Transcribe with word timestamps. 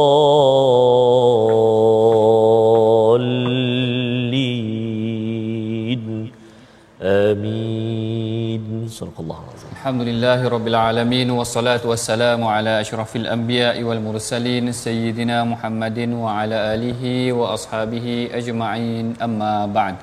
آمين. 7.03 8.63
صدق 8.89 9.21
الله 9.21 9.39
العظيم. 9.45 9.71
الحمد 9.73 10.03
لله 10.09 10.49
رب 10.49 10.67
العالمين 10.69 11.31
والصلاة 11.31 11.81
والسلام 11.85 12.45
على 12.45 12.81
أشرف 12.81 13.17
الأنبياء 13.17 13.83
والمرسلين 13.83 14.73
سيدنا 14.73 15.45
محمد 15.45 15.99
وعلى 16.25 16.57
آله 16.75 17.33
وأصحابه 17.33 18.29
أجمعين. 18.33 19.15
أما 19.21 19.67
بعد 19.67 19.95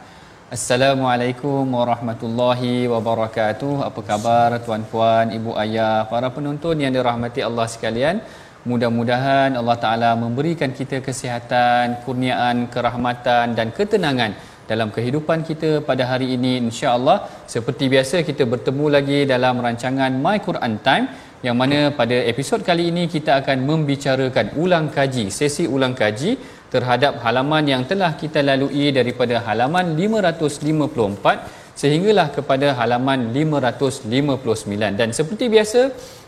Assalamualaikum 0.56 1.64
warahmatullahi 1.80 2.84
wabarakatuh. 2.94 3.88
Apa 3.88 4.00
khabar 4.04 4.50
tuan-puan, 4.66 5.32
ibu 5.32 5.56
ayah, 5.64 6.04
para 6.12 6.28
penonton 6.28 6.76
yang 6.84 6.92
dirahmati 6.92 7.40
Allah 7.40 7.72
sekalian? 7.74 8.20
Mudah-mudahan 8.68 9.56
Allah 9.56 9.78
Ta'ala 9.84 10.12
memberikan 10.24 10.76
kita 10.80 11.00
kesihatan, 11.08 12.04
kurniaan, 12.04 12.68
kerahmatan 12.68 13.56
dan 13.56 13.72
ketenangan 13.72 14.36
dalam 14.68 14.92
kehidupan 14.92 15.48
kita 15.48 15.88
pada 15.88 16.04
hari 16.12 16.36
ini 16.36 16.60
insya-Allah. 16.68 17.32
Seperti 17.48 17.88
biasa 17.88 18.20
kita 18.20 18.44
bertemu 18.44 18.86
lagi 18.92 19.20
dalam 19.34 19.56
rancangan 19.64 20.12
My 20.20 20.38
Quran 20.44 20.84
Time 20.84 21.08
yang 21.48 21.56
mana 21.62 21.96
pada 22.00 22.18
episod 22.32 22.60
kali 22.60 22.92
ini 22.92 23.08
kita 23.16 23.40
akan 23.42 23.64
membicarakan 23.70 24.60
ulang 24.64 24.92
kaji 24.98 25.26
sesi 25.34 25.64
ulang 25.76 25.96
kaji 26.02 26.32
terhadap 26.74 27.14
halaman 27.24 27.64
yang 27.74 27.84
telah 27.92 28.12
kita 28.22 28.40
lalui 28.50 28.86
daripada 29.00 29.36
halaman 29.48 29.86
554 30.00 31.78
sehinggalah 31.82 32.28
kepada 32.38 32.68
halaman 32.80 33.20
559 33.36 35.00
dan 35.00 35.10
seperti 35.20 35.46
biasa 35.56 35.82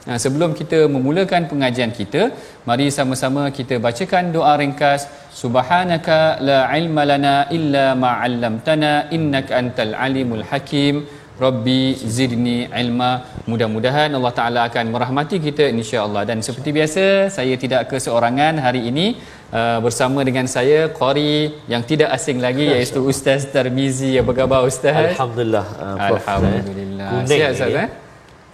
Nah, 0.07 0.17
sebelum 0.23 0.51
kita 0.59 0.79
memulakan 0.93 1.47
pengajian 1.51 1.91
kita, 1.99 2.21
mari 2.67 2.87
sama-sama 2.97 3.47
kita 3.57 3.79
bacakan 3.85 4.35
doa 4.35 4.53
ringkas. 4.59 5.07
Subhanaka 5.41 6.43
la 6.47 6.59
ilma 6.79 7.03
lana 7.11 7.35
illa 7.57 7.85
ma 8.03 8.11
'allamtana 8.19 8.91
innaka 9.15 9.55
antal 9.61 9.95
alimul 10.05 10.43
hakim. 10.51 11.07
Rabbi 11.45 11.81
zidni 12.15 12.57
ilma. 12.81 13.11
Mudah-mudahan 13.51 14.09
Allah 14.17 14.33
Taala 14.39 14.61
akan 14.69 14.85
merahmati 14.93 15.37
kita 15.47 15.65
insya-Allah. 15.77 16.23
Dan 16.29 16.37
seperti 16.47 16.69
biasa, 16.77 17.03
saya 17.37 17.55
tidak 17.63 17.81
keseorangan 17.91 18.63
hari 18.65 18.81
ini 18.91 19.05
uh, 19.51 19.79
bersama 19.85 20.19
dengan 20.27 20.45
saya 20.55 20.79
qari 20.99 21.33
yang 21.73 21.83
tidak 21.91 22.09
asing 22.17 22.39
lagi 22.45 22.65
iaitu 22.73 22.99
Ustaz 23.11 23.43
Tarmizi. 23.55 24.11
Apa 24.21 24.31
khabar 24.39 24.61
Ustaz? 24.71 24.95
Alhamdulillah 25.15 25.65
uh, 25.83 25.95
Prof. 26.09 26.25
Alhamdulillah. 26.37 27.09
Kuning 27.11 27.29
Sihat 27.33 27.51
Ustaz 27.57 27.75
eh? 27.83 27.89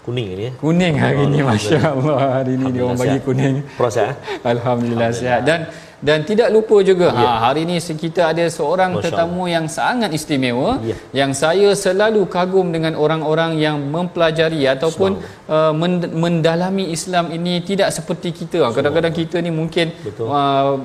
Kuning 0.06 0.28
ini 0.34 0.44
ya. 0.48 0.52
Kuning 0.64 0.96
hari 1.04 1.22
ini 1.30 1.40
masya-Allah. 1.52 2.18
Hari 2.42 2.52
ini 2.58 2.66
dia 2.74 2.82
orang 2.88 2.98
bagi 2.98 3.20
kuning. 3.28 3.56
Proses 3.78 4.10
eh? 4.10 4.16
Alhamdulillah 4.54 5.10
sihat 5.14 5.42
dan 5.46 5.60
dan 6.00 6.24
tidak 6.24 6.48
lupa 6.56 6.80
juga 6.82 7.08
Ya. 7.12 7.28
ha 7.28 7.52
hari 7.52 7.68
ini 7.68 7.76
kita 7.80 8.32
ada 8.32 8.46
seorang 8.48 8.92
Masya 8.96 9.04
tetamu 9.12 9.44
yang 9.52 9.66
sangat 9.68 10.10
istimewa 10.16 10.80
Ya. 10.90 10.96
yang 11.12 11.32
saya 11.36 11.70
selalu 11.76 12.22
kagum 12.36 12.72
dengan 12.76 12.96
orang-orang 12.96 13.60
yang 13.60 13.78
mempelajari 13.96 14.64
ataupun 14.68 15.20
uh, 15.48 15.74
men- 15.76 16.12
mendalami 16.16 16.86
Islam 16.96 17.32
ini 17.36 17.60
tidak 17.70 17.90
seperti 17.92 18.32
kita 18.32 18.72
kadang-kadang 18.72 19.14
kita 19.14 19.38
ni 19.44 19.52
mungkin 19.52 19.92
Betul. 20.06 20.28
uh, 20.32 20.76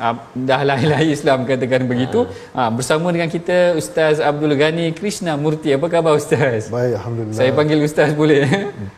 uh, 0.00 0.14
dah 0.48 0.60
lahir-lahir 0.64 1.10
Islam 1.12 1.44
katakan 1.44 1.84
begitu 1.84 2.24
ha. 2.56 2.72
bersama 2.72 3.12
dengan 3.14 3.28
kita 3.28 3.76
Ustaz 3.76 4.16
Abdul 4.18 4.56
Ghani 4.56 4.86
Krishna 4.96 5.36
Murti 5.36 5.76
apa 5.76 5.86
khabar 5.92 6.16
Ustaz 6.16 6.72
Baik, 6.72 6.96
Alhamdulillah. 6.98 7.36
saya 7.36 7.50
panggil 7.52 7.78
Ustaz 7.84 8.10
boleh 8.16 8.42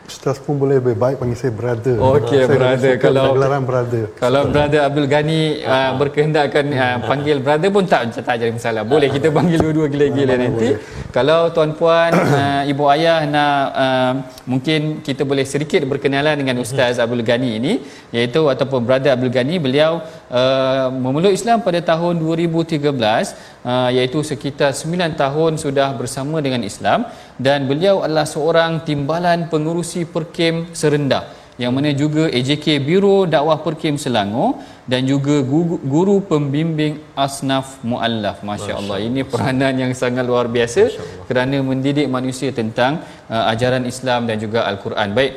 Ustaz 0.06 0.36
pun 0.38 0.54
boleh 0.62 0.78
lebih 0.78 0.94
baik 0.94 1.16
panggil 1.18 1.38
saya 1.40 1.52
brother. 1.56 1.96
Okey, 1.98 2.44
brother. 2.46 2.94
Kalau- 3.00 3.34
Gelaran 3.34 3.62
brother. 3.64 4.04
Kalau 4.22 4.42
brother 4.52 4.80
Abdul 4.86 5.08
Ghani 5.08 5.40
uh, 5.64 5.90
berkehendakkan 5.98 6.64
uh, 6.70 6.96
panggil 7.10 7.36
brother 7.40 7.68
pun 7.72 7.84
tak 7.88 8.12
tak 8.20 8.36
jadi 8.38 8.52
masalah. 8.52 8.82
Boleh 8.84 9.08
kita 9.08 9.32
panggil 9.32 9.58
dua-dua 9.58 9.86
gila-gila 9.88 10.34
nanti. 10.36 10.68
Kalau 11.12 11.52
tuan-puan, 11.52 12.08
uh, 12.40 12.62
ibu 12.64 12.88
ayah 12.88 13.28
nak 13.28 13.60
uh, 13.76 14.12
mungkin 14.48 15.04
kita 15.04 15.28
boleh 15.28 15.44
sedikit 15.44 15.84
berkenalan 15.84 16.40
dengan 16.40 16.56
Ustaz 16.64 16.96
Abdul 16.96 17.20
Ghani 17.20 17.50
ini 17.60 17.72
iaitu 18.16 18.48
ataupun 18.48 18.80
brother 18.80 19.12
Abdul 19.12 19.28
Ghani 19.28 19.60
beliau 19.60 20.00
uh, 20.32 20.88
memeluk 20.88 21.36
Islam 21.36 21.60
pada 21.60 21.84
tahun 21.84 22.16
2013 22.16 22.80
uh, 22.88 23.92
iaitu 23.92 24.24
sekitar 24.24 24.72
9 24.72 25.12
tahun 25.12 25.60
sudah 25.60 25.92
bersama 26.00 26.40
dengan 26.40 26.64
Islam. 26.64 27.04
Dan 27.36 27.68
beliau 27.68 28.00
adalah 28.00 28.24
seorang 28.24 28.80
timbalan 28.88 29.52
pengurusi 29.52 30.08
Perkim 30.08 30.72
Serendah 30.72 31.41
yang 31.60 31.72
mana 31.76 31.92
juga 31.92 32.32
AJK 32.32 32.80
Biro 32.80 33.28
Dakwah 33.28 33.60
Perkim 33.64 34.00
Selangor 34.00 34.56
dan 34.88 35.04
juga 35.04 35.44
guru, 35.44 35.76
guru 35.94 36.16
pembimbing 36.30 36.96
Asnaf 37.24 37.76
Muallaf. 37.84 38.40
Masya-Allah. 38.40 38.98
Ini 39.08 39.20
peranan 39.32 39.74
yang 39.76 39.92
sangat 39.92 40.24
luar 40.24 40.48
biasa 40.48 40.88
kerana 41.28 41.60
mendidik 41.60 42.08
manusia 42.08 42.50
tentang 42.60 43.04
uh, 43.28 43.52
ajaran 43.52 43.84
Islam 43.84 44.24
dan 44.28 44.40
juga 44.40 44.64
Al-Quran. 44.70 45.12
Baik. 45.12 45.34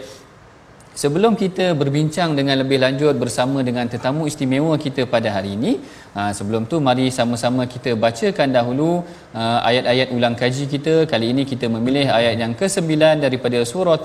Sebelum 0.95 1.35
kita 1.35 1.75
berbincang 1.79 2.39
dengan 2.39 2.55
lebih 2.63 2.79
lanjut 2.79 3.19
bersama 3.19 3.59
dengan 3.67 3.83
tetamu 3.93 4.23
istimewa 4.31 4.79
kita 4.79 5.03
pada 5.03 5.27
hari 5.27 5.59
ini, 5.59 5.71
uh, 6.15 6.31
sebelum 6.31 6.63
tu 6.71 6.79
mari 6.79 7.11
sama-sama 7.11 7.67
kita 7.67 7.99
bacakan 7.99 8.55
dahulu 8.55 9.03
uh, 9.35 9.59
ayat-ayat 9.69 10.15
ulang 10.15 10.39
kaji 10.39 10.63
kita. 10.71 11.03
Kali 11.03 11.35
ini 11.35 11.43
kita 11.43 11.67
memilih 11.67 12.07
ayat 12.07 12.39
yang 12.39 12.55
ke-9 12.55 12.95
daripada 13.25 13.59
surah 13.71 13.99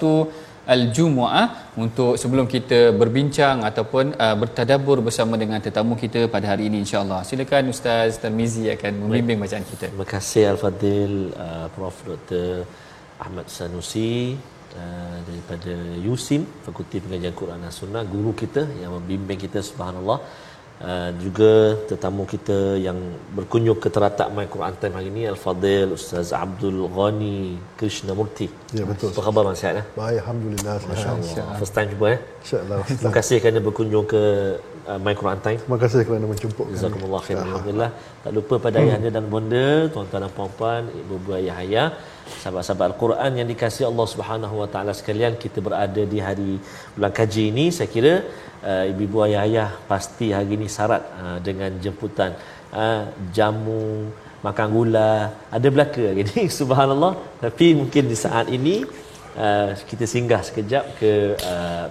Al-Jumu'ah 0.68 1.74
untuk 1.80 2.20
sebelum 2.20 2.44
kita 2.44 2.92
berbincang 2.92 3.64
ataupun 3.64 4.12
uh, 4.12 4.36
bertadabbur 4.36 5.00
bersama 5.00 5.40
dengan 5.40 5.58
tetamu 5.64 5.96
kita 5.96 6.28
pada 6.28 6.52
hari 6.52 6.68
ini 6.68 6.84
insya-Allah. 6.84 7.20
Silakan 7.24 7.72
Ustaz 7.72 8.20
Tarmizi 8.20 8.68
akan 8.76 8.92
membimbing 9.08 9.40
bacaan 9.40 9.64
kita. 9.64 9.88
Terima 9.88 10.04
kasih 10.04 10.52
Al-Fadil 10.52 11.14
uh, 11.32 11.66
Prof. 11.72 11.96
Dr. 12.04 12.68
Ahmad 13.24 13.46
Sanusi 13.56 14.36
uh, 14.76 15.16
daripada 15.28 15.74
USIM 16.12 16.44
Fakulti 16.64 17.00
Pengajian 17.04 17.34
Quran 17.40 17.58
dan 17.64 17.72
Sunnah 17.72 18.04
guru 18.14 18.32
kita 18.42 18.64
yang 18.82 18.92
membimbing 18.96 19.40
kita 19.40 19.60
subhanallah 19.64 20.20
uh, 20.82 21.10
juga 21.24 21.52
tetamu 21.90 22.22
kita 22.32 22.58
yang 22.86 22.98
berkunjung 23.36 23.78
ke 23.82 23.88
teratak 23.94 24.28
My 24.36 24.46
Quran 24.54 24.74
Time 24.80 24.94
hari 24.98 25.08
ini 25.12 25.22
Al-Fadil 25.32 25.88
Ustaz 25.98 26.32
Abdul 26.44 26.78
Ghani 26.96 27.38
Krishna 27.78 28.12
Murti 28.18 28.48
Ya, 28.78 28.84
betul. 28.90 29.10
apa 29.12 29.20
khabar 29.26 29.42
Mas 29.48 29.58
Sihat 29.62 29.82
eh? 29.82 29.86
Baik, 29.98 30.18
Alhamdulillah. 30.22 30.74
Masya 30.90 31.10
Masya 31.20 31.42
Allah 31.44 31.58
First 31.60 31.74
time 31.76 31.88
jumpa 31.92 32.06
eh 32.14 32.20
InsyaAllah. 32.42 32.78
Terima 32.98 33.12
kasih 33.18 33.36
kerana 33.42 33.60
berkunjung 33.66 34.04
ke 34.12 34.22
uh, 34.90 34.98
My 35.04 35.14
Quran 35.20 35.40
Time 35.46 35.58
Terima 35.64 35.78
kasih 35.82 36.00
kerana 36.08 36.26
menjemput 36.32 36.64
kami. 36.66 36.74
Jazakumullah 36.78 37.20
khair 37.26 37.38
Alhamdulillah 37.46 37.90
Tak 38.24 38.32
lupa 38.36 38.54
pada 38.66 38.76
ayah 38.84 38.94
anda 39.00 39.10
dan 39.16 39.24
bonda 39.32 39.66
Tuan-tuan 39.92 40.20
dan 40.24 40.32
puan-puan 40.38 40.82
Ibu-ibu 41.02 41.30
ayah 41.40 41.56
ayah 41.64 41.88
Sahabat-sahabat 42.42 42.86
Al-Quran 42.94 43.30
yang 43.42 43.48
dikasihi 43.52 43.86
Allah 43.90 44.06
Subhanahu 44.14 44.54
Wa 44.62 44.68
Taala 44.72 44.92
sekalian 45.00 45.34
Kita 45.44 45.58
berada 45.66 46.02
di 46.12 46.18
hari 46.26 46.52
bulan 46.94 47.12
kaji 47.18 47.42
ini 47.50 47.64
Saya 47.74 47.90
kira 47.96 48.14
uh, 48.64 48.84
Ibu-ibu 48.90 49.18
ayah 49.26 49.42
ayah 49.48 49.70
Pasti 49.90 50.32
hari 50.36 50.56
ini 50.58 50.66
syarat 50.76 51.02
uh, 51.22 51.38
Dengan 51.46 51.70
jemputan 51.84 52.36
uh, 52.72 53.02
Jamu 53.36 54.10
Makan 54.46 54.68
gula 54.72 55.12
Ada 55.52 55.68
belaka 55.68 56.02
hari 56.10 56.24
ini 56.26 56.48
Subhanallah 56.60 57.12
Tapi 57.44 57.76
mungkin 57.80 58.04
di 58.12 58.16
saat 58.24 58.48
ini 58.48 58.84
uh, 59.36 59.70
Kita 59.90 60.04
singgah 60.04 60.42
sekejap 60.48 60.84
ke 61.00 61.12
uh, 61.40 61.86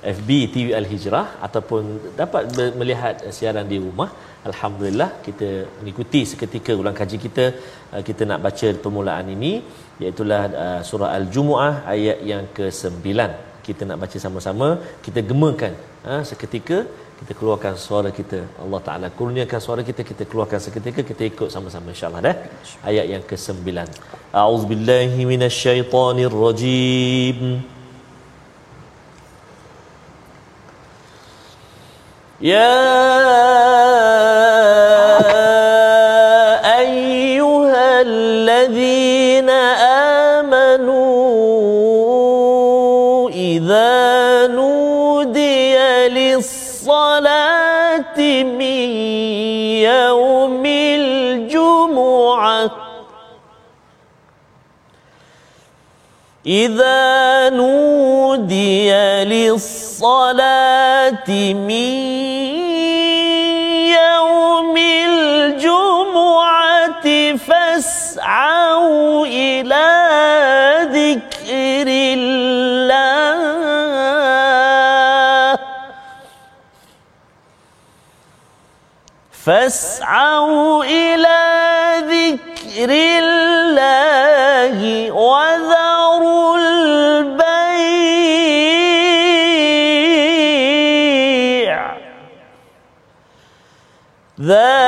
FB 0.00 0.28
TV 0.52 0.66
Al 0.72 0.86
Hijrah 0.88 1.26
ataupun 1.46 1.82
dapat 2.20 2.42
melihat 2.80 3.20
siaran 3.36 3.68
di 3.72 3.76
rumah. 3.76 4.08
Alhamdulillah 4.48 5.20
kita 5.26 5.48
mengikuti 5.80 6.24
seketika 6.24 6.72
ulang 6.72 6.96
kaji 6.96 7.16
kita 7.20 7.44
uh, 7.92 8.02
kita 8.08 8.24
nak 8.30 8.40
baca 8.46 8.68
permulaan 8.84 9.28
ini 9.36 9.52
iaitu 10.00 10.24
uh, 10.24 10.80
surah 10.88 11.12
Al-Jumuah 11.18 11.84
ayat 11.94 12.18
yang 12.24 12.48
ke-9. 12.56 13.04
Kita 13.68 13.82
nak 13.88 13.98
baca 14.02 14.18
sama-sama, 14.24 14.68
kita 15.06 15.20
gemakan 15.30 15.72
uh, 16.10 16.22
seketika 16.30 16.78
kita 17.20 17.32
keluarkan 17.38 17.74
suara 17.86 18.10
kita. 18.18 18.38
Allah 18.62 18.80
Taala 18.86 19.06
kurniakan 19.18 19.60
suara 19.66 19.82
kita 19.88 20.02
kita 20.10 20.22
keluarkan 20.30 20.60
seketika 20.66 21.00
kita 21.10 21.22
ikut 21.30 21.48
sama-sama 21.54 21.88
insyaallah 21.94 22.22
dah. 22.28 22.36
Ayat 22.90 23.06
yang 23.12 23.22
ke-9 23.30 23.60
a'udzubillahi 24.40 25.20
minasyaitonirrajim. 25.32 27.38
Ya 32.40 32.68
yawmil 49.86 51.06
jumu'ah 51.52 52.90
إذا 56.46 57.48
نودي 57.52 58.92
للصلاة 59.24 61.28
من 61.52 61.92
يوم 63.92 64.76
الجمعة 65.06 67.06
فاسعوا 67.36 69.26
إلى 69.26 70.09
فاسعوا 79.50 80.84
إلى 80.84 81.42
ذكر 82.06 82.90
الله 82.90 84.78
وذروا 85.10 86.58
البيع. 86.58 87.50
ذلكم 94.40 94.79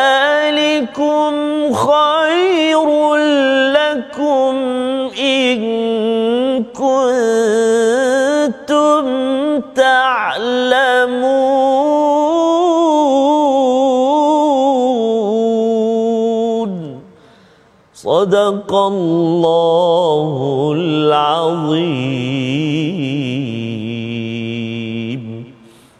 صدق 18.01 18.71
الله 18.93 20.37
العظيم 20.77 22.37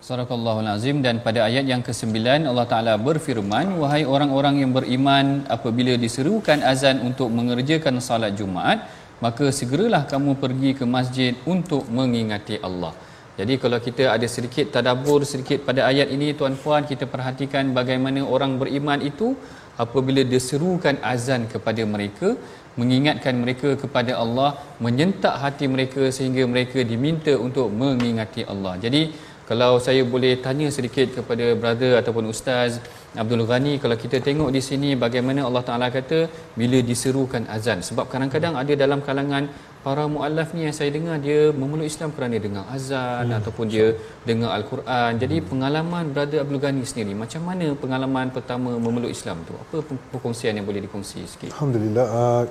Sadaqallahul 0.07 0.71
Azim 0.71 1.03
dan 1.05 1.19
pada 1.19 1.39
ayat 1.47 1.65
yang 1.71 1.81
ke-9 1.87 2.15
Allah 2.51 2.63
Taala 2.71 2.93
berfirman 3.07 3.75
wahai 3.81 4.03
orang-orang 4.13 4.55
yang 4.63 4.71
beriman 4.77 5.43
apabila 5.55 5.93
diserukan 6.03 6.63
azan 6.71 7.03
untuk 7.07 7.27
mengerjakan 7.37 7.99
salat 8.07 8.31
Jumaat 8.39 8.87
maka 9.25 9.45
segeralah 9.59 10.07
kamu 10.13 10.31
pergi 10.43 10.71
ke 10.79 10.85
masjid 10.95 11.33
untuk 11.53 11.83
mengingati 11.97 12.55
Allah. 12.67 12.93
Jadi 13.39 13.53
kalau 13.61 13.79
kita 13.87 14.03
ada 14.15 14.27
sedikit 14.35 14.65
tadabbur 14.75 15.19
sedikit 15.31 15.59
pada 15.67 15.81
ayat 15.91 16.07
ini 16.15 16.27
tuan-puan 16.39 16.87
kita 16.91 17.05
perhatikan 17.13 17.75
bagaimana 17.79 18.23
orang 18.35 18.53
beriman 18.61 19.03
itu 19.11 19.27
apabila 19.84 20.22
diserukan 20.34 20.96
azan 21.12 21.44
kepada 21.52 21.82
mereka 21.94 22.36
mengingatkan 22.80 23.36
mereka 23.42 23.76
kepada 23.82 24.12
Allah 24.22 24.56
menyentak 24.84 25.34
hati 25.42 25.68
mereka 25.74 26.08
sehingga 26.16 26.44
mereka 26.48 26.80
diminta 26.92 27.32
untuk 27.46 27.68
mengingati 27.68 28.42
Allah. 28.52 28.74
Jadi 28.84 29.12
kalau 29.50 29.72
saya 29.86 30.02
boleh 30.14 30.32
tanya 30.46 30.68
sedikit 30.76 31.08
kepada 31.18 31.46
brother 31.62 31.92
ataupun 32.00 32.26
ustaz 32.32 32.78
Abdul 33.22 33.44
Ghani 33.50 33.74
kalau 33.82 33.96
kita 34.04 34.18
tengok 34.26 34.50
di 34.56 34.62
sini 34.68 34.90
bagaimana 35.04 35.40
Allah 35.48 35.64
Taala 35.68 35.88
kata 35.96 36.18
bila 36.60 36.78
diserukan 36.90 37.44
azan 37.56 37.78
sebab 37.88 38.06
kadang-kadang 38.12 38.54
ada 38.62 38.72
dalam 38.84 39.00
kalangan 39.08 39.46
para 39.84 40.04
muallaf 40.14 40.48
ni 40.56 40.62
yang 40.66 40.76
saya 40.78 40.90
dengar 40.96 41.16
dia 41.26 41.40
memeluk 41.60 41.86
Islam 41.92 42.10
kerana 42.16 42.36
dengar 42.46 42.64
azan 42.76 43.24
hmm. 43.28 43.38
ataupun 43.38 43.66
dia 43.74 43.86
dengar 44.28 44.50
al-Quran. 44.58 45.12
Jadi 45.22 45.36
Hmm. 45.42 45.48
pengalaman 45.50 46.04
brother 46.14 46.38
Abdul 46.44 46.60
Ghani 46.64 46.84
sendiri 46.90 47.12
macam 47.22 47.42
mana 47.48 47.66
pengalaman 47.82 48.26
pertama 48.36 48.70
memeluk 48.86 49.10
Islam 49.16 49.42
tu? 49.48 49.54
Apa 49.64 49.76
perkongsian 50.12 50.54
yang 50.58 50.66
boleh 50.70 50.82
dikongsi 50.86 51.26
sikit? 51.32 51.50
Alhamdulillah. 51.54 52.06
Uh, 52.20 52.42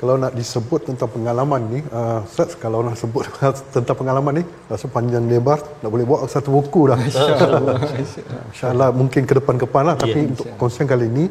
kalau 0.00 0.16
nak 0.16 0.32
disebut 0.32 0.80
tentang 0.88 1.12
pengalaman 1.12 1.60
ni, 1.68 1.80
uh, 1.92 2.24
Ustaz, 2.24 2.56
kalau 2.56 2.80
nak 2.80 2.96
sebut 2.96 3.28
tentang 3.76 3.96
pengalaman 4.00 4.40
ni, 4.40 4.44
rasa 4.72 4.88
panjang 4.88 5.28
lebar, 5.28 5.60
nak 5.84 5.90
boleh 5.92 6.08
buat 6.08 6.24
satu 6.24 6.48
buku 6.56 6.88
dah. 6.88 6.96
InsyaAllah 7.04 8.88
mungkin 9.00 9.28
ke 9.28 9.36
depan-depan 9.36 9.82
lah. 9.84 9.96
Tapi 10.00 10.18
Ya, 10.20 10.32
untuk 10.32 10.48
konsep 10.56 10.88
kali 10.88 11.04
ini, 11.12 11.24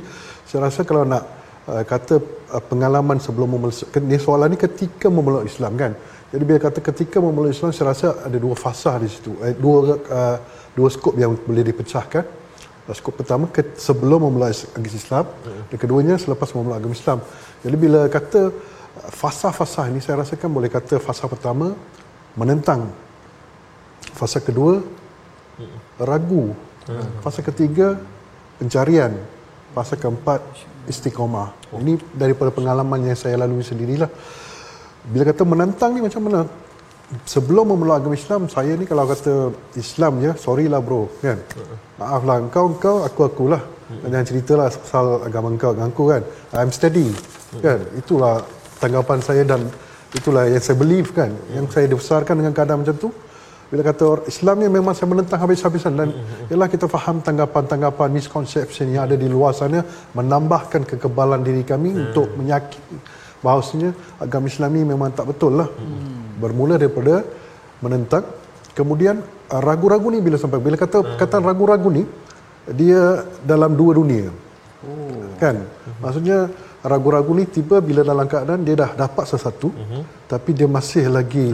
saya 0.45 0.69
rasa 0.69 0.85
kalau 0.85 1.01
nak 1.01 1.23
uh, 1.65 1.81
kata 1.81 2.21
uh, 2.53 2.63
pengalaman 2.69 3.17
sebelum 3.17 3.57
memeluk, 3.57 3.89
ni 4.05 4.21
soalan 4.21 4.53
ni 4.53 4.57
ketika 4.61 5.09
memeluk 5.09 5.49
Islam 5.49 5.73
kan. 5.73 5.91
Jadi 6.29 6.43
bila 6.45 6.59
kata 6.61 6.79
ketika 6.85 7.17
memeluk 7.25 7.49
Islam, 7.49 7.73
saya 7.73 7.89
rasa 7.89 8.07
ada 8.21 8.37
dua 8.37 8.53
fasah 8.53 9.01
di 9.01 9.09
situ. 9.09 9.33
Eh, 9.49 9.57
dua 9.57 9.97
uh, 9.97 10.37
dua 10.77 10.87
skop 10.93 11.17
yang 11.17 11.33
boleh 11.33 11.65
dipecahkan. 11.65 12.38
Skop 12.95 13.15
pertama 13.21 13.45
ke, 13.47 13.61
sebelum 13.77 14.25
memeluk 14.25 14.49
agama 14.73 14.89
Islam, 14.89 15.25
dan 15.69 15.77
keduanya 15.77 16.15
selepas 16.17 16.49
memeluk 16.57 16.77
agama 16.79 16.95
Islam. 16.95 17.19
Jadi 17.61 17.75
bila 17.77 18.01
kata 18.09 18.49
uh, 18.49 19.09
fasah-fasah 19.13 19.93
ini 19.93 20.01
saya 20.01 20.21
rasakan 20.25 20.49
boleh 20.49 20.69
kata 20.71 20.97
fasah 20.97 21.29
pertama 21.29 21.77
menentang. 22.33 22.89
Fasa 24.15 24.39
kedua 24.39 24.81
ragu. 25.99 26.55
Fasa 27.21 27.45
ketiga 27.45 27.99
pencarian. 28.57 29.13
Fasa 29.75 29.93
keempat 29.93 30.41
istiqamah. 30.89 31.53
Ini 31.77 32.01
daripada 32.17 32.49
pengalaman 32.49 33.05
yang 33.05 33.17
saya 33.19 33.37
lalui 33.37 33.61
sendirilah. 33.61 34.09
Bila 35.05 35.23
kata 35.29 35.45
menentang 35.45 35.93
ni 35.93 36.01
macam 36.01 36.21
mana? 36.25 36.41
Sebelum 37.25 37.73
memeluk 37.73 37.95
agama 37.97 38.13
Islam, 38.13 38.45
saya 38.53 38.77
ni 38.77 38.85
kalau 38.85 39.09
kata 39.09 39.49
Islam 39.73 40.21
je, 40.21 40.31
sorry 40.37 40.69
lah 40.69 40.77
bro, 40.77 41.09
kan? 41.25 41.41
Maaf 41.97 42.21
lah, 42.21 42.37
engkau, 42.37 42.69
engkau, 42.69 42.95
aku, 43.01 43.21
akulah. 43.25 43.63
Jangan 44.05 44.25
ceritalah 44.29 44.69
soal 44.69 45.25
agama 45.25 45.49
engkau 45.49 45.73
dengan 45.73 45.89
aku 45.89 46.03
kan. 46.13 46.21
I'm 46.53 46.69
steady, 46.69 47.09
kan? 47.65 47.81
Itulah 47.97 48.45
tanggapan 48.77 49.25
saya 49.25 49.41
dan 49.41 49.65
itulah 50.13 50.45
yang 50.45 50.61
saya 50.61 50.77
believe 50.77 51.09
kan. 51.17 51.33
Yang 51.49 51.65
saya 51.73 51.85
dibesarkan 51.89 52.35
dengan 52.37 52.53
keadaan 52.53 52.85
macam 52.85 52.97
tu. 53.01 53.09
Bila 53.69 53.81
kata 53.85 54.29
Islam 54.29 54.61
ni 54.61 54.67
memang 54.69 54.93
saya 54.97 55.09
menentang 55.09 55.41
habis-habisan 55.45 55.93
dan 55.93 56.09
ialah 56.49 56.65
kita 56.69 56.89
faham 56.89 57.21
tanggapan-tanggapan 57.21 58.09
misconception 58.17 58.89
yang 58.89 59.05
ada 59.05 59.13
di 59.13 59.29
luar 59.29 59.53
sana 59.53 59.85
menambahkan 60.17 60.89
kekebalan 60.89 61.45
diri 61.45 61.61
kami 61.61 61.93
untuk 61.93 62.33
menyakiti 62.33 62.97
bahawasanya 63.45 63.93
agama 64.17 64.49
Islam 64.49 64.69
ni 64.73 64.81
memang 64.85 65.09
tak 65.13 65.29
betul 65.29 65.53
lah. 65.61 65.69
Bermula 66.41 66.75
daripada 66.81 67.27
menentang 67.83 68.23
kemudian 68.77 69.19
uh, 69.53 69.61
ragu-ragu 69.67 70.07
ni 70.13 70.19
bila 70.25 70.37
sampai 70.41 70.59
bila 70.63 70.75
kata 70.83 71.19
kata 71.21 71.43
ragu-ragu 71.49 71.89
ni 71.97 72.03
dia 72.79 73.27
dalam 73.51 73.73
dua 73.79 73.91
dunia. 73.99 74.29
Kan? 75.41 75.55
Maksudnya 76.03 76.47
ragu-ragu 76.91 77.31
ni 77.35 77.43
tiba 77.55 77.77
bila 77.83 78.01
dalam 78.11 78.27
keadaan 78.31 78.63
dia 78.67 78.75
dah 78.83 78.91
dapat 79.03 79.25
sesuatu 79.27 79.69
tapi 80.31 80.55
dia 80.55 80.67
masih 80.77 81.11
lagi 81.11 81.51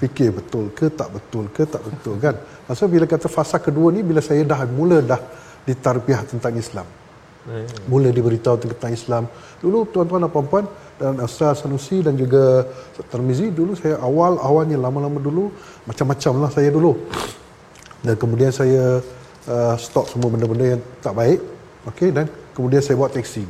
fikir 0.00 0.28
betul 0.38 0.68
ke 0.78 0.92
tak 0.92 1.08
betul 1.16 1.44
ke 1.56 1.64
tak 1.64 1.82
betul 1.88 2.14
kan. 2.20 2.34
Maksudnya 2.68 2.90
bila 2.96 3.04
kata 3.08 3.28
fasa 3.36 3.56
kedua 3.66 3.88
ni 3.96 4.00
bila 4.04 4.20
saya 4.28 4.44
dah 4.52 4.60
mula 4.78 4.98
dah 5.00 5.20
ditarbiah 5.68 6.20
tentang 6.28 6.54
Islam. 6.64 6.86
Mula 7.90 8.10
diberitahu 8.10 8.56
tentang 8.58 8.92
Islam. 8.98 9.24
Dulu 9.62 9.78
tuan-tuan 9.94 10.20
dan 10.26 10.30
puan-puan 10.34 10.64
dan 10.96 11.20
Ustaz 11.20 11.60
Sanusi 11.60 12.00
dan 12.00 12.16
juga 12.16 12.64
Ustaz 12.92 13.06
Tarmizi 13.12 13.52
dulu 13.52 13.72
saya 13.76 14.00
awal-awalnya 14.00 14.76
lama-lama 14.80 15.20
dulu 15.20 15.52
macam-macam 15.88 16.32
lah 16.42 16.50
saya 16.56 16.68
dulu. 16.72 16.92
Dan 18.06 18.14
kemudian 18.16 18.52
saya 18.52 19.04
uh, 19.50 19.74
stop 19.76 20.08
semua 20.12 20.28
benda-benda 20.32 20.76
yang 20.76 20.82
tak 21.04 21.14
baik. 21.20 21.40
Okey 21.92 22.10
dan 22.16 22.26
kemudian 22.56 22.82
saya 22.82 22.96
buat 23.00 23.12
teksi. 23.12 23.44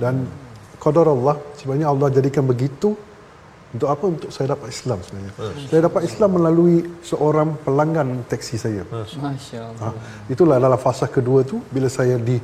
Dan 0.00 0.24
qadar 0.80 1.06
Allah 1.12 1.36
sebenarnya 1.58 1.88
Allah 1.92 2.08
jadikan 2.08 2.46
begitu 2.48 2.96
Untuk 3.74 3.88
apa? 3.92 4.04
Untuk 4.08 4.30
saya 4.32 4.54
dapat 4.54 4.72
Islam 4.72 4.98
sebenarnya. 5.04 5.32
Saya 5.68 5.80
dapat 5.84 6.02
Islam 6.08 6.30
melalui 6.38 6.76
seorang 7.04 7.60
pelanggan 7.60 8.24
teksi 8.30 8.56
saya. 8.56 8.82
Masya 8.88 9.58
Allah. 9.60 9.92
Ha, 9.92 10.32
itulah 10.32 10.56
dalam 10.56 10.80
fasa 10.80 11.10
kedua 11.10 11.44
tu 11.44 11.60
bila 11.68 11.90
saya 11.90 12.16
di 12.16 12.38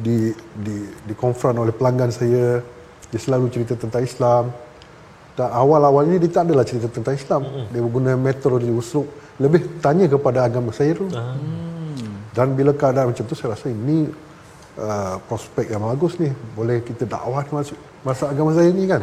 di 0.00 0.32
di 0.56 0.76
di 1.04 1.14
konfront 1.18 1.58
oleh 1.58 1.74
pelanggan 1.74 2.08
saya 2.08 2.62
dia 3.10 3.20
selalu 3.20 3.46
cerita 3.54 3.74
tentang 3.76 4.02
Islam. 4.02 4.44
Dan 5.38 5.48
awal-awalnya 5.50 6.16
dia 6.22 6.30
tak 6.30 6.50
adalah 6.50 6.64
cerita 6.66 6.88
tentang 6.90 7.14
Islam. 7.14 7.42
Dia 7.70 7.80
guna 7.80 8.12
metode 8.18 8.66
di 8.66 8.72
usul 8.72 9.06
lebih 9.40 9.80
tanya 9.80 10.04
kepada 10.04 10.44
agama 10.44 10.68
saya 10.68 10.92
tu 10.92 11.08
dan 12.36 12.46
bila 12.54 12.70
keadaan 12.76 13.10
macam 13.10 13.24
tu 13.26 13.34
saya 13.34 13.56
rasa 13.56 13.66
ini 13.72 14.06
uh, 14.78 15.16
prospek 15.26 15.66
yang 15.72 15.82
bagus 15.82 16.14
ni. 16.22 16.30
Boleh 16.54 16.78
kita 16.84 17.08
dakwah 17.08 17.42
masuk 17.50 17.78
masuk 18.06 18.28
agama 18.30 18.50
saya 18.54 18.68
ni 18.70 18.84
kan? 18.86 19.02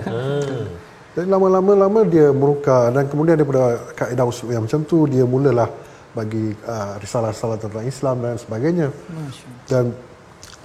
Jadi 1.18 1.28
lama-lama 1.34 1.72
lama 1.74 2.00
dia 2.06 2.30
meruka 2.30 2.94
dan 2.94 3.10
kemudian 3.10 3.36
daripada 3.42 3.82
kaedah 3.98 4.26
usul 4.30 4.54
yang 4.54 4.64
macam 4.70 4.86
tu 4.86 5.10
dia 5.10 5.26
mulalah 5.26 5.70
bagi 6.14 6.54
uh, 6.66 6.94
risalah-risalah 7.02 7.58
tentang 7.58 7.86
Islam 7.94 8.16
dan 8.22 8.36
sebagainya. 8.38 8.88
Dan 9.66 9.84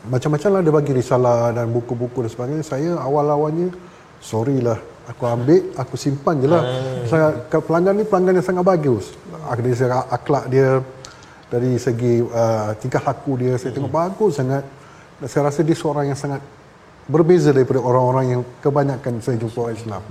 macam-macam 0.09 0.50
lah 0.59 0.61
dia 0.66 0.75
bagi 0.75 0.92
risalah 0.97 1.54
dan 1.54 1.71
buku-buku 1.71 2.26
dan 2.26 2.30
sebagainya. 2.30 2.64
Saya 2.66 2.90
awal-awalnya 2.99 3.71
sorry 4.18 4.59
lah 4.62 4.78
aku 5.06 5.26
ambil 5.26 5.62
aku 5.78 5.94
simpan 5.99 6.38
je 6.42 6.49
lah. 6.50 6.62
Saya 7.06 7.26
pelanggan 7.49 7.94
ni 7.99 8.04
pelanggan 8.06 8.38
yang 8.38 8.47
sangat 8.47 8.64
bagus. 8.66 9.14
Dari 9.30 9.75
segi 9.75 9.90
akhlak 9.90 10.44
dia 10.50 10.78
dari 11.52 11.76
segi 11.76 12.25
uh, 12.25 12.73
tingkah 12.80 13.02
laku 13.04 13.37
dia 13.37 13.54
saya 13.59 13.75
tengok 13.75 13.92
bagus 13.92 14.38
sangat. 14.38 14.64
Dan 15.23 15.26
saya 15.30 15.42
rasa 15.50 15.61
dia 15.62 15.76
seorang 15.78 16.11
yang 16.11 16.18
sangat 16.18 16.42
berbeza 17.06 17.50
daripada 17.50 17.82
orang-orang 17.82 18.26
yang 18.38 18.42
kebanyakan 18.62 19.23
saya 19.23 19.38
jumpa 19.38 19.59
orang 19.71 19.76
Islam. 19.78 20.02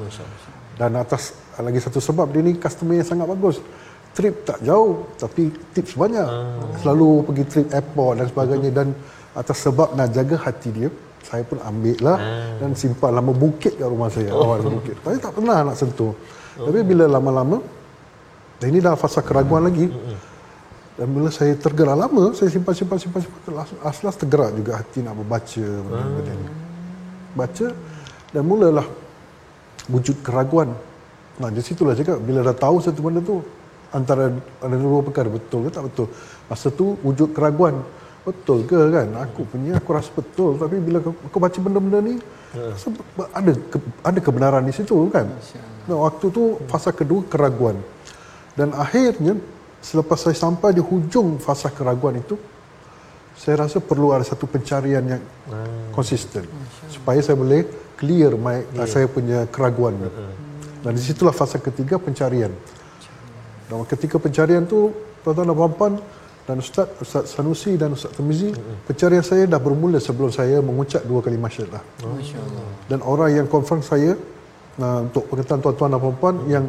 Dan 0.79 0.95
atas 0.95 1.35
lagi 1.59 1.79
satu 1.83 1.99
sebab 1.99 2.31
dia 2.31 2.41
ni 2.43 2.55
customer 2.55 2.95
yang 2.95 3.07
sangat 3.07 3.27
bagus. 3.27 3.59
Trip 4.11 4.43
tak 4.43 4.59
jauh 4.63 5.07
tapi 5.15 5.51
tips 5.71 5.95
banyak. 5.95 6.27
Selalu 6.83 7.09
pergi 7.27 7.43
trip 7.47 7.67
airport 7.71 8.13
dan 8.19 8.25
sebagainya. 8.27 8.71
Dan 8.71 8.87
atas 9.31 9.57
sebab 9.63 9.95
nak 9.95 10.11
jaga 10.11 10.35
hati 10.35 10.69
dia 10.71 10.89
saya 11.21 11.45
pun 11.45 11.61
ambil 11.61 11.97
lah 12.01 12.17
dan 12.59 12.73
simpan 12.73 13.13
lama 13.13 13.31
bukit 13.31 13.77
kat 13.79 13.87
rumah 13.87 14.09
saya. 14.09 14.33
Awal 14.33 14.65
bukit. 14.67 14.97
Tapi 14.99 15.17
tak 15.21 15.31
pernah 15.37 15.57
nak 15.63 15.75
sentuh. 15.77 16.13
Tapi 16.57 16.79
bila 16.83 17.05
lama-lama 17.07 17.63
dan 18.59 18.65
ini 18.73 18.79
dah 18.83 18.97
fasa 18.99 19.23
keraguan 19.23 19.63
lagi 19.69 19.87
dan 20.99 21.07
bila 21.07 21.31
saya 21.31 21.55
tergerak 21.55 21.95
lama 21.95 22.35
saya 22.35 22.51
simpan 22.51 22.73
simpan 22.75 22.97
simpan 22.99 23.21
simpan 23.23 23.53
aslas 23.87 24.15
tergerak 24.19 24.51
juga 24.59 24.71
hati 24.81 24.99
nak 25.05 25.15
membaca 25.15 25.65
benda-benda 25.87 26.33
ni. 26.35 26.47
Baca 27.31 27.67
dan 28.35 28.43
mulalah 28.43 28.87
wujud 29.87 30.19
keraguan. 30.25 30.75
Nah 31.39 31.49
di 31.49 31.63
situlah 31.63 31.95
cakap 31.95 32.19
bila 32.19 32.43
dah 32.43 32.55
tahu 32.57 32.83
satu 32.83 32.99
benda 32.99 33.23
tu 33.23 33.39
antara 33.95 34.35
ada 34.59 34.75
dua 34.75 34.99
perkara 35.07 35.31
betul 35.31 35.67
ke 35.67 35.69
tak 35.71 35.83
betul? 35.87 36.07
Masa 36.51 36.67
tu 36.69 36.99
wujud 37.07 37.31
keraguan 37.31 37.79
betul 38.21 38.65
ke 38.69 38.79
kan? 38.93 39.07
Aku 39.25 39.45
punya 39.49 39.77
aku 39.77 39.89
rasa 39.91 40.11
betul. 40.13 40.57
Tapi 40.61 40.77
bila 40.77 41.01
aku, 41.01 41.11
aku 41.27 41.37
baca 41.41 41.57
benda-benda 41.61 41.99
ni 42.01 42.15
sebab 42.51 43.05
ada 43.31 43.51
ke, 43.55 43.77
ada 44.03 44.19
kebenaran 44.19 44.63
di 44.67 44.73
situ 44.75 45.07
kan? 45.09 45.27
Nah, 45.87 45.97
waktu 46.05 46.25
tu 46.29 46.59
fasa 46.69 46.93
kedua 46.93 47.25
keraguan. 47.25 47.79
Dan 48.53 48.75
akhirnya 48.75 49.39
selepas 49.81 50.19
saya 50.19 50.37
sampai 50.37 50.75
di 50.75 50.83
hujung 50.83 51.41
fasa 51.41 51.71
keraguan 51.73 52.21
itu 52.21 52.37
saya 53.33 53.65
rasa 53.65 53.81
perlu 53.81 54.13
ada 54.13 54.21
satu 54.21 54.45
pencarian 54.45 55.01
yang 55.17 55.23
konsisten. 55.95 56.45
Supaya 56.91 57.23
saya 57.25 57.39
boleh 57.39 57.65
clear 57.97 58.37
my, 58.37 58.61
yeah. 58.75 58.85
saya 58.85 59.05
punya 59.09 59.45
keraguan 59.49 59.97
dan 60.81 60.97
di 60.97 61.01
situlah 61.01 61.33
fasa 61.33 61.61
ketiga 61.61 62.01
pencarian. 62.01 62.49
Dan 63.69 63.85
ketika 63.85 64.17
pencarian 64.17 64.65
tu 64.65 64.91
tuan-tuan 65.21 65.47
dan 65.47 65.55
puan-puan 65.55 65.93
dan 66.47 66.57
Ustaz, 66.57 66.87
Ustaz 66.97 67.37
Sanusi 67.37 67.77
dan 67.77 67.93
Ustaz 67.93 68.17
Tamizi 68.17 68.49
pencarian 68.89 69.21
saya 69.21 69.45
dah 69.45 69.61
bermula 69.61 70.01
sebelum 70.01 70.33
saya 70.33 70.57
mengucap 70.59 71.05
dua 71.05 71.21
kali 71.21 71.37
syahadah. 71.37 71.83
Dan 72.89 72.99
orang 73.05 73.29
yang 73.29 73.47
konfront 73.47 73.85
saya 73.85 74.17
uh, 74.81 74.99
untuk 75.05 75.29
pengetahuan 75.29 75.61
tuan-tuan 75.61 75.89
dan 75.93 75.99
puan-puan 76.01 76.35
yang 76.49 76.65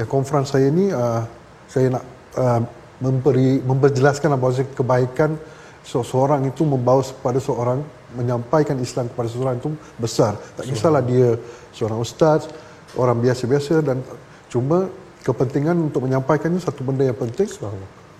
yang 0.00 0.08
konfront 0.08 0.48
saya 0.48 0.72
ni 0.72 0.88
uh, 0.88 1.22
saya 1.68 2.00
nak 2.00 2.04
uh, 2.40 2.60
memberi 3.00 3.60
memperjelaskan 3.60 4.36
bahawa 4.36 4.64
kebaikan 4.72 5.36
seseorang 5.84 6.44
itu 6.48 6.62
membawa 6.64 7.00
kepada 7.04 7.40
seorang 7.40 7.80
menyampaikan 8.16 8.76
Islam 8.80 9.08
kepada 9.12 9.28
seseorang 9.30 9.56
itu 9.60 9.70
besar. 9.96 10.36
Tak 10.56 10.64
kisahlah 10.68 11.02
dia 11.04 11.38
seorang 11.72 11.98
ustaz, 12.02 12.50
orang 12.98 13.20
biasa-biasa 13.22 13.80
dan 13.80 14.02
cuma 14.50 14.90
kepentingan 15.22 15.76
untuk 15.78 16.04
menyampaikannya 16.04 16.58
satu 16.58 16.82
benda 16.82 17.06
yang 17.06 17.16
penting. 17.16 17.48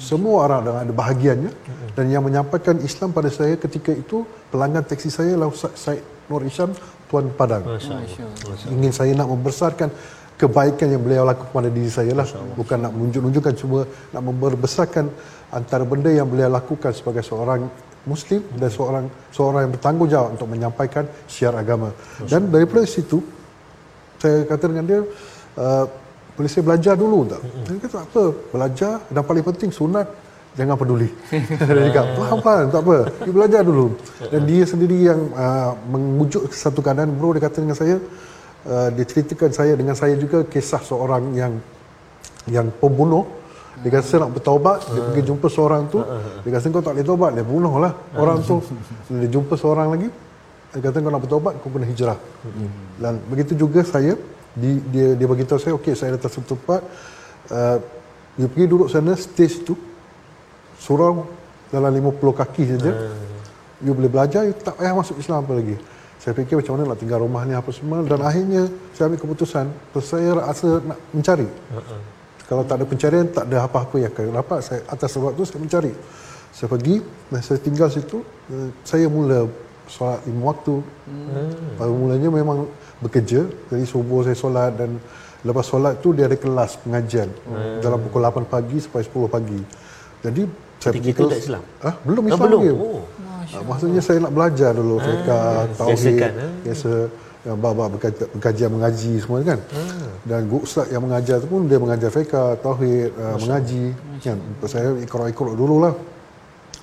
Semua 0.00 0.48
orang 0.48 0.64
ada 0.66 0.92
bahagiannya. 0.92 1.52
Dan 1.94 2.08
yang 2.08 2.24
menyampaikan 2.24 2.80
Islam 2.80 3.12
pada 3.12 3.28
saya 3.28 3.54
ketika 3.60 3.92
itu 3.92 4.24
pelanggan 4.48 4.82
teksi 4.88 5.10
saya 5.12 5.36
Ustaz 5.44 5.76
Said 5.76 6.02
Nur 6.32 6.42
Isham 6.42 6.72
Tuan 7.10 7.28
Padang. 7.34 7.66
Ingin 8.70 8.92
saya 8.94 9.12
nak 9.12 9.28
membesarkan 9.28 9.90
kebaikan 10.40 10.88
yang 10.88 11.02
beliau 11.04 11.28
lakukan 11.28 11.52
pada 11.52 11.68
diri 11.68 11.90
saya 11.92 12.16
lah. 12.16 12.24
Bukan 12.56 12.78
nak 12.80 12.92
menunjuk-nunjukkan 12.96 13.54
cuma 13.60 13.84
nak 14.14 14.22
membesarkan 14.24 15.12
antara 15.52 15.84
benda 15.84 16.08
yang 16.08 16.24
beliau 16.30 16.48
lakukan 16.48 16.96
sebagai 16.96 17.20
seorang 17.20 17.68
muslim 18.08 18.40
dan 18.56 18.70
seorang 18.72 19.04
seorang 19.28 19.68
yang 19.68 19.72
bertanggungjawab 19.76 20.28
untuk 20.38 20.48
menyampaikan 20.48 21.04
syiar 21.28 21.52
agama. 21.60 21.92
Dan 22.24 22.48
daripada 22.48 22.88
situ 22.88 23.20
saya 24.16 24.48
kata 24.48 24.64
dengan 24.68 24.84
dia 24.88 25.00
uh, 25.60 25.84
boleh 26.36 26.50
saya 26.50 26.62
belajar 26.64 26.94
dulu 26.94 27.26
tak? 27.26 27.40
Dia 27.42 27.78
kata 27.80 27.94
tak 28.00 28.04
apa, 28.10 28.24
belajar 28.54 28.92
dan 29.10 29.22
paling 29.26 29.44
penting 29.44 29.70
sunat 29.72 30.06
jangan 30.58 30.76
peduli. 30.76 31.08
dia 31.66 31.82
cakap, 31.90 32.06
faham 32.18 32.38
faham, 32.42 32.66
tak 32.74 32.80
apa. 32.82 32.96
Dia 33.22 33.32
belajar 33.32 33.60
dulu. 33.62 33.86
Dan 34.32 34.40
dia 34.50 34.62
sendiri 34.66 34.98
yang 35.06 35.20
uh, 35.34 35.72
mengujuk 35.86 36.50
satu 36.50 36.82
keadaan, 36.82 37.14
bro 37.14 37.34
dia 37.34 37.42
kata 37.46 37.62
dengan 37.62 37.78
saya, 37.78 37.96
uh, 38.66 38.88
dia 38.90 39.04
ceritakan 39.06 39.50
saya 39.54 39.72
dengan 39.78 39.94
saya 39.94 40.14
juga 40.18 40.42
kisah 40.42 40.82
seorang 40.82 41.34
yang 41.38 41.52
yang 42.50 42.66
pembunuh. 42.82 43.26
Dia 43.80 43.90
kata 43.96 44.26
nak 44.26 44.30
bertaubat. 44.36 44.78
Dia 44.92 45.00
pergi 45.08 45.22
jumpa 45.24 45.46
seorang 45.48 45.82
tu. 45.88 46.04
Dia 46.44 46.50
kata 46.52 46.66
kau 46.68 46.84
tak 46.84 46.92
boleh 46.98 47.06
taubat. 47.06 47.30
Dia 47.32 47.44
bunuh 47.46 47.74
lah 47.80 47.92
orang 48.18 48.38
tu. 48.44 48.60
Dia 49.22 49.28
jumpa 49.30 49.54
seorang 49.56 49.88
lagi. 49.88 50.08
Dia 50.76 50.80
kata 50.84 50.96
kau 51.00 51.12
nak 51.14 51.22
bertaubat 51.24 51.52
kau 51.64 51.70
kena 51.72 51.86
hijrah. 51.88 52.18
Dan 53.00 53.22
begitu 53.30 53.56
juga 53.56 53.80
saya 53.86 54.18
di, 54.56 54.82
dia 54.90 55.14
dia 55.14 55.26
bagi 55.30 55.46
tahu 55.46 55.58
saya 55.62 55.74
okey 55.78 55.94
saya 55.94 56.18
datang 56.18 56.32
satu 56.34 56.58
tempat 56.58 56.80
uh, 57.54 57.78
dia 58.34 58.46
pergi 58.50 58.66
duduk 58.66 58.88
sana 58.90 59.14
stage 59.14 59.62
tu 59.62 59.74
surau 60.80 61.28
dalam 61.70 61.92
50 61.92 62.40
kaki 62.40 62.64
saja. 62.76 62.92
You 63.80 63.96
boleh 63.96 64.12
belajar 64.12 64.44
you 64.44 64.52
tak 64.56 64.76
payah 64.76 64.92
masuk 64.92 65.16
Islam 65.20 65.44
apa 65.44 65.56
lagi. 65.56 65.76
Saya 66.20 66.36
fikir 66.36 66.60
macam 66.60 66.76
mana 66.76 66.92
nak 66.92 66.98
tinggal 67.00 67.24
rumah 67.24 67.42
ni 67.48 67.56
apa 67.56 67.70
semua 67.72 68.04
dan 68.04 68.20
akhirnya 68.20 68.68
saya 68.92 69.08
ambil 69.08 69.20
keputusan 69.24 69.66
terus 69.92 70.06
saya 70.08 70.36
rasa 70.36 70.84
nak 70.84 70.98
mencari. 71.16 71.48
Kalau 72.44 72.62
tak 72.66 72.76
ada 72.82 72.84
pencarian 72.84 73.26
tak 73.30 73.44
ada 73.48 73.64
apa-apa 73.64 73.96
yang 74.02 74.10
akan 74.12 74.36
dapat 74.36 74.58
saya 74.60 74.80
atas 74.90 75.08
sebab 75.16 75.32
tu 75.32 75.44
saya 75.48 75.60
mencari. 75.64 75.92
Saya 76.50 76.68
pergi 76.68 76.96
dan 77.30 77.40
saya 77.40 77.58
tinggal 77.62 77.88
situ 77.88 78.20
saya 78.84 79.06
mula 79.08 79.48
solat 79.88 80.20
lima 80.28 80.42
waktu. 80.52 80.76
Hmm. 81.08 81.76
Pada 81.78 81.90
mulanya 81.92 82.28
memang 82.28 82.68
bekerja 83.00 83.40
jadi 83.72 83.84
subuh 83.88 84.20
saya 84.24 84.36
solat 84.36 84.76
dan 84.76 85.00
lepas 85.44 85.64
solat 85.64 85.98
tu 86.04 86.12
dia 86.12 86.28
ada 86.28 86.36
kelas 86.36 86.84
pengajian 86.84 87.28
hmm. 87.28 87.80
dalam 87.80 87.98
pukul 88.04 88.20
8 88.20 88.44
pagi 88.44 88.76
sampai 88.80 89.04
10 89.04 89.34
pagi 89.36 89.60
jadi 90.20 90.42
saya 90.80 90.92
pergi 90.96 91.12
kelas 91.16 91.38
Islam 91.40 91.62
ah 91.80 91.94
belum 92.04 92.22
Islam 92.28 92.40
oh, 92.40 92.46
belum 92.48 92.60
lagi. 92.60 92.72
Oh. 92.76 93.02
Ah, 93.50 93.62
maksudnya 93.66 93.98
saya 94.04 94.18
nak 94.22 94.32
belajar 94.36 94.70
dulu 94.76 94.96
ah, 95.00 95.02
fiqh 95.02 95.30
tauhid 95.80 96.20
eh? 96.22 96.32
biasa 96.68 96.90
yang 97.40 97.56
bab 97.56 97.80
berkajian 98.36 98.68
mengaji 98.68 99.16
semua 99.16 99.40
kan 99.40 99.56
hmm. 99.56 100.28
dan 100.28 100.44
guru 100.44 100.60
ustaz 100.68 100.92
yang 100.92 101.00
mengajar 101.00 101.40
tu 101.40 101.48
pun 101.48 101.64
dia 101.64 101.80
mengajar 101.80 102.12
fiqh 102.12 102.36
tauhid 102.60 103.16
uh, 103.16 103.36
mengaji 103.40 103.96
kan 104.20 104.36
saya 104.68 104.92
ikut-ikut 105.00 105.56
dulu 105.56 105.88
lah 105.88 105.96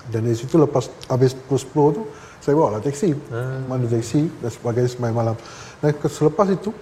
dan 0.09 0.25
dari 0.25 0.33
situ 0.33 0.57
lepas 0.57 0.89
habis 1.13 1.37
pukul 1.37 1.93
10 1.93 1.97
tu 2.01 2.03
saya 2.41 2.53
bawa 2.57 2.79
lah 2.79 2.81
teksi 2.81 3.11
hmm. 3.13 3.59
mana 3.69 3.85
teksi 3.85 4.21
dan 4.41 4.49
sebagainya 4.49 4.89
semalam 4.89 5.15
malam 5.15 5.35
dan 5.81 5.91
selepas 6.09 6.47
itu 6.49 6.73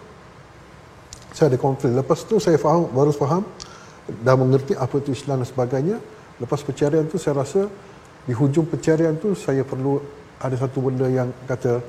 saya 1.36 1.52
ada 1.52 1.60
konflik. 1.60 1.92
Lepas 1.92 2.24
tu 2.24 2.40
saya 2.40 2.56
faham 2.56 2.88
baru 2.96 3.12
faham 3.12 3.44
dah 4.24 4.36
mengerti 4.40 4.72
apa 4.78 4.96
itu 5.04 5.12
Islam 5.12 5.44
dan 5.44 5.48
sebagainya. 5.48 5.98
Lepas 6.40 6.64
pencarian 6.64 7.04
tu 7.08 7.20
saya 7.20 7.44
rasa 7.44 7.68
di 8.24 8.32
hujung 8.32 8.68
pencarian 8.68 9.20
tu 9.20 9.36
saya 9.36 9.68
perlu 9.68 10.00
ada 10.40 10.56
satu 10.56 10.80
benda 10.80 11.08
yang 11.12 11.32
kata 11.44 11.84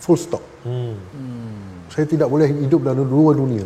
full 0.00 0.16
stop. 0.16 0.44
Hmm. 0.58 0.98
saya 1.88 2.04
tidak 2.04 2.28
boleh 2.28 2.50
hidup 2.50 2.82
dalam 2.84 3.06
dua 3.08 3.32
dunia. 3.32 3.64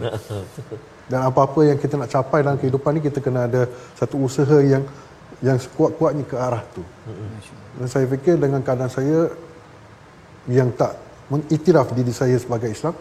Dan 1.10 1.28
apa-apa 1.28 1.66
yang 1.66 1.78
kita 1.82 1.98
nak 1.98 2.08
capai 2.14 2.46
dalam 2.46 2.58
kehidupan 2.60 2.94
ni 2.94 3.00
kita 3.02 3.18
kena 3.18 3.50
ada 3.50 3.66
satu 3.98 4.22
usaha 4.22 4.58
yang 4.62 4.86
yang 5.42 5.58
sekuat-kuatnya 5.58 6.24
ke 6.26 6.36
arah 6.38 6.62
tu. 6.70 6.82
Dan 7.78 7.86
saya 7.90 8.06
fikir 8.06 8.38
dengan 8.38 8.62
keadaan 8.62 8.92
saya 8.92 9.30
yang 10.46 10.70
tak 10.78 11.01
mengiktiraf 11.30 11.94
diri 11.94 12.10
saya 12.10 12.36
sebagai 12.40 12.70
Islam 12.72 12.94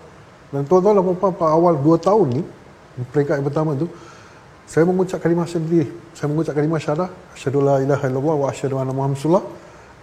Dan 0.51 0.68
tuan-tuan 0.68 1.00
dan 1.00 1.16
puan 1.16 1.34
awal 1.48 1.80
2 1.80 2.08
tahun 2.08 2.28
ni, 2.36 2.44
peringkat 3.16 3.40
yang 3.40 3.48
pertama 3.48 3.72
tu, 3.72 3.88
saya 4.68 4.84
mengucap 4.84 5.24
kalimah 5.24 5.48
sendiri. 5.48 5.88
Saya 6.12 6.28
mengucap 6.28 6.54
kalimah 6.60 6.80
syahadah, 6.84 7.10
asyhadu 7.36 7.63
la 7.63 7.80
ilaha 7.80 8.04
illallah 8.12 8.36
wa 8.44 8.48
asyhadu 8.51 8.75
anna 8.75 8.92
muhammad 8.92 9.16
rasulullah. 9.16 9.48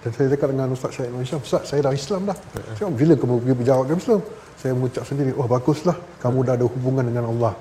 Dan 0.01 0.11
saya 0.17 0.27
dekat 0.33 0.49
dengan 0.53 0.73
Ustaz 0.73 0.91
Syed 0.97 1.13
Islam, 1.13 1.41
Ustaz 1.45 1.63
saya 1.69 1.81
dah 1.85 1.93
Islam 1.93 2.21
dah. 2.33 2.37
Saya 2.81 2.89
bila 2.89 3.13
kamu 3.21 3.35
pergi 3.45 3.55
berjawab 3.61 3.85
dengan 3.89 4.01
Islam? 4.01 4.21
Saya 4.57 4.73
mengucap 4.73 5.03
sendiri, 5.05 5.31
oh 5.37 5.47
baguslah 5.55 5.97
kamu 6.25 6.39
dah 6.49 6.55
ada 6.57 6.67
hubungan 6.73 7.05
dengan 7.05 7.25
Allah. 7.29 7.53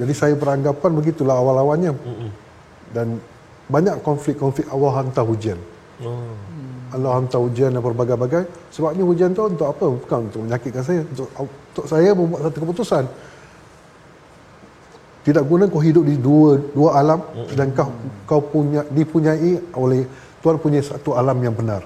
Jadi 0.00 0.12
saya 0.20 0.34
beranggapan 0.36 0.90
begitulah 1.00 1.36
awal-awalnya. 1.40 1.92
Dan 2.92 3.20
banyak 3.72 4.04
konflik-konflik 4.04 4.68
Allah 4.68 4.92
hantar 5.00 5.24
hujan. 5.24 5.56
Oh. 6.04 6.28
Allah 6.94 7.10
hantar 7.20 7.40
hujan 7.44 7.70
dan 7.76 7.82
berbagai-bagai. 7.84 8.72
Sebabnya 8.72 9.04
hujan 9.04 9.36
tu 9.36 9.44
untuk 9.44 9.68
apa? 9.68 9.86
Bukan 9.88 10.18
untuk 10.32 10.40
menyakitkan 10.48 10.82
saya. 10.84 11.00
Untuk, 11.04 11.28
untuk 11.36 11.84
saya 11.84 12.10
membuat 12.16 12.40
satu 12.48 12.58
keputusan. 12.64 13.04
Tidak 15.26 15.44
guna 15.44 15.68
kau 15.68 15.82
hidup 15.84 16.08
di 16.08 16.16
dua 16.16 16.56
dua 16.72 16.90
alam 16.96 17.20
mm-hmm. 17.20 17.56
dan 17.58 17.68
kau 17.76 17.92
kau 18.24 18.40
punya 18.40 18.80
dipunyai 18.88 19.76
oleh 19.76 20.08
Tuhan 20.40 20.56
punya 20.56 20.80
satu 20.80 21.12
alam 21.20 21.36
yang 21.42 21.52
benar. 21.52 21.84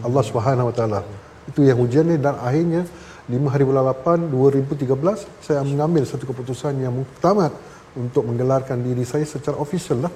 Allah 0.00 0.22
Subhanahu 0.24 0.72
Wa 0.72 0.74
Taala. 0.74 1.00
Itu 1.44 1.60
yang 1.66 1.76
hujan 1.76 2.08
ni 2.08 2.16
dan 2.16 2.38
akhirnya 2.40 2.86
5 3.30 3.52
hari 3.52 3.62
bulan 3.62 3.84
8 3.94 4.30
2013 4.32 5.44
saya 5.44 5.60
mengambil 5.62 6.02
satu 6.02 6.24
keputusan 6.26 6.78
yang 6.82 6.94
muktamad 6.94 7.54
untuk 7.94 8.26
menggelarkan 8.26 8.82
diri 8.82 9.02
saya 9.06 9.26
secara 9.26 9.58
official 9.58 10.06
lah 10.06 10.12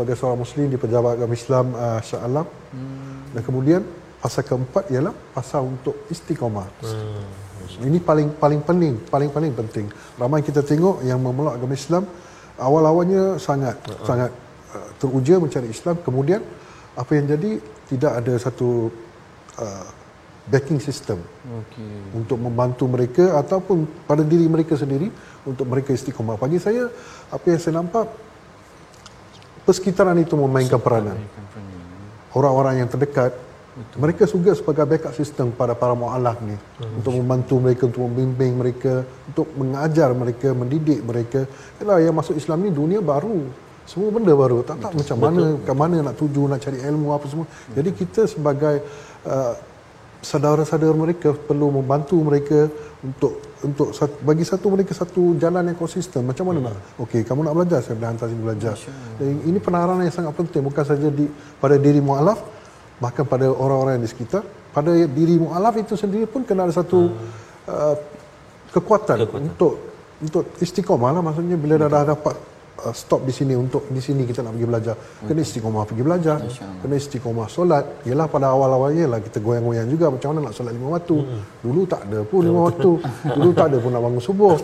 sebagai 0.00 0.16
seorang 0.16 0.40
muslim 0.40 0.66
di 0.72 0.78
pejabat 0.80 1.12
agama 1.20 1.34
Islam 1.36 1.66
uh, 1.76 2.00
Shah 2.00 2.24
Alam. 2.24 2.46
Hmm. 2.72 3.36
Dan 3.36 3.42
kemudian 3.44 3.80
pasal 4.16 4.48
keempat 4.48 4.88
ialah 4.88 5.12
pasal 5.36 5.68
untuk 5.68 6.08
istiqamah. 6.08 6.64
Hmm. 6.80 7.84
Ini 7.84 8.00
paling 8.00 8.32
paling 8.40 8.64
penting, 8.64 8.96
paling 9.12 9.28
paling 9.28 9.52
penting. 9.52 9.86
Ramai 10.16 10.40
kita 10.40 10.64
tengok 10.64 11.04
yang 11.04 11.20
memeluk 11.20 11.52
agama 11.52 11.76
Islam 11.76 12.08
awal-awalnya 12.56 13.36
sangat 13.36 13.76
uh-huh. 13.76 14.06
sangat 14.08 14.32
uh, 14.72 14.88
teruja 14.96 15.36
mencari 15.36 15.68
Islam, 15.68 16.00
kemudian 16.00 16.40
apa 16.96 17.10
yang 17.12 17.28
jadi 17.28 17.60
tidak 17.92 18.12
ada 18.24 18.34
satu 18.40 18.88
uh, 19.60 19.86
backing 20.48 20.80
system 20.80 21.20
okay. 21.44 21.92
untuk 22.16 22.40
membantu 22.40 22.88
mereka 22.88 23.36
ataupun 23.36 23.84
pada 24.08 24.24
diri 24.24 24.48
mereka 24.48 24.80
sendiri 24.80 25.12
untuk 25.44 25.68
mereka 25.68 25.92
istiqamah. 25.92 26.40
Bagi 26.40 26.56
saya 26.56 26.88
apa 27.28 27.44
yang 27.44 27.60
saya 27.60 27.74
nampak 27.76 28.29
persekitaran 29.70 30.18
itu 30.18 30.34
memainkan 30.34 30.82
peranan. 30.82 31.14
Orang-orang 32.34 32.82
yang 32.82 32.90
terdekat 32.90 33.30
Betul. 33.70 33.98
mereka 34.02 34.22
juga 34.26 34.50
sebagai 34.58 34.82
backup 34.82 35.14
system 35.14 35.54
pada 35.54 35.78
para 35.78 35.94
mualaf 35.94 36.42
ni 36.42 36.58
hmm. 36.58 36.98
untuk 36.98 37.14
membantu 37.14 37.54
mereka 37.62 37.82
untuk 37.86 38.02
membimbing 38.02 38.52
mereka 38.58 38.94
untuk 39.30 39.46
mengajar 39.54 40.10
mereka 40.10 40.48
mendidik 40.50 41.00
mereka 41.06 41.46
ialah 41.78 42.02
yang 42.02 42.12
masuk 42.12 42.34
Islam 42.34 42.66
ni 42.66 42.74
dunia 42.74 42.98
baru 42.98 43.46
semua 43.86 44.10
benda 44.10 44.34
baru 44.34 44.66
tak 44.66 44.82
tak 44.82 44.90
macam 44.90 45.16
Betul. 45.16 45.30
mana 45.30 45.44
ke 45.62 45.72
mana 45.72 45.96
nak 46.02 46.14
tuju 46.18 46.42
nak 46.50 46.60
cari 46.66 46.78
ilmu 46.82 47.08
apa 47.14 47.26
semua 47.30 47.46
Betul. 47.46 47.74
jadi 47.78 47.90
kita 47.94 48.22
sebagai 48.26 48.76
uh, 49.22 49.54
saudara-saudara 50.20 50.92
mereka 50.92 51.32
perlu 51.32 51.72
membantu 51.72 52.16
mereka 52.20 52.68
untuk 53.00 53.40
untuk 53.60 53.92
bagi 54.24 54.44
satu 54.44 54.66
mereka 54.72 54.92
satu 54.92 55.36
jalan 55.36 55.72
yang 55.72 55.76
konsisten 55.76 56.24
macam 56.24 56.48
mana 56.48 56.60
hmm. 56.60 56.66
nak? 56.68 56.76
Okey 57.04 57.20
kamu 57.24 57.40
nak 57.44 57.54
belajar 57.56 57.78
saya 57.84 57.96
boleh 57.96 58.08
hantar 58.08 58.26
sini 58.28 58.42
belajar. 58.44 58.74
Dan 59.16 59.40
ini 59.48 59.58
penaharan 59.60 60.00
yang 60.04 60.12
sangat 60.12 60.32
penting. 60.36 60.62
Bukan 60.64 60.84
saja 60.84 61.08
di 61.08 61.28
pada 61.60 61.76
diri 61.76 62.00
mualaf 62.00 62.40
bahkan 63.00 63.24
pada 63.24 63.48
orang-orang 63.48 64.00
yang 64.00 64.04
di 64.04 64.12
sekitar. 64.12 64.44
Pada 64.70 64.92
diri 64.94 65.34
mualaf 65.40 65.74
itu 65.80 65.98
sendiri 65.98 66.28
pun 66.30 66.46
kena 66.46 66.68
ada 66.68 66.74
satu 66.76 67.10
hmm. 67.10 67.68
uh, 67.68 67.96
kekuatan, 68.70 69.16
kekuatan. 69.26 69.50
untuk 69.50 69.72
untuk 70.20 70.44
istiqomah 70.60 71.16
lah 71.16 71.22
maksudnya 71.24 71.56
bila 71.56 71.80
dah, 71.80 71.88
dah 71.88 72.12
dapat 72.12 72.36
uh, 72.86 72.94
stop 72.94 73.20
di 73.28 73.32
sini 73.38 73.54
untuk 73.56 73.82
di 73.88 74.00
sini 74.06 74.22
kita 74.28 74.40
nak 74.44 74.52
pergi 74.56 74.68
belajar. 74.70 74.94
Kena 75.28 75.40
istiqomah 75.46 75.82
pergi 75.88 76.02
belajar 76.08 76.36
kena 76.80 76.94
istiqomah 76.96 77.46
solat. 77.56 77.84
Ialah 78.08 78.26
pada 78.26 78.46
awal-awalnya 78.54 79.04
lah 79.12 79.18
kita 79.26 79.38
goyang-goyang 79.44 79.88
juga 79.88 80.06
macam 80.14 80.28
mana 80.32 80.40
nak 80.48 80.54
solat 80.56 80.72
lima 80.76 80.88
waktu? 80.96 81.16
Hmm. 81.20 81.42
dulu 81.64 81.82
tak 81.92 82.02
ada 82.08 82.18
pun 82.24 82.40
lima 82.48 82.60
waktu. 82.68 82.90
Dulu 83.36 83.50
tak 83.56 83.66
ada 83.70 83.76
pun 83.82 83.90
nak 83.94 84.02
bangun 84.06 84.22
subuh. 84.28 84.54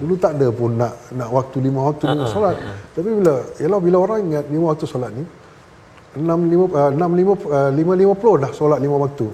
Dulu 0.00 0.14
tak 0.18 0.32
ada 0.36 0.46
pun 0.50 0.70
nak 0.80 0.92
nak 1.14 1.28
waktu 1.36 1.56
lima 1.66 1.80
waktu 1.88 2.04
nak 2.10 2.28
solat. 2.30 2.56
tapi 2.94 3.08
bila 3.18 3.34
ialah 3.62 3.80
bila 3.86 3.96
orang 4.04 4.18
ingat 4.26 4.44
lima 4.50 4.64
waktu 4.72 4.86
solat 4.86 5.12
ni 5.14 5.24
enam 6.18 6.50
lima 6.50 6.64
uh, 6.74 6.90
enam 6.90 7.10
lima 7.14 7.32
uh, 7.38 8.38
dah 8.42 8.50
solat 8.50 8.78
lima 8.82 8.96
waktu. 8.98 9.26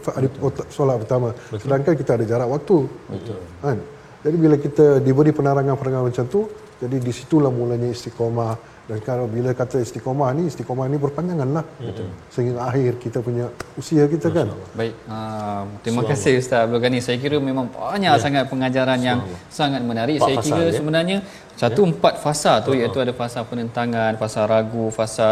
Solat 0.69 0.97
pertama. 1.01 1.29
Sedangkan 1.57 1.95
kita 1.97 2.11
ada 2.21 2.25
jarak 2.29 2.49
waktu. 2.53 2.79
Betul. 3.09 3.41
Kan? 3.65 3.79
Jadi 4.27 4.37
bila 4.43 4.57
kita 4.59 4.85
diberi 5.07 5.31
penerangan-penerangan 5.31 6.07
macam 6.11 6.25
tu 6.27 6.41
jadi 6.83 6.97
di 7.01 7.13
situlah 7.13 7.49
mulanya 7.49 7.89
istiqomah 7.89 8.77
dan 8.87 8.99
kalau 9.03 9.27
bila 9.27 9.51
kata 9.51 9.83
istiqomah 9.83 10.31
ni 10.39 10.47
istiqomah 10.47 10.87
ni 10.87 10.97
berpanjangan 11.05 11.49
lah 11.57 11.65
Betul. 11.83 12.07
sehingga 12.31 12.71
akhir 12.71 13.03
kita 13.03 13.19
punya 13.19 13.51
usia 13.75 14.07
kita 14.07 14.31
kan 14.31 14.47
baik 14.79 14.95
uh, 15.11 15.67
terima 15.83 16.07
Suara. 16.07 16.11
kasih 16.15 16.33
Ustaz 16.39 16.61
Abdul 16.71 16.81
Ghani 16.85 16.99
saya 17.03 17.19
kira 17.19 17.37
memang 17.43 17.67
banyak 17.67 18.13
ya. 18.15 18.23
sangat 18.23 18.45
pengajaran 18.47 18.99
Suara. 19.01 19.09
yang 19.11 19.19
sangat 19.51 19.83
menarik 19.83 20.23
empat 20.23 20.29
saya 20.31 20.37
kira 20.47 20.65
ya. 20.71 20.73
sebenarnya 20.79 21.19
satu 21.59 21.81
ya. 21.83 21.89
empat 21.91 22.15
fasa 22.23 22.53
tu 22.63 22.71
uh-huh. 22.71 22.79
iaitu 22.79 22.99
ada 23.03 23.11
fasa 23.11 23.43
penentangan 23.43 24.13
fasa 24.23 24.47
ragu 24.47 24.87
fasa 24.95 25.31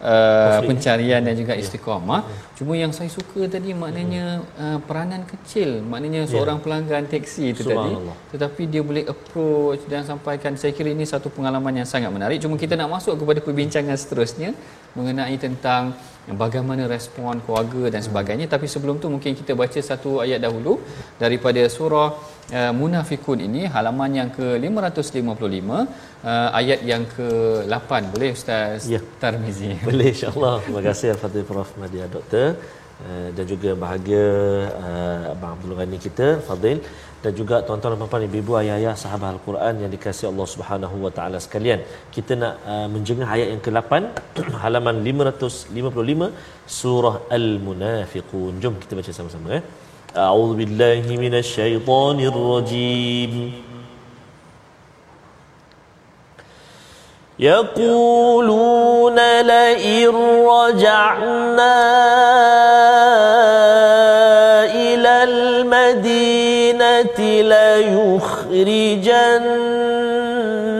uh, 0.00 0.60
pencarian 0.64 1.20
dan 1.24 1.34
juga 1.36 1.56
istiqamah. 1.56 2.20
Ya. 2.24 2.56
Cuma 2.56 2.72
yang 2.76 2.92
saya 2.92 3.12
suka 3.12 3.48
tadi 3.48 3.76
maknanya 3.76 4.44
uh, 4.56 4.78
peranan 4.84 5.24
kecil, 5.28 5.84
maknanya 5.84 6.24
ya. 6.24 6.30
seorang 6.32 6.58
pelanggan 6.60 7.04
teksi 7.08 7.52
itu 7.52 7.62
tadi 7.64 7.92
tetapi 8.32 8.62
dia 8.68 8.82
boleh 8.84 9.04
approach 9.08 9.84
dan 9.88 10.04
sampaikan 10.04 10.56
saya 10.56 10.72
kira 10.76 10.92
ini 10.92 11.04
satu 11.04 11.28
pengalaman 11.32 11.84
yang 11.84 11.88
sangat 11.88 12.10
menarik. 12.12 12.40
Cuma 12.40 12.56
kita 12.60 12.74
nak 12.76 12.92
masuk 13.00 13.16
kepada 13.16 13.40
perbincangan 13.40 13.96
seterusnya 13.96 14.52
mengenai 14.96 15.36
tentang 15.36 15.92
bagaimana 16.34 16.90
respon 16.90 17.38
keluarga 17.46 17.94
dan 17.94 18.02
sebagainya 18.02 18.50
tapi 18.50 18.66
sebelum 18.66 18.98
tu 18.98 19.06
mungkin 19.06 19.30
kita 19.38 19.54
baca 19.54 19.78
satu 19.78 20.18
ayat 20.24 20.42
dahulu 20.42 20.82
daripada 21.22 21.62
surah 21.70 22.10
uh, 22.58 22.72
munafikun 22.80 23.38
ini 23.48 23.62
halaman 23.74 24.10
yang 24.20 24.30
ke 24.36 24.46
555 24.62 25.74
uh, 25.76 26.48
ayat 26.60 26.80
yang 26.90 27.04
ke-8 27.16 27.90
boleh 28.14 28.30
ustaz 28.38 28.88
ya. 28.94 29.00
Tarmizi? 29.22 29.70
Boleh 29.88 30.08
insyaallah. 30.14 30.54
Terima 30.64 30.82
kasih 30.88 31.08
al-fadhil 31.14 31.46
prof. 31.50 31.70
Madia 31.82 32.06
doktor. 32.16 32.48
Uh, 33.06 33.28
dan 33.36 33.44
juga 33.52 33.70
bahagia 33.82 34.26
uh, 34.82 35.32
abang 35.32 35.52
Abdul 35.56 35.74
Ghani 35.78 35.98
kita 36.06 36.28
fadil. 36.48 36.78
Dan 37.24 37.32
juga 37.40 37.56
tuan-tuan 37.66 37.92
dan 37.92 37.98
puan-puan 38.00 38.24
ibu-ibu 38.28 38.52
ayah-ayah 38.60 38.94
sahabat 39.02 39.28
al-Quran 39.36 39.74
yang 39.82 39.90
dikasihi 39.94 40.28
Allah 40.30 40.46
Subhanahu 40.52 40.96
wa 41.04 41.10
taala 41.16 41.38
sekalian. 41.46 41.80
Kita 42.14 42.32
nak 42.42 42.54
uh, 42.72 42.88
menjengah 42.94 43.28
ayat 43.36 43.48
yang 43.52 43.62
ke-8 43.66 43.92
halaman 44.64 45.02
555 45.08 46.30
surah 46.78 47.16
al-munafiqun. 47.38 48.54
Jom 48.64 48.76
kita 48.84 48.94
baca 49.00 49.12
sama-sama 49.18 49.50
eh 49.58 49.64
أعوذ 50.16 50.56
بالله 50.56 51.16
من 51.16 51.34
الشيطان 51.34 52.20
الرجيم. 52.20 53.52
يقولون 57.38 59.18
لئن 59.40 60.08
رجعنا 60.46 61.76
إلى 64.64 65.24
المدينة 65.24 67.18
ليخرجن 67.52 68.86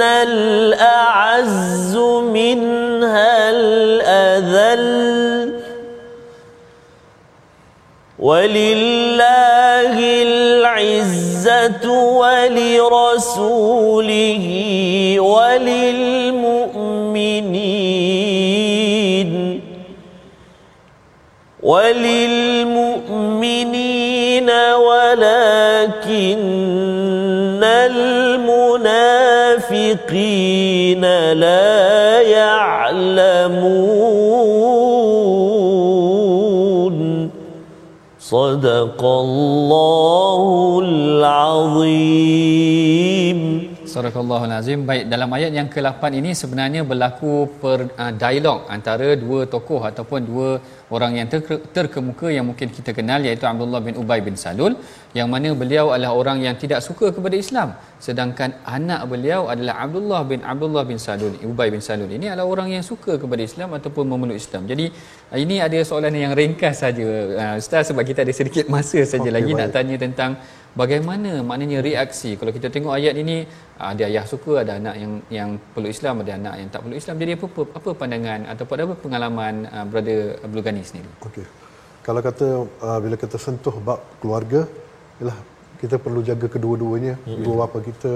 الأعز 0.03 1.97
منها 2.33 3.51
الأذل 3.51 5.36
ولله 8.27 9.97
العزة 10.23 11.87
ولرسوله 12.19 13.57
وللمؤمنين 15.21 16.41
وللمؤمنين 21.63 22.91
ولكن 24.91 26.41
المنافقين 28.75 28.93
لا 31.33 32.21
يعلمون 32.21 33.87
صدق 38.26 39.04
الله 39.04 40.80
العظيم 40.84 42.65
Sadaqallahul 43.97 44.53
Azim. 44.53 44.81
Baik, 44.89 45.05
dalam 45.13 45.31
ayat 45.37 45.53
yang 45.57 45.69
ke-8 45.75 46.03
ini 46.21 46.31
sebenarnya 46.41 46.81
berlaku 46.91 47.49
per 47.63 47.79
uh, 48.03 48.13
dialog 48.23 48.69
antara 48.75 49.09
dua 49.23 49.41
tokoh 49.55 49.81
ataupun 49.91 50.21
dua 50.31 50.49
orang 50.97 51.13
yang 51.19 51.29
ter- 51.33 51.65
terkemuka 51.77 52.29
yang 52.37 52.45
mungkin 52.49 52.69
kita 52.77 52.93
kenal 52.99 53.25
iaitu 53.29 53.49
Abdullah 53.51 53.81
bin 53.87 53.95
Ubay 54.03 54.21
bin 54.27 54.37
Salul 54.43 54.77
yang 55.19 55.29
mana 55.33 55.49
beliau 55.63 55.87
adalah 55.95 56.13
orang 56.21 56.45
yang 56.45 56.55
tidak 56.63 56.85
suka 56.89 57.09
kepada 57.17 57.37
Islam 57.45 57.69
sedangkan 58.07 58.51
anak 58.77 59.01
beliau 59.13 59.41
adalah 59.53 59.75
Abdullah 59.85 60.21
bin 60.29 60.45
Abdullah 60.53 60.85
bin 60.91 61.01
Salul 61.07 61.33
Ubay 61.53 61.69
bin 61.75 61.81
Salul 61.89 62.13
ini 62.19 62.29
adalah 62.29 62.47
orang 62.53 62.69
yang 62.77 62.85
suka 62.85 63.17
kepada 63.23 63.43
Islam 63.49 63.73
ataupun 63.81 64.05
memeluk 64.13 64.37
Islam. 64.37 64.69
Jadi 64.69 64.93
uh, 65.33 65.39
ini 65.45 65.57
ada 65.69 65.81
soalan 65.89 66.13
yang 66.13 66.37
ringkas 66.37 66.85
saja 66.85 67.09
uh, 67.41 67.55
ustaz 67.57 67.89
sebab 67.89 68.05
kita 68.05 68.29
ada 68.29 68.35
sedikit 68.37 68.69
masa 68.77 69.01
saja 69.09 69.25
okay, 69.25 69.37
lagi 69.41 69.53
baik. 69.57 69.61
nak 69.65 69.71
tanya 69.73 69.97
tentang 70.05 70.33
bagaimana 70.81 71.31
maknanya 71.49 71.79
reaksi? 71.89 72.31
Kalau 72.39 72.53
kita 72.57 72.69
tengok 72.75 72.93
ayat 72.99 73.15
ini 73.23 73.37
ada 73.91 74.05
ayah 74.11 74.25
suka 74.33 74.53
ada 74.63 74.73
anak 74.81 74.95
yang 75.03 75.13
yang 75.39 75.51
perlu 75.75 75.89
Islam 75.95 76.23
ada 76.23 76.33
anak 76.41 76.55
yang 76.61 76.69
tak 76.75 76.81
perlu 76.85 76.97
Islam. 77.01 77.15
Jadi 77.23 77.33
apa 77.39 77.47
apa, 77.79 77.91
pandangan 78.03 78.41
ataupun 78.53 78.77
apa 78.85 78.95
pengalaman 79.05 79.55
uh, 79.73 79.85
brother 79.91 80.21
Abdul 80.45 80.63
Ghani 80.67 80.83
sendiri? 80.89 81.11
Okey. 81.29 81.45
Kalau 82.07 82.21
kata 82.29 82.47
uh, 82.87 82.99
bila 83.03 83.17
kita 83.25 83.37
sentuh 83.47 83.75
bab 83.87 84.01
keluarga 84.21 84.61
ialah 85.19 85.39
kita 85.83 85.97
perlu 86.05 86.21
jaga 86.29 86.47
kedua-duanya. 86.55 87.15
Mm-hmm. 87.19 87.45
dua 87.45 87.55
bapa 87.65 87.79
kita 87.91 88.13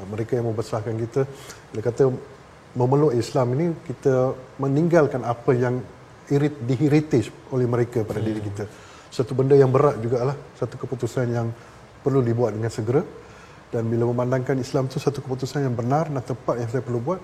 uh, 0.00 0.06
mereka 0.12 0.32
yang 0.40 0.46
membesarkan 0.50 0.94
kita. 1.04 1.22
Bila 1.70 1.82
kata 1.88 2.02
memeluk 2.80 3.12
Islam 3.22 3.46
ini 3.56 3.66
kita 3.88 4.14
meninggalkan 4.62 5.22
apa 5.34 5.52
yang 5.64 5.76
irit 6.30 6.54
diheritage 6.70 7.28
oleh 7.54 7.66
mereka 7.66 8.06
pada 8.08 8.20
mm. 8.22 8.26
diri 8.28 8.40
kita. 8.48 8.64
Satu 9.10 9.34
benda 9.34 9.58
yang 9.58 9.70
berat 9.74 9.98
jugalah 9.98 10.36
satu 10.54 10.78
keputusan 10.78 11.26
yang 11.34 11.48
perlu 12.04 12.20
dibuat 12.24 12.56
dengan 12.56 12.72
segera 12.72 13.02
dan 13.70 13.86
bila 13.86 14.10
memandangkan 14.10 14.58
Islam 14.58 14.90
itu 14.90 14.98
satu 14.98 15.22
keputusan 15.22 15.62
yang 15.62 15.74
benar 15.78 16.10
dan 16.10 16.22
tepat 16.24 16.58
yang 16.58 16.68
saya 16.72 16.82
perlu 16.82 16.98
buat 16.98 17.20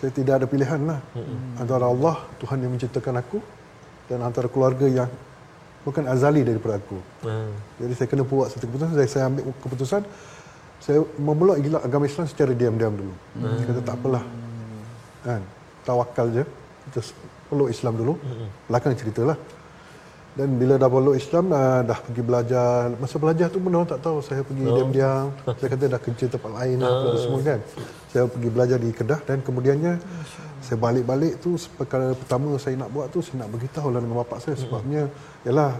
saya 0.00 0.10
tidak 0.14 0.34
ada 0.42 0.46
pilihan 0.46 0.80
lah 0.88 0.98
hmm. 1.12 1.60
antara 1.62 1.84
Allah 1.92 2.16
Tuhan 2.40 2.58
yang 2.64 2.72
menciptakan 2.72 3.14
aku 3.20 3.38
dan 4.08 4.24
antara 4.24 4.48
keluarga 4.48 4.86
yang 4.88 5.10
bukan 5.84 6.04
azali 6.08 6.42
daripada 6.46 6.80
aku 6.80 6.98
hmm. 7.26 7.50
jadi 7.82 7.92
saya 7.98 8.08
kena 8.08 8.24
buat 8.24 8.48
satu 8.54 8.64
keputusan 8.64 8.94
saya, 8.96 9.08
saya 9.10 9.24
ambil 9.28 9.42
keputusan 9.64 10.02
saya 10.78 10.98
memeluk 11.18 11.56
agama 11.82 12.04
Islam 12.06 12.26
secara 12.30 12.52
diam-diam 12.54 12.94
dulu 12.94 13.14
hmm. 13.14 13.56
saya 13.58 13.66
kata 13.68 13.80
tak 13.84 13.96
apalah 13.98 14.24
kan 15.26 15.42
tawakal 15.84 16.26
je 16.32 16.44
kita 16.88 17.00
peluk 17.50 17.68
Islam 17.68 17.92
dulu 18.00 18.14
hmm. 18.16 18.48
belakang 18.70 18.96
ceritalah 18.96 19.36
dan 20.38 20.54
bila 20.54 20.78
dah 20.78 20.86
peluk 20.86 21.18
Islam 21.18 21.50
dah, 21.50 21.82
dah 21.82 21.98
pergi 21.98 22.22
belajar. 22.22 22.94
Masa 23.02 23.18
belajar 23.18 23.50
tu 23.50 23.58
pun 23.58 23.74
orang 23.74 23.90
tak 23.90 23.98
tahu. 24.06 24.22
Saya 24.22 24.46
pergi 24.46 24.70
oh. 24.70 24.74
diam-diam. 24.78 25.34
Saya 25.58 25.68
kata 25.74 25.84
dah 25.90 25.98
kerja 25.98 26.24
tempat 26.30 26.50
lain 26.62 26.78
uh. 26.78 26.86
apa 26.86 27.08
semua 27.18 27.40
kan. 27.42 27.60
Saya 28.06 28.22
pergi 28.30 28.48
belajar 28.54 28.78
di 28.78 28.88
Kedah 28.94 29.20
dan 29.26 29.42
kemudiannya 29.42 29.98
saya 30.62 30.78
balik-balik 30.78 31.42
tu 31.42 31.58
perkara 31.74 32.14
pertama 32.14 32.54
saya 32.54 32.78
nak 32.78 32.90
buat 32.94 33.10
tu 33.10 33.18
saya 33.18 33.42
nak 33.42 33.50
beritahu 33.50 33.90
lah 33.90 33.98
dengan 33.98 34.16
bapak 34.22 34.38
saya. 34.38 34.54
Sebabnya 34.54 35.10
ialah 35.42 35.74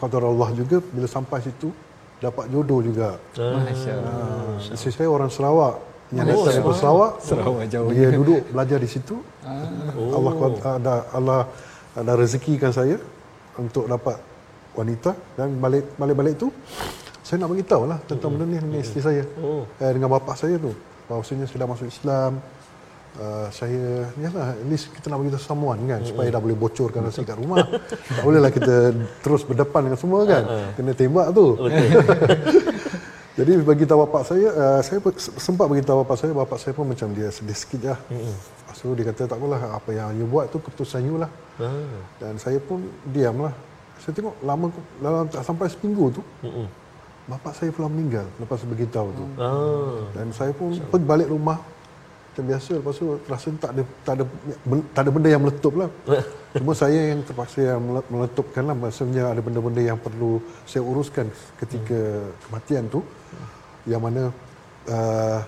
qadar 0.00 0.24
Allah 0.24 0.48
juga 0.56 0.80
bila 0.80 1.04
sampai 1.04 1.44
situ 1.44 1.68
dapat 2.16 2.48
jodoh 2.48 2.80
juga. 2.80 3.20
Masyaallah 3.36 4.56
uh, 4.56 4.72
isteri 4.72 4.92
saya 4.96 5.08
orang 5.12 5.28
Sarawak. 5.28 5.84
Yang 6.16 6.24
oh, 6.32 6.48
datang 6.48 6.64
dari 6.64 6.80
Sarawak. 6.80 7.12
Sarawak 7.20 7.64
jauh. 7.68 7.92
dia 7.92 8.08
duduk 8.08 8.40
belajar 8.56 8.78
di 8.80 8.88
situ. 8.88 9.20
Oh. 10.00 10.16
Allah 10.16 10.32
ada 10.80 10.94
Allah 11.12 11.40
ada 11.92 12.12
rezekikan 12.16 12.72
saya 12.72 12.96
untuk 13.58 13.84
dapat 13.90 14.16
wanita 14.78 15.10
dan 15.34 15.58
balik 15.58 15.84
balik 15.98 16.16
balik 16.16 16.34
tu 16.38 16.48
saya 17.26 17.44
nak 17.44 17.52
beritahu 17.52 17.84
lah 17.84 17.98
tentang 18.08 18.32
benda 18.32 18.48
ni 18.48 18.56
dengan 18.56 18.80
isteri 18.80 19.04
saya. 19.04 19.22
Oh. 19.44 19.68
eh, 19.84 19.90
dengan 19.92 20.08
bapa 20.08 20.32
saya 20.32 20.56
tu. 20.56 20.72
Bahawasanya 21.12 21.44
sudah 21.44 21.68
masuk 21.68 21.84
Islam 21.92 22.40
uh, 23.20 23.46
saya 23.52 24.08
ya 24.16 24.28
lah 24.32 24.56
at 24.56 24.64
least 24.64 24.88
kita 24.96 25.12
nak 25.12 25.20
beritahu 25.20 25.44
someone 25.44 25.76
kan 25.84 26.00
supaya 26.08 26.32
dah 26.32 26.40
boleh 26.40 26.56
bocorkan 26.56 27.04
rasa 27.04 27.20
kat 27.28 27.36
rumah. 27.36 27.68
Tak 27.68 28.24
boleh 28.24 28.40
lah 28.40 28.48
kita 28.48 28.96
terus 29.20 29.44
berdepan 29.44 29.92
dengan 29.92 30.00
semua 30.00 30.24
kan. 30.24 30.42
Kena 30.72 30.96
tembak 30.96 31.28
tu. 31.36 31.46
Jadi 33.38 33.52
bagi 33.62 33.84
tahu 33.86 34.08
bapak 34.08 34.22
saya 34.24 34.48
uh, 34.50 34.80
saya 34.80 34.98
sempat 35.36 35.68
bagi 35.68 35.84
tahu 35.84 36.02
bapak 36.08 36.16
saya 36.16 36.32
bapak 36.32 36.58
saya 36.58 36.72
pun 36.72 36.88
macam 36.88 37.12
dia 37.12 37.28
sedih 37.28 37.54
sikit 37.54 37.92
lah 37.92 38.00
so 38.78 38.94
dia 38.94 39.04
kata 39.10 39.26
tak 39.26 39.38
apalah 39.42 39.60
apa 39.74 39.90
yang 39.90 40.08
you 40.14 40.26
buat 40.30 40.46
tu 40.54 40.62
keputusan 40.62 41.02
you 41.02 41.18
lah 41.18 41.30
Ah. 41.58 41.98
Dan 42.22 42.38
saya 42.38 42.58
pun 42.62 42.86
diam 43.10 43.34
lah. 43.42 43.54
Saya 43.98 44.14
tengok 44.14 44.34
lama 44.46 44.70
dalam 45.02 45.26
tak 45.26 45.42
sampai 45.42 45.66
seminggu 45.66 46.14
tu. 46.14 46.22
Mm-mm. 46.46 46.66
Bapak 47.28 47.52
saya 47.58 47.74
pula 47.74 47.90
meninggal 47.90 48.24
lepas 48.38 48.62
beritahu 48.62 49.08
tu. 49.10 49.24
Ah. 49.42 50.06
Dan 50.14 50.30
saya 50.30 50.54
pun 50.54 50.70
Syam. 50.78 50.86
pergi 50.86 51.06
balik 51.10 51.28
rumah. 51.34 51.58
Macam 52.30 52.44
biasa 52.54 52.70
lepas 52.78 52.94
tu 52.94 53.06
rasa 53.26 53.46
tak 53.58 53.70
ada 53.74 53.82
tak 54.06 54.14
ada 54.14 54.24
tak 54.94 55.02
ada 55.02 55.10
benda 55.10 55.28
yang 55.34 55.42
meletup 55.42 55.74
lah. 55.74 55.90
Cuma 56.62 56.72
saya 56.78 57.10
yang 57.10 57.20
terpaksa 57.26 57.58
yang 57.74 57.82
meletupkan 58.06 58.62
lah. 58.62 58.76
Maksudnya 58.78 59.22
ada 59.34 59.40
benda-benda 59.42 59.82
yang 59.82 59.98
perlu 59.98 60.38
saya 60.62 60.86
uruskan 60.86 61.26
ketika 61.58 61.98
kematian 62.46 62.86
tu. 62.86 63.02
Yang 63.82 64.02
mana 64.06 64.22
uh, 64.86 65.38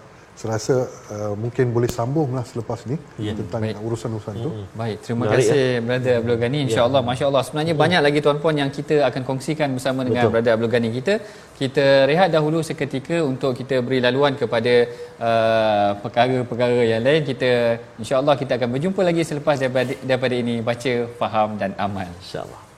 saya 0.41 0.57
rasa 0.57 0.75
uh, 1.13 1.35
mungkin 1.37 1.69
boleh 1.77 1.91
sambung 1.93 2.33
lah 2.33 2.41
selepas 2.49 2.89
ni 2.89 2.97
ya. 3.21 3.37
tentang 3.37 3.61
Baik. 3.61 3.77
urusan-urusan 3.87 4.35
tu. 4.45 4.51
Hmm. 4.51 4.65
Baik, 4.73 4.97
terima 5.05 5.29
Menarik, 5.29 5.45
kasih 5.45 5.65
ya. 5.69 5.85
Brother 5.85 6.15
Abdul 6.21 6.39
Ghani. 6.41 6.57
Ya. 6.57 6.65
InsyaAllah, 6.65 7.03
ya. 7.05 7.09
Masya 7.09 7.25
Allah. 7.29 7.43
Sebenarnya 7.45 7.75
ya. 7.77 7.81
banyak 7.83 8.01
lagi 8.07 8.19
tuan-puan 8.25 8.57
yang 8.63 8.71
kita 8.73 8.97
akan 9.09 9.23
kongsikan 9.29 9.69
bersama 9.77 10.01
dengan 10.09 10.25
Betul. 10.25 10.33
Brother 10.33 10.53
Abdul 10.57 10.73
Ghani 10.73 10.89
kita. 10.97 11.15
Kita 11.61 11.85
rehat 12.09 12.33
dahulu 12.33 12.65
seketika 12.65 13.21
untuk 13.21 13.53
kita 13.53 13.85
beri 13.85 14.01
laluan 14.01 14.33
kepada 14.33 14.75
uh, 15.29 15.91
perkara-perkara 16.01 16.89
yang 16.89 17.05
lain. 17.05 17.21
Kita 17.29 17.77
InsyaAllah 18.01 18.41
kita 18.41 18.57
akan 18.57 18.69
berjumpa 18.73 19.01
lagi 19.05 19.23
selepas 19.29 19.61
daripada, 19.61 19.93
daripada 20.09 20.35
ini. 20.41 20.65
Baca, 20.65 20.95
faham 21.21 21.61
dan 21.61 21.77
amal. 21.77 22.09
InsyaAllah. 22.17 22.70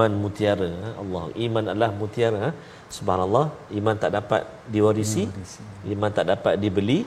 Iman 0.00 0.12
mutiara 0.24 0.70
Allah. 1.02 1.24
Iman 1.46 1.64
adalah 1.70 1.90
mutiara 2.00 2.44
subhanallah. 2.96 3.46
Iman 3.78 3.96
tak 4.02 4.12
dapat 4.18 4.42
diwarisi 4.74 5.24
iman 5.94 6.10
tak 6.18 6.26
dapat 6.32 6.54
dibeli. 6.64 7.00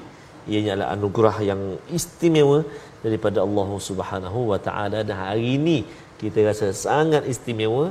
Ianya 0.52 0.72
adalah 0.76 0.90
anugerah 0.96 1.36
yang 1.50 1.62
istimewa 1.98 2.60
daripada 3.06 3.40
Allah 3.46 3.70
Subhanahu 3.90 4.40
wa 4.52 4.60
taala. 4.66 5.00
Dan 5.08 5.16
hari 5.26 5.48
ini 5.58 5.78
kita 6.22 6.40
rasa 6.50 6.68
sangat 6.88 7.24
istimewa 7.34 7.86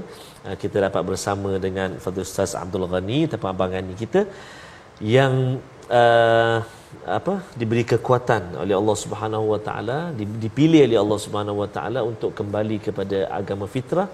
ah, 0.47 0.57
kita 0.63 0.77
dapat 0.87 1.03
bersama 1.11 1.51
dengan 1.67 1.97
Fadil 2.03 2.29
Ustaz 2.29 2.53
Abdul 2.63 2.87
Ghani 2.93 3.21
tempat 3.33 3.51
abangan 3.55 3.89
kita 4.03 4.21
yang 5.17 5.35
uh, 6.01 6.59
apa 7.19 7.35
diberi 7.61 7.85
kekuatan 7.93 8.43
oleh 8.63 8.75
Allah 8.81 8.97
Subhanahu 9.05 9.47
wa 9.53 9.61
taala 9.67 9.99
dipilih 10.45 10.81
oleh 10.89 10.99
Allah 11.05 11.19
Subhanahu 11.25 11.59
wa 11.63 11.69
taala 11.77 12.01
untuk 12.11 12.31
kembali 12.39 12.77
kepada 12.87 13.19
agama 13.41 13.67
fitrah 13.75 14.09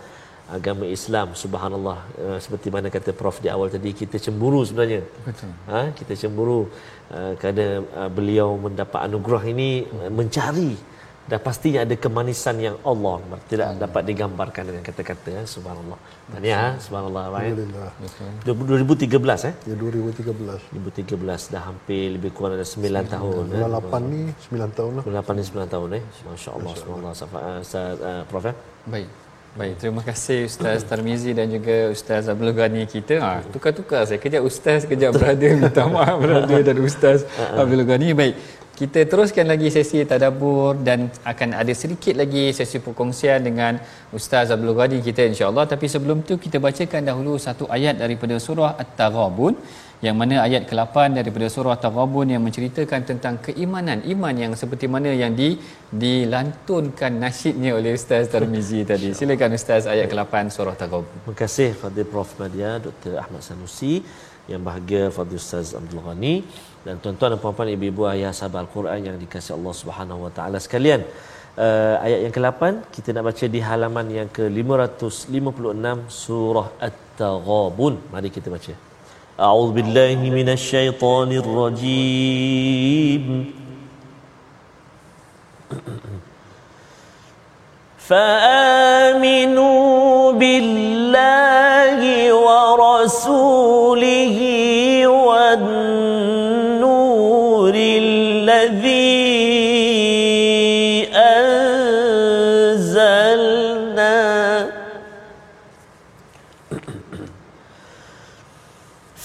agama 0.56 0.84
Islam 0.96 1.28
subhanallah. 1.42 1.98
Uh, 2.24 2.38
seperti 2.44 2.68
mana 2.74 2.88
kata 2.96 3.10
prof 3.20 3.38
di 3.44 3.48
awal 3.54 3.68
tadi 3.76 3.90
kita 4.02 4.16
cemburu 4.26 4.60
sebenarnya. 4.68 5.02
Betul. 5.28 5.50
Ha 5.70 5.80
kita 5.98 6.12
cemburu 6.22 6.60
uh, 7.16 7.32
kerana 7.40 7.66
uh, 8.00 8.10
beliau 8.18 8.48
mendapat 8.66 9.00
anugerah 9.08 9.42
ini 9.54 9.70
uh, 9.98 10.10
mencari. 10.20 10.72
Dan 11.28 11.40
pastinya 11.44 11.80
ada 11.84 11.92
kemanisan 12.04 12.56
yang 12.56 12.76
Allah 12.90 13.20
tidak 13.52 13.66
Allah. 13.68 13.80
dapat 13.84 14.02
digambarkan 14.08 14.62
dengan 14.68 14.82
kata-kata 14.88 15.28
ya, 15.36 15.42
subhanallah. 15.54 15.98
Tanya 16.32 16.54
ha, 16.56 16.68
subhanallah 16.80 17.22
alhamdulillah. 17.28 17.90
2013 18.48 19.48
eh? 19.50 19.54
Ya 19.68 19.74
2013 19.76 20.72
2013 20.72 21.52
dah 21.52 21.62
hampir 21.68 22.16
lebih 22.16 22.32
kurang 22.32 22.56
ada 22.56 22.64
9, 22.64 22.80
9 22.80 23.12
tahun 23.14 23.44
98 23.60 23.60
eh. 23.60 24.00
ni 24.08 24.22
9 24.56 24.78
tahun 24.78 24.92
lah. 24.96 25.04
98 25.04 25.36
ni 25.36 25.44
9 25.52 25.74
tahun 25.74 25.88
eh? 26.00 26.02
masya-Allah 26.32 26.72
subhanallah. 26.80 27.12
Ustaz 27.60 28.00
uh, 28.00 28.22
prof 28.32 28.44
eh? 28.48 28.56
baik 28.88 29.27
Baik, 29.58 29.74
terima 29.82 30.02
kasih 30.06 30.46
Ustaz 30.46 30.86
Tarmizi 30.86 31.34
dan 31.34 31.50
juga 31.50 31.90
Ustaz 31.90 32.30
Abdul 32.32 32.54
Ghani 32.58 32.82
kita. 32.86 33.14
Ha, 33.18 33.30
tukar-tukar 33.54 34.06
saya. 34.06 34.18
Kejap 34.24 34.42
Ustaz, 34.46 34.86
kejap 34.90 35.10
brother. 35.18 35.58
Minta 35.58 35.82
maaf 35.94 36.14
brother 36.22 36.60
dan 36.68 36.78
Ustaz 36.88 37.26
Abdul 37.62 37.82
Ghani. 37.88 38.14
Baik, 38.20 38.34
kita 38.78 39.02
teruskan 39.10 39.50
lagi 39.50 39.68
sesi 39.76 39.98
tadabur 40.10 40.78
dan 40.88 41.10
akan 41.30 41.58
ada 41.62 41.74
sedikit 41.74 42.14
lagi 42.22 42.54
sesi 42.58 42.78
perkongsian 42.86 43.42
dengan 43.48 43.82
Ustaz 44.18 44.54
Abdul 44.54 44.78
Ghani 44.78 45.02
kita 45.08 45.26
insya-Allah 45.26 45.66
tapi 45.72 45.90
sebelum 45.94 46.22
tu 46.28 46.38
kita 46.44 46.62
bacakan 46.66 47.02
dahulu 47.10 47.34
satu 47.46 47.66
ayat 47.76 47.98
daripada 48.02 48.38
surah 48.46 48.78
At-Taghabun 48.82 49.58
yang 50.06 50.14
mana 50.20 50.34
ayat 50.46 50.62
ke-8 50.70 51.18
daripada 51.18 51.46
surah 51.54 51.74
Taghabun 51.84 52.30
yang 52.34 52.42
menceritakan 52.46 53.00
tentang 53.10 53.34
keimanan 53.46 53.98
iman 54.12 54.34
yang 54.42 54.52
seperti 54.60 54.86
mana 54.94 55.10
yang 55.22 55.34
di 55.40 55.48
dilantunkan 56.02 57.12
nasyidnya 57.24 57.70
oleh 57.78 57.92
Ustaz 57.98 58.30
Tarmizi 58.34 58.80
tadi. 58.90 59.10
Silakan 59.20 59.58
Ustaz 59.58 59.90
ayat 59.94 60.06
ke-8 60.12 60.54
surah 60.56 60.76
Taghabun. 60.82 61.16
Terima 61.18 61.34
kasih 61.42 61.70
Fadil 61.80 62.06
Prof 62.12 62.30
Nadia 62.42 62.70
Dr. 62.86 63.18
Ahmad 63.22 63.42
Sanusi 63.48 63.94
yang 64.52 64.62
bahagia 64.68 65.02
Fadil 65.16 65.42
Ustaz 65.42 65.74
Abdul 65.80 66.02
Ghani 66.06 66.34
dan 66.86 66.94
tuan-tuan 67.02 67.34
dan 67.34 67.40
puan-puan 67.42 67.68
ibu-ibu 67.74 68.06
ayah 68.14 68.30
sahabat 68.38 68.60
Al-Quran 68.64 69.00
yang 69.08 69.16
dikasihi 69.24 69.54
Allah 69.58 69.74
Subhanahu 69.82 70.20
Wa 70.26 70.32
Taala 70.38 70.60
sekalian. 70.66 71.02
Uh, 71.58 71.96
ayat 72.06 72.20
yang 72.22 72.34
ke-8 72.36 72.62
kita 72.94 73.08
nak 73.14 73.24
baca 73.28 73.44
di 73.54 73.60
halaman 73.68 74.06
yang 74.18 74.28
ke-556 74.36 75.86
surah 76.22 76.68
At-Taghabun. 76.86 77.94
Mari 78.14 78.30
kita 78.36 78.46
baca. 78.54 78.74
أعوذ 79.40 79.72
بالله 79.72 80.30
من 80.34 80.48
الشيطان 80.48 81.32
الرجيم. 81.32 83.24
فآمنوا 88.08 89.72
بالله 90.32 92.00
ورسوله 92.34 94.38
والنور 95.06 96.57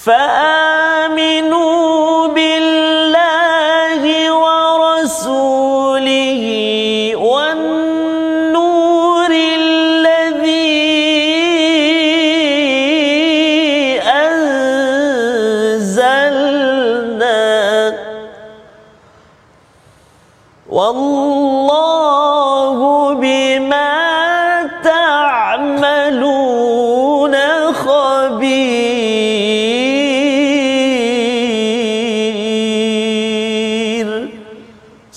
fair 0.04 0.33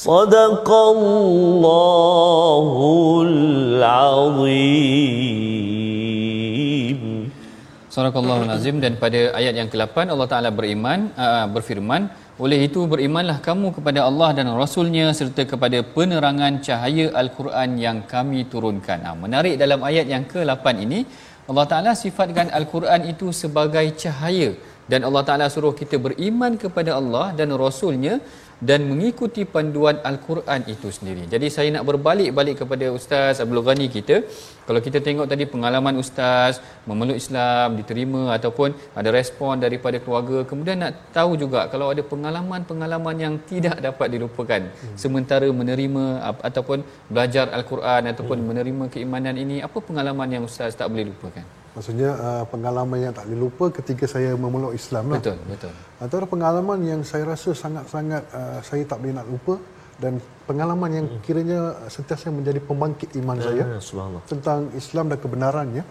صدق 0.07 0.69
الله 0.95 2.67
العظيم 3.29 5.03
Surah 7.93 8.09
Nazim 8.49 8.81
dan 8.81 8.97
pada 8.97 9.37
ayat 9.37 9.53
yang 9.53 9.69
ke-8 9.73 10.09
Allah 10.13 10.25
Taala 10.25 10.49
beriman 10.49 11.13
uh, 11.13 11.45
berfirman 11.55 12.09
oleh 12.45 12.59
itu 12.67 12.81
berimanlah 12.93 13.37
kamu 13.47 13.69
kepada 13.77 14.01
Allah 14.09 14.29
dan 14.39 14.47
Rasulnya 14.61 15.07
serta 15.19 15.45
kepada 15.51 15.79
penerangan 15.97 16.65
cahaya 16.67 17.07
Al-Quran 17.23 17.71
yang 17.85 17.99
kami 18.13 18.49
turunkan. 18.53 18.99
Ha, 19.05 19.13
menarik 19.25 19.61
dalam 19.63 19.85
ayat 19.89 20.07
yang 20.15 20.25
ke-8 20.33 20.65
ini 20.87 21.01
Allah 21.51 21.67
Taala 21.71 21.93
sifatkan 22.03 22.49
Al-Quran 22.59 23.13
itu 23.13 23.29
sebagai 23.43 23.85
cahaya 24.03 24.51
dan 24.91 25.05
Allah 25.09 25.23
Taala 25.29 25.47
suruh 25.55 25.75
kita 25.81 26.01
beriman 26.07 26.57
kepada 26.63 26.97
Allah 27.01 27.27
dan 27.39 27.53
Rasulnya 27.65 28.15
dan 28.70 28.90
mengikuti 28.90 29.46
panduan 29.46 30.02
Al-Quran 30.10 30.66
itu 30.74 30.90
sendiri. 30.90 31.24
Jadi 31.34 31.48
saya 31.54 31.70
nak 31.76 31.86
berbalik 31.90 32.30
balik 32.38 32.56
kepada 32.62 32.86
Ustaz 32.90 33.38
Abdul 33.44 33.62
Ghani 33.68 33.88
kita. 33.98 34.26
Kalau 34.68 34.82
kita 34.86 35.00
tengok 35.08 35.30
tadi 35.32 35.46
pengalaman 35.46 35.96
Ustaz 36.02 36.58
memeluk 36.90 37.18
Islam, 37.22 37.78
diterima 37.80 38.34
ataupun 38.38 38.74
ada 38.98 39.10
respon 39.14 39.62
daripada 39.66 40.02
keluarga. 40.02 40.42
Kemudian 40.50 40.82
nak 40.82 41.14
tahu 41.18 41.38
juga 41.44 41.70
kalau 41.74 41.94
ada 41.94 42.02
pengalaman-pengalaman 42.02 43.16
yang 43.26 43.36
tidak 43.52 43.78
dapat 43.88 44.10
dilupakan. 44.16 44.62
Hmm. 44.66 44.98
Sementara 44.98 45.48
menerima 45.62 46.06
ataupun 46.50 46.82
belajar 47.14 47.46
Al-Quran 47.54 48.10
ataupun 48.14 48.38
hmm. 48.42 48.48
menerima 48.50 48.86
keimanan 48.90 49.38
ini. 49.38 49.62
Apa 49.62 49.78
pengalaman 49.86 50.34
yang 50.34 50.44
Ustaz 50.50 50.74
tak 50.74 50.90
boleh 50.90 51.08
lupakan? 51.14 51.67
Maksudnya 51.76 52.10
uh, 52.18 52.44
pengalaman 52.50 52.98
yang 52.98 53.14
tak 53.14 53.26
boleh 53.30 53.42
lupa 53.46 53.66
ketika 53.70 54.06
saya 54.10 54.34
memeluk 54.34 54.74
Islam 54.74 55.14
lah. 55.14 55.20
Betul, 55.22 55.38
betul. 55.46 55.72
Antara 56.02 56.26
pengalaman 56.26 56.80
yang 56.82 57.02
saya 57.06 57.24
rasa 57.28 57.54
sangat-sangat 57.54 58.24
uh, 58.34 58.60
saya 58.66 58.84
tak 58.90 58.98
boleh 59.02 59.14
nak 59.14 59.28
lupa 59.30 59.56
dan 59.98 60.22
pengalaman 60.50 60.92
yang 60.94 61.06
hmm. 61.10 61.22
kiranya 61.26 61.60
sentiasa 61.90 62.30
menjadi 62.30 62.62
pembangkit 62.62 63.18
iman 63.22 63.38
saya 63.42 63.64
Subhanallah. 63.82 64.24
tentang 64.30 64.70
Islam 64.78 65.06
dan 65.10 65.18
kebenarannya. 65.22 65.84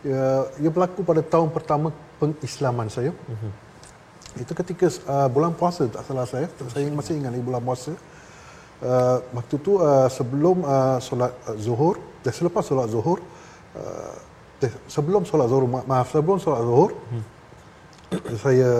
Ia, 0.00 0.24
ia 0.64 0.70
berlaku 0.72 1.04
pada 1.04 1.20
tahun 1.20 1.52
pertama 1.52 1.92
pengislaman 2.16 2.88
saya. 2.88 3.12
Hmm. 3.12 3.52
Itu 4.38 4.52
ketika 4.54 4.86
uh, 5.10 5.28
bulan 5.28 5.52
puasa 5.58 5.90
tak 5.90 6.04
salah 6.06 6.26
saya, 6.28 6.46
saya 6.70 6.86
masih 6.88 7.18
ingat 7.18 7.34
lagi 7.34 7.44
bulan 7.44 7.62
puasa. 7.64 7.92
Uh, 8.80 9.18
waktu 9.36 9.56
tu 9.60 9.76
uh, 9.76 10.08
sebelum 10.08 10.64
uh, 10.64 10.96
solat 11.04 11.36
uh, 11.44 11.56
zuhur 11.60 12.00
dan 12.24 12.32
selepas 12.32 12.64
solat 12.64 12.88
zuhur 12.88 13.20
uh, 13.20 13.80
eh, 13.80 14.14
sebelum 14.94 15.22
solat 15.30 15.48
zuhur 15.52 15.64
ma- 15.74 15.86
maaf 15.90 16.08
sebelum 16.12 16.38
solat 16.44 16.62
zuhur 16.68 16.90
hmm. 17.10 17.24
saya 18.44 18.70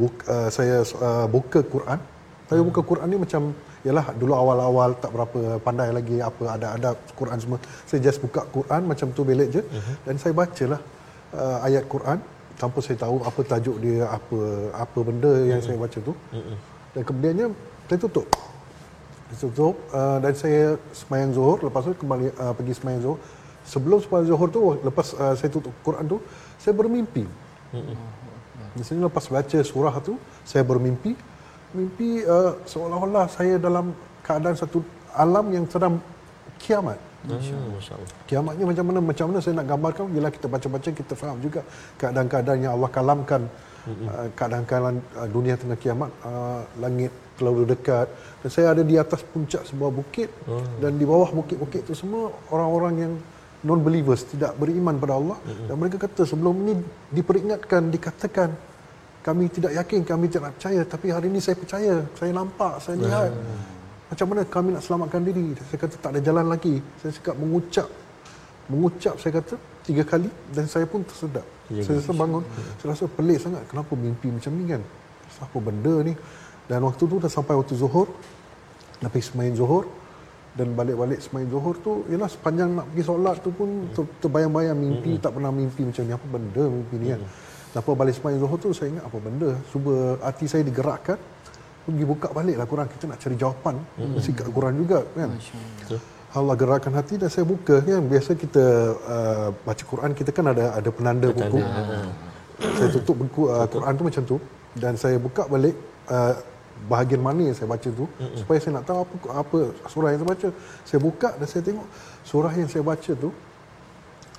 buka, 0.00 0.22
uh, 0.34 0.48
saya 0.56 0.76
uh, 1.08 1.26
buka 1.34 1.60
Quran 1.74 2.00
saya 2.48 2.60
buka 2.68 2.80
Quran 2.90 3.08
ni 3.12 3.18
macam 3.24 3.42
yalah 3.84 4.06
dulu 4.20 4.32
awal-awal 4.32 4.90
tak 5.02 5.10
berapa 5.14 5.40
pandai 5.66 5.88
lagi 5.92 6.16
apa 6.28 6.44
ada 6.56 6.68
ada 6.76 6.90
Quran 7.18 7.38
semua 7.42 7.58
saya 7.88 8.00
just 8.06 8.18
buka 8.24 8.40
Quran 8.56 8.82
macam 8.90 9.12
tu 9.16 9.22
belik 9.28 9.48
je 9.56 9.62
uh-huh. 9.62 9.96
dan 10.08 10.14
saya 10.22 10.32
bacalah 10.40 10.80
uh, 11.36 11.58
ayat 11.68 11.84
Quran 11.94 12.18
tanpa 12.60 12.78
saya 12.86 12.96
tahu 13.04 13.16
apa 13.28 13.40
tajuk 13.44 13.76
dia 13.84 14.08
apa 14.16 14.38
apa 14.84 14.98
benda 15.08 15.32
yang 15.50 15.60
uh-huh. 15.60 15.66
saya 15.68 15.76
baca 15.84 15.98
tu 16.08 16.14
uh-huh. 16.16 16.56
dan 16.96 17.02
kemudiannya 17.08 17.46
saya 17.88 17.98
tutup 18.04 18.28
saya 19.28 19.38
tutup 19.44 19.76
uh, 19.92 20.18
dan 20.24 20.32
saya 20.32 20.62
semayang 21.00 21.30
zuhur 21.36 21.58
lepas 21.60 21.84
tu 21.84 21.92
kembali 21.92 22.26
uh, 22.40 22.52
pergi 22.56 22.72
semayang 22.80 23.00
zuhur 23.04 23.18
sebelum 23.64 23.98
sembahyang 24.04 24.28
zuhur 24.28 24.48
tu 24.52 24.60
lepas 24.84 25.06
uh, 25.16 25.34
saya 25.34 25.48
tutup 25.48 25.74
Quran 25.86 26.04
tu 26.06 26.18
saya 26.60 26.72
bermimpi. 26.76 27.24
Hmm. 27.74 27.96
Misalnya 28.78 29.08
lepas 29.10 29.26
baca 29.26 29.58
surah 29.62 29.94
tu 30.04 30.14
saya 30.44 30.62
bermimpi 30.62 31.16
mimpi 31.74 32.22
uh, 32.22 32.54
seolah-olah 32.64 33.26
saya 33.26 33.58
dalam 33.58 33.90
keadaan 34.22 34.54
satu 34.54 34.80
alam 35.12 35.46
yang 35.50 35.66
sedang 35.66 35.98
kiamat. 36.62 36.98
Masya-Allah. 37.24 38.08
Kiamatnya 38.28 38.64
macam 38.68 38.84
mana? 38.88 39.00
Macam 39.00 39.24
mana 39.32 39.38
saya 39.40 39.54
nak 39.58 39.68
gambarkan? 39.72 40.06
Bila 40.12 40.28
kita 40.28 40.46
baca-baca 40.46 40.88
kita 40.92 41.14
faham 41.16 41.38
juga 41.40 41.60
keadaan-keadaan 42.00 42.58
yang 42.64 42.72
Allah 42.76 42.90
kalamkan 42.92 43.42
uh, 43.88 44.28
keadaan-keadaan 44.38 44.96
uh, 45.18 45.28
dunia 45.28 45.54
tengah 45.56 45.78
kiamat 45.80 46.10
uh, 46.24 46.62
langit 46.78 47.12
terlalu 47.34 47.74
dekat 47.74 48.06
dan 48.44 48.48
saya 48.54 48.66
ada 48.76 48.82
di 48.86 48.94
atas 48.94 49.26
puncak 49.26 49.66
sebuah 49.66 49.90
bukit 49.90 50.30
oh. 50.46 50.62
dan 50.78 50.94
di 51.00 51.02
bawah 51.02 51.26
bukit-bukit 51.34 51.82
itu 51.82 51.94
semua 51.98 52.30
orang-orang 52.54 52.94
yang 52.94 53.12
non 53.68 53.80
believers 53.86 54.22
tidak 54.28 54.52
beriman 54.60 54.96
pada 55.02 55.14
Allah 55.16 55.38
mm-hmm. 55.40 55.66
dan 55.68 55.74
mereka 55.80 55.96
kata 56.04 56.22
sebelum 56.30 56.54
ini 56.64 56.74
diperingatkan 57.16 57.82
dikatakan 57.94 58.50
kami 59.24 59.44
tidak 59.48 59.72
yakin 59.80 60.00
kami 60.04 60.26
tidak 60.28 60.52
percaya 60.56 60.80
tapi 60.84 61.06
hari 61.16 61.26
ini 61.32 61.40
saya 61.40 61.56
percaya 61.56 61.92
saya 62.18 62.32
nampak 62.36 62.74
saya 62.84 62.96
lihat. 63.00 63.32
Mm. 63.32 63.60
macam 64.04 64.26
mana 64.30 64.42
kami 64.46 64.68
nak 64.76 64.82
selamatkan 64.84 65.22
diri? 65.26 65.46
Saya 65.68 65.78
kata 65.80 65.96
tak 65.98 66.10
ada 66.14 66.20
jalan 66.22 66.46
lagi. 66.46 66.74
Saya 67.00 67.10
cakap 67.16 67.34
mengucap 67.40 67.88
mengucap 68.68 69.14
saya 69.20 69.32
kata 69.40 69.54
tiga 69.84 70.02
kali 70.04 70.28
dan 70.56 70.64
saya 70.64 70.86
pun 70.88 71.00
tersedak 71.04 71.44
ya, 71.68 71.84
saya 71.84 72.00
rasa 72.00 72.12
bangun 72.16 72.40
ya. 72.40 72.72
saya 72.80 72.88
rasa 72.96 73.04
pelik 73.16 73.36
sangat 73.36 73.62
kenapa 73.68 73.92
mimpi 73.96 74.28
macam 74.32 74.52
ni 74.60 74.64
kan? 74.72 74.82
Apa 75.40 75.58
benda 75.58 75.94
ni? 76.04 76.14
Dan 76.68 76.80
waktu 76.88 77.02
tu 77.04 77.16
dah 77.20 77.32
sampai 77.32 77.56
waktu 77.60 77.76
zuhur 77.76 78.08
Lepas 79.04 79.28
semain 79.28 79.52
zuhur 79.52 79.84
dan 80.54 80.68
balik-balik 80.78 81.18
semain 81.18 81.46
zuhur 81.50 81.74
tu 81.82 82.06
ialah 82.06 82.30
sepanjang 82.30 82.78
nak 82.78 82.86
pergi 82.94 83.02
solat 83.02 83.36
tu 83.42 83.50
pun 83.50 83.90
ter, 83.90 84.04
terbayang-bayang 84.22 84.78
mimpi 84.78 85.18
mm-hmm. 85.18 85.24
tak 85.26 85.32
pernah 85.34 85.50
mimpi 85.50 85.82
macam 85.82 86.02
ni. 86.06 86.12
Apa 86.14 86.26
benda 86.30 86.62
mimpi 86.70 86.96
ni 87.02 87.06
kan? 87.10 87.20
Mm-hmm. 87.20 87.74
lepas 87.74 87.94
balik 87.98 88.14
semain 88.14 88.36
zuhur 88.38 88.58
tu 88.62 88.70
saya 88.70 88.88
ingat 88.94 89.04
apa 89.10 89.18
benda? 89.18 89.50
Cuba 89.74 89.94
hati 90.22 90.46
saya 90.46 90.62
digerakkan 90.62 91.18
pergi 91.84 92.04
buka 92.06 92.28
balik 92.30 92.56
lah 92.62 92.66
Quran. 92.70 92.86
Kita 92.86 93.04
nak 93.10 93.18
cari 93.18 93.36
jawapan. 93.42 93.74
Mm-hmm. 93.82 94.12
mesti 94.14 94.30
kat 94.38 94.48
Quran 94.54 94.74
juga 94.78 94.98
kan? 95.18 95.30
Allah 96.34 96.54
gerakkan 96.58 96.92
hati 96.98 97.14
dan 97.18 97.28
saya 97.34 97.44
buka 97.46 97.76
kan? 97.82 98.02
Biasa 98.06 98.30
kita 98.38 98.64
uh, 98.94 99.48
baca 99.66 99.82
Quran 99.82 100.10
kita 100.14 100.30
kan 100.30 100.46
ada 100.54 100.64
ada 100.78 100.90
penanda 100.94 101.28
buku. 101.34 101.58
saya 102.78 102.88
tutup 102.94 103.16
buku 103.26 103.42
uh, 103.50 103.66
Quran 103.66 103.92
tu 103.98 104.04
macam 104.06 104.22
tu. 104.22 104.36
Dan 104.74 104.94
saya 105.02 105.18
buka 105.18 105.50
balik 105.50 105.74
uh, 106.14 106.34
bahagian 106.84 107.20
mana 107.20 107.40
yang 107.42 107.56
saya 107.56 107.64
baca 107.66 107.88
tu 107.90 108.04
mm-hmm. 108.04 108.36
supaya 108.36 108.58
saya 108.58 108.72
nak 108.76 108.84
tahu 108.84 108.98
apa 109.00 109.14
apa 109.40 109.58
surah 109.86 110.08
yang 110.10 110.20
saya 110.20 110.30
baca 110.30 110.48
saya 110.84 110.98
buka 111.00 111.28
dan 111.34 111.46
saya 111.46 111.62
tengok 111.62 111.86
surah 112.22 112.52
yang 112.52 112.68
saya 112.68 112.84
baca 112.84 113.10
tu 113.14 113.28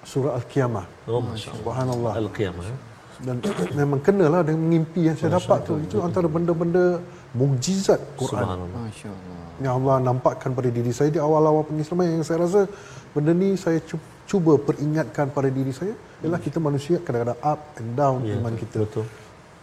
surah 0.04 0.34
al-qiyamah 0.36 0.86
Oh, 1.06 1.22
subhanallah 1.36 2.14
Al-Qiyamah. 2.16 2.66
eh? 2.66 2.80
dan 3.18 3.40
memang 3.74 4.04
kenalah 4.04 4.44
dengan 4.44 4.68
mimpi 4.68 5.08
yang 5.08 5.16
saya 5.16 5.40
dapat 5.40 5.64
tu 5.64 5.80
itu 5.80 5.98
antara 6.00 6.28
benda-benda 6.28 7.00
mukjizat 7.32 7.98
Quran 8.14 8.44
Subhanallah. 8.44 8.80
Masya 8.84 9.08
Allah. 9.08 9.40
yang 9.58 9.74
Allah 9.80 9.96
nampakkan 10.04 10.52
pada 10.52 10.68
diri 10.68 10.92
saya 10.92 11.10
di 11.10 11.18
awal-awal 11.18 11.64
pengislaman 11.64 12.12
yang 12.12 12.28
saya 12.28 12.44
rasa 12.44 12.68
benda 13.10 13.32
ni 13.32 13.56
saya 13.56 13.80
cu- 13.82 14.04
cuba 14.26 14.60
peringatkan 14.60 15.32
pada 15.32 15.48
diri 15.48 15.72
saya 15.72 15.96
ialah 16.20 16.38
kita 16.38 16.60
manusia 16.60 17.00
kadang-kadang 17.00 17.40
up 17.42 17.62
and 17.80 17.90
down 17.96 18.20
Ya, 18.22 18.36
iman 18.36 18.54
kita 18.54 18.84
Betul. 18.84 19.06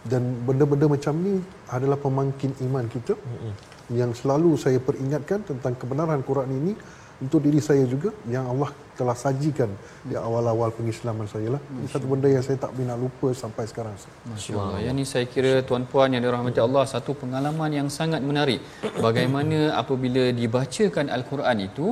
Dan 0.03 0.43
benda-benda 0.43 0.87
macam 0.91 1.15
ni 1.15 1.39
adalah 1.71 1.95
pemangkin 1.95 2.51
iman 2.67 2.85
kita. 2.91 3.15
Yang 3.91 4.23
selalu 4.23 4.55
saya 4.59 4.79
peringatkan 4.79 5.43
tentang 5.47 5.75
kebenaran 5.79 6.23
Quran 6.23 6.49
ini 6.51 6.73
untuk 7.23 7.43
diri 7.43 7.59
saya 7.63 7.83
juga 7.87 8.11
yang 8.27 8.47
Allah 8.51 8.71
telah 8.99 9.15
sajikan 9.23 9.69
di 10.09 10.15
awal-awal 10.25 10.69
pengislaman 10.77 11.27
saya 11.33 11.47
lah. 11.55 11.61
Ini 11.79 11.87
satu 11.93 12.05
benda 12.11 12.27
yang 12.35 12.43
saya 12.47 12.57
tak 12.63 12.71
boleh 12.73 12.87
nak 12.89 12.99
lupa 13.03 13.29
sampai 13.43 13.63
sekarang. 13.71 13.93
Masya 14.31 14.53
Allah. 14.55 14.79
Yang 14.85 14.95
ni 14.99 15.05
saya 15.11 15.25
kira 15.35 15.53
tuan-puan 15.69 16.13
yang 16.13 16.23
dirahmati 16.25 16.61
Allah 16.67 16.83
satu 16.93 17.13
pengalaman 17.21 17.71
yang 17.79 17.87
sangat 17.99 18.21
menarik. 18.29 18.59
Bagaimana 19.05 19.59
apabila 19.81 20.25
dibacakan 20.41 21.07
Al-Quran 21.17 21.57
itu 21.69 21.87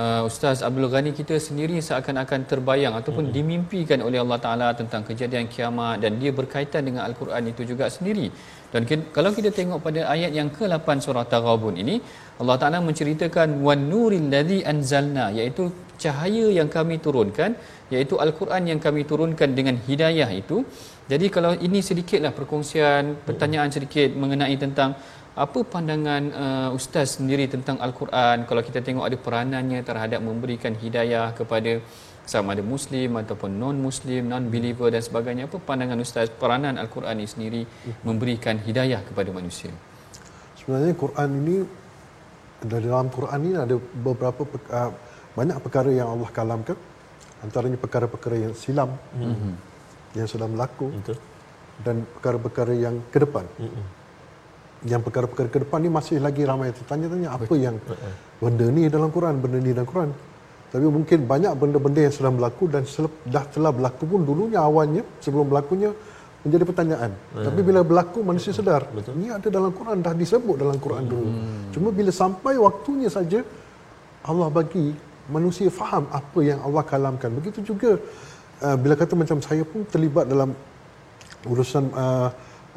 uh, 0.00 0.28
Ustaz 0.28 0.60
Abdul 0.68 0.88
Ghani 0.92 1.12
kita 1.20 1.36
sendiri 1.46 1.76
seakan-akan 1.88 2.40
terbayang 2.50 2.96
ataupun 3.00 3.24
hmm. 3.28 3.34
dimimpikan 3.36 4.00
oleh 4.08 4.20
Allah 4.24 4.40
Taala 4.46 4.68
tentang 4.80 5.04
kejadian 5.08 5.46
kiamat 5.54 6.04
dan 6.04 6.18
dia 6.22 6.32
berkaitan 6.40 6.84
dengan 6.88 7.04
Al-Quran 7.08 7.52
itu 7.52 7.64
juga 7.72 7.88
sendiri. 7.96 8.28
Dan 8.72 8.88
kita, 8.88 9.02
kalau 9.16 9.30
kita 9.36 9.50
tengok 9.52 9.80
pada 9.86 10.00
ayat 10.14 10.32
yang 10.32 10.48
ke-8 10.48 11.04
surah 11.04 11.24
Taghabun 11.32 11.76
ini 11.82 11.96
Allah 12.40 12.56
Taala 12.60 12.78
menceritakan 12.88 13.60
wan 13.66 13.82
nuril 13.92 14.28
ladzi 14.34 14.58
anzalna 14.72 15.26
iaitu 15.38 15.64
cahaya 16.02 16.46
yang 16.58 16.68
kami 16.76 16.96
turunkan 17.06 17.50
iaitu 17.94 18.14
al-Quran 18.24 18.62
yang 18.70 18.80
kami 18.86 19.02
turunkan 19.10 19.50
dengan 19.58 19.76
hidayah 19.88 20.30
itu. 20.42 20.58
Jadi 21.12 21.26
kalau 21.34 21.52
ini 21.66 21.80
sedikitlah 21.88 22.32
perkongsian 22.38 23.02
pertanyaan 23.28 23.70
sedikit 23.76 24.10
mengenai 24.22 24.56
tentang 24.64 24.90
apa 25.44 25.60
pandangan 25.72 26.22
uh, 26.44 26.70
ustaz 26.78 27.16
sendiri 27.16 27.44
tentang 27.54 27.76
al-Quran 27.80 28.44
kalau 28.48 28.62
kita 28.68 28.80
tengok 28.86 29.04
ada 29.08 29.16
peranannya 29.26 29.80
terhadap 29.80 30.20
memberikan 30.20 30.76
hidayah 30.82 31.32
kepada 31.38 31.80
sama 32.32 32.52
ada 32.54 32.64
muslim 32.74 33.16
ataupun 33.20 33.50
non 33.62 33.76
muslim 33.86 34.28
non 34.32 34.44
believer 34.52 34.92
dan 34.94 35.02
sebagainya 35.08 35.48
apa 35.48 35.56
pandangan 35.68 36.04
ustaz 36.04 36.28
peranan 36.42 36.76
al-Quran 36.82 37.16
ini 37.16 37.28
sendiri 37.34 37.62
memberikan 38.08 38.60
hidayah 38.66 39.00
kepada 39.08 39.32
manusia 39.38 39.72
Sebenarnya 40.60 40.94
Quran 41.04 41.30
ini 41.40 41.56
dalam 42.72 43.06
Quran 43.16 43.40
ini 43.48 43.54
ada 43.64 43.76
beberapa 44.06 44.42
uh, 44.78 44.92
banyak 45.32 45.58
perkara 45.64 45.90
yang 45.90 46.08
Allah 46.12 46.28
kalamkan 46.28 46.76
antaranya 47.42 47.78
perkara-perkara 47.80 48.36
yang 48.38 48.54
silam 48.54 48.94
mm-hmm. 49.18 49.52
yang 50.14 50.28
sudah 50.30 50.46
berlaku 50.46 50.92
Betul. 50.94 51.18
dan 51.82 51.96
perkara-perkara 52.18 52.72
yang 52.76 52.94
ke 53.10 53.18
depan. 53.18 53.44
Mm-hmm. 53.58 53.84
Yang 54.82 55.00
perkara-perkara 55.06 55.48
ke 55.50 55.58
depan 55.62 55.78
ni 55.78 55.90
masih 55.94 56.18
lagi 56.18 56.42
ramai 56.42 56.70
yang 56.70 56.78
tertanya-tanya 56.82 57.28
apa 57.30 57.54
yang 57.54 57.76
benda 58.42 58.66
ni 58.66 58.90
dalam 58.90 59.10
Quran, 59.14 59.34
benda 59.38 59.58
ni 59.62 59.70
dalam 59.70 59.86
Quran. 59.86 60.10
Tapi 60.72 60.86
mungkin 60.88 61.18
banyak 61.28 61.52
benda-benda 61.54 62.00
yang 62.02 62.14
sudah 62.16 62.32
berlaku 62.34 62.64
dan 62.66 62.82
selep, 62.88 63.12
dah 63.28 63.44
telah 63.46 63.70
berlaku 63.70 64.08
pun 64.08 64.20
dulunya 64.26 64.58
awalnya 64.58 65.06
sebelum 65.22 65.46
berlakunya 65.46 65.94
menjadi 66.42 66.64
pertanyaan. 66.66 67.10
Tapi 67.30 67.60
bila 67.62 67.86
berlaku 67.86 68.26
manusia 68.26 68.50
sedar, 68.50 68.90
Betul. 68.90 69.22
ini 69.22 69.30
ada 69.30 69.46
dalam 69.46 69.70
Quran 69.70 70.02
dah 70.02 70.14
disebut 70.18 70.56
dalam 70.58 70.82
Quran 70.82 71.04
dulu. 71.06 71.28
Cuma 71.70 71.88
bila 71.94 72.10
sampai 72.10 72.58
waktunya 72.58 73.06
saja 73.06 73.38
Allah 74.26 74.50
bagi 74.50 75.11
manusia 75.28 75.68
faham 75.70 76.10
apa 76.10 76.40
yang 76.42 76.58
Allah 76.66 76.82
kalamkan. 76.82 77.30
Begitu 77.38 77.62
juga 77.70 78.00
uh, 78.66 78.76
bila 78.78 78.94
kata 78.98 79.14
macam 79.14 79.38
saya 79.38 79.62
pun 79.62 79.86
terlibat 79.86 80.26
dalam 80.26 80.50
urusan 81.46 81.84
uh, 81.94 82.28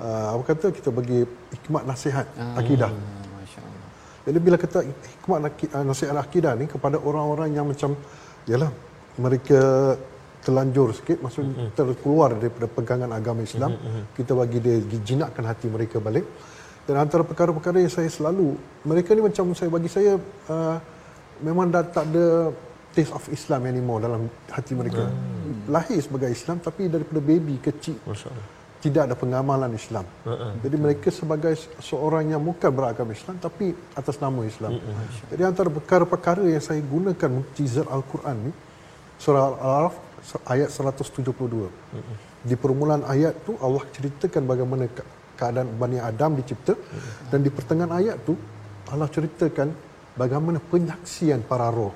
uh, 0.01 0.27
apa 0.37 0.43
kata 0.53 0.67
kita 0.73 0.89
bagi 0.89 1.25
hikmat 1.55 1.83
nasihat 1.85 2.25
akidah. 2.57 2.91
Ah, 2.91 3.23
Allah 3.23 4.23
Jadi 4.25 4.39
bila 4.41 4.57
kata 4.57 4.77
hikmat 4.85 5.39
uh, 5.73 5.85
nasihat 5.85 6.17
akidah 6.17 6.53
ni 6.57 6.65
kepada 6.69 6.97
orang-orang 7.01 7.49
yang 7.53 7.65
macam 7.65 7.93
yalah 8.45 8.69
mereka 9.17 9.61
terlanjur 10.45 10.93
sikit 10.93 11.17
maksud 11.25 11.45
mm-hmm. 11.45 11.69
terkeluar 11.73 12.37
daripada 12.37 12.67
pegangan 12.69 13.09
agama 13.17 13.41
Islam 13.41 13.73
mm-hmm. 13.73 14.03
kita 14.13 14.31
bagi 14.37 14.59
dia 14.61 14.77
jinakkan 15.01 15.41
hati 15.41 15.65
mereka 15.75 15.97
balik 15.97 16.25
dan 16.85 17.01
antara 17.01 17.25
perkara-perkara 17.25 17.81
yang 17.81 17.89
saya 17.89 18.09
selalu 18.13 18.53
mereka 18.85 19.17
ni 19.17 19.25
macam 19.25 19.45
saya 19.57 19.69
bagi 19.73 19.89
saya 19.89 20.21
uh, 20.53 20.77
memang 21.41 21.71
dah 21.71 21.83
tak 21.83 22.05
ada 22.11 22.53
taste 22.95 23.11
of 23.11 23.25
Islam 23.27 23.67
anymore 23.67 23.99
dalam 23.99 24.31
hati 24.47 24.71
mereka 24.71 25.03
mm. 25.11 25.67
lahir 25.67 25.99
sebagai 25.99 26.31
Islam 26.31 26.63
tapi 26.63 26.87
daripada 26.87 27.19
baby 27.19 27.59
kecil 27.59 27.99
tidak 28.85 29.01
ada 29.09 29.15
pengamalan 29.17 29.71
Islam. 29.73 30.05
Uh-uh. 30.29 30.53
Jadi 30.61 30.75
mereka 30.77 31.09
sebagai 31.09 31.57
seorang 31.81 32.29
yang 32.37 32.41
bukan 32.49 32.69
beragama 32.69 33.17
Islam 33.17 33.41
tapi 33.41 33.73
atas 33.97 34.21
nama 34.21 34.45
Islam. 34.45 34.77
Uh-uh. 34.77 35.25
Jadi 35.33 35.41
antara 35.41 35.69
perkara-perkara 35.73 36.45
yang 36.45 36.61
saya 36.61 36.85
gunakan 36.85 37.29
mukjizat 37.41 37.89
Al-Quran 37.89 38.35
ni 38.45 38.51
surah 39.17 39.43
Al-Araf 39.49 39.95
ayat 40.53 40.69
172. 40.69 41.33
Uh-uh. 41.33 42.17
Di 42.45 42.53
permulaan 42.53 43.01
ayat 43.09 43.33
tu 43.41 43.57
Allah 43.57 43.81
ceritakan 43.89 44.45
bagaimana 44.45 44.85
ke- 44.85 45.07
keadaan 45.33 45.73
Bani 45.81 45.97
Adam 45.97 46.37
dicipta 46.37 46.77
uh-uh. 46.77 47.33
dan 47.33 47.41
di 47.41 47.49
pertengahan 47.49 47.93
ayat 48.01 48.21
tu 48.21 48.37
Allah 48.93 49.09
ceritakan 49.09 49.73
bagaimana 50.19 50.59
penyaksian 50.71 51.39
para 51.51 51.67
roh. 51.77 51.93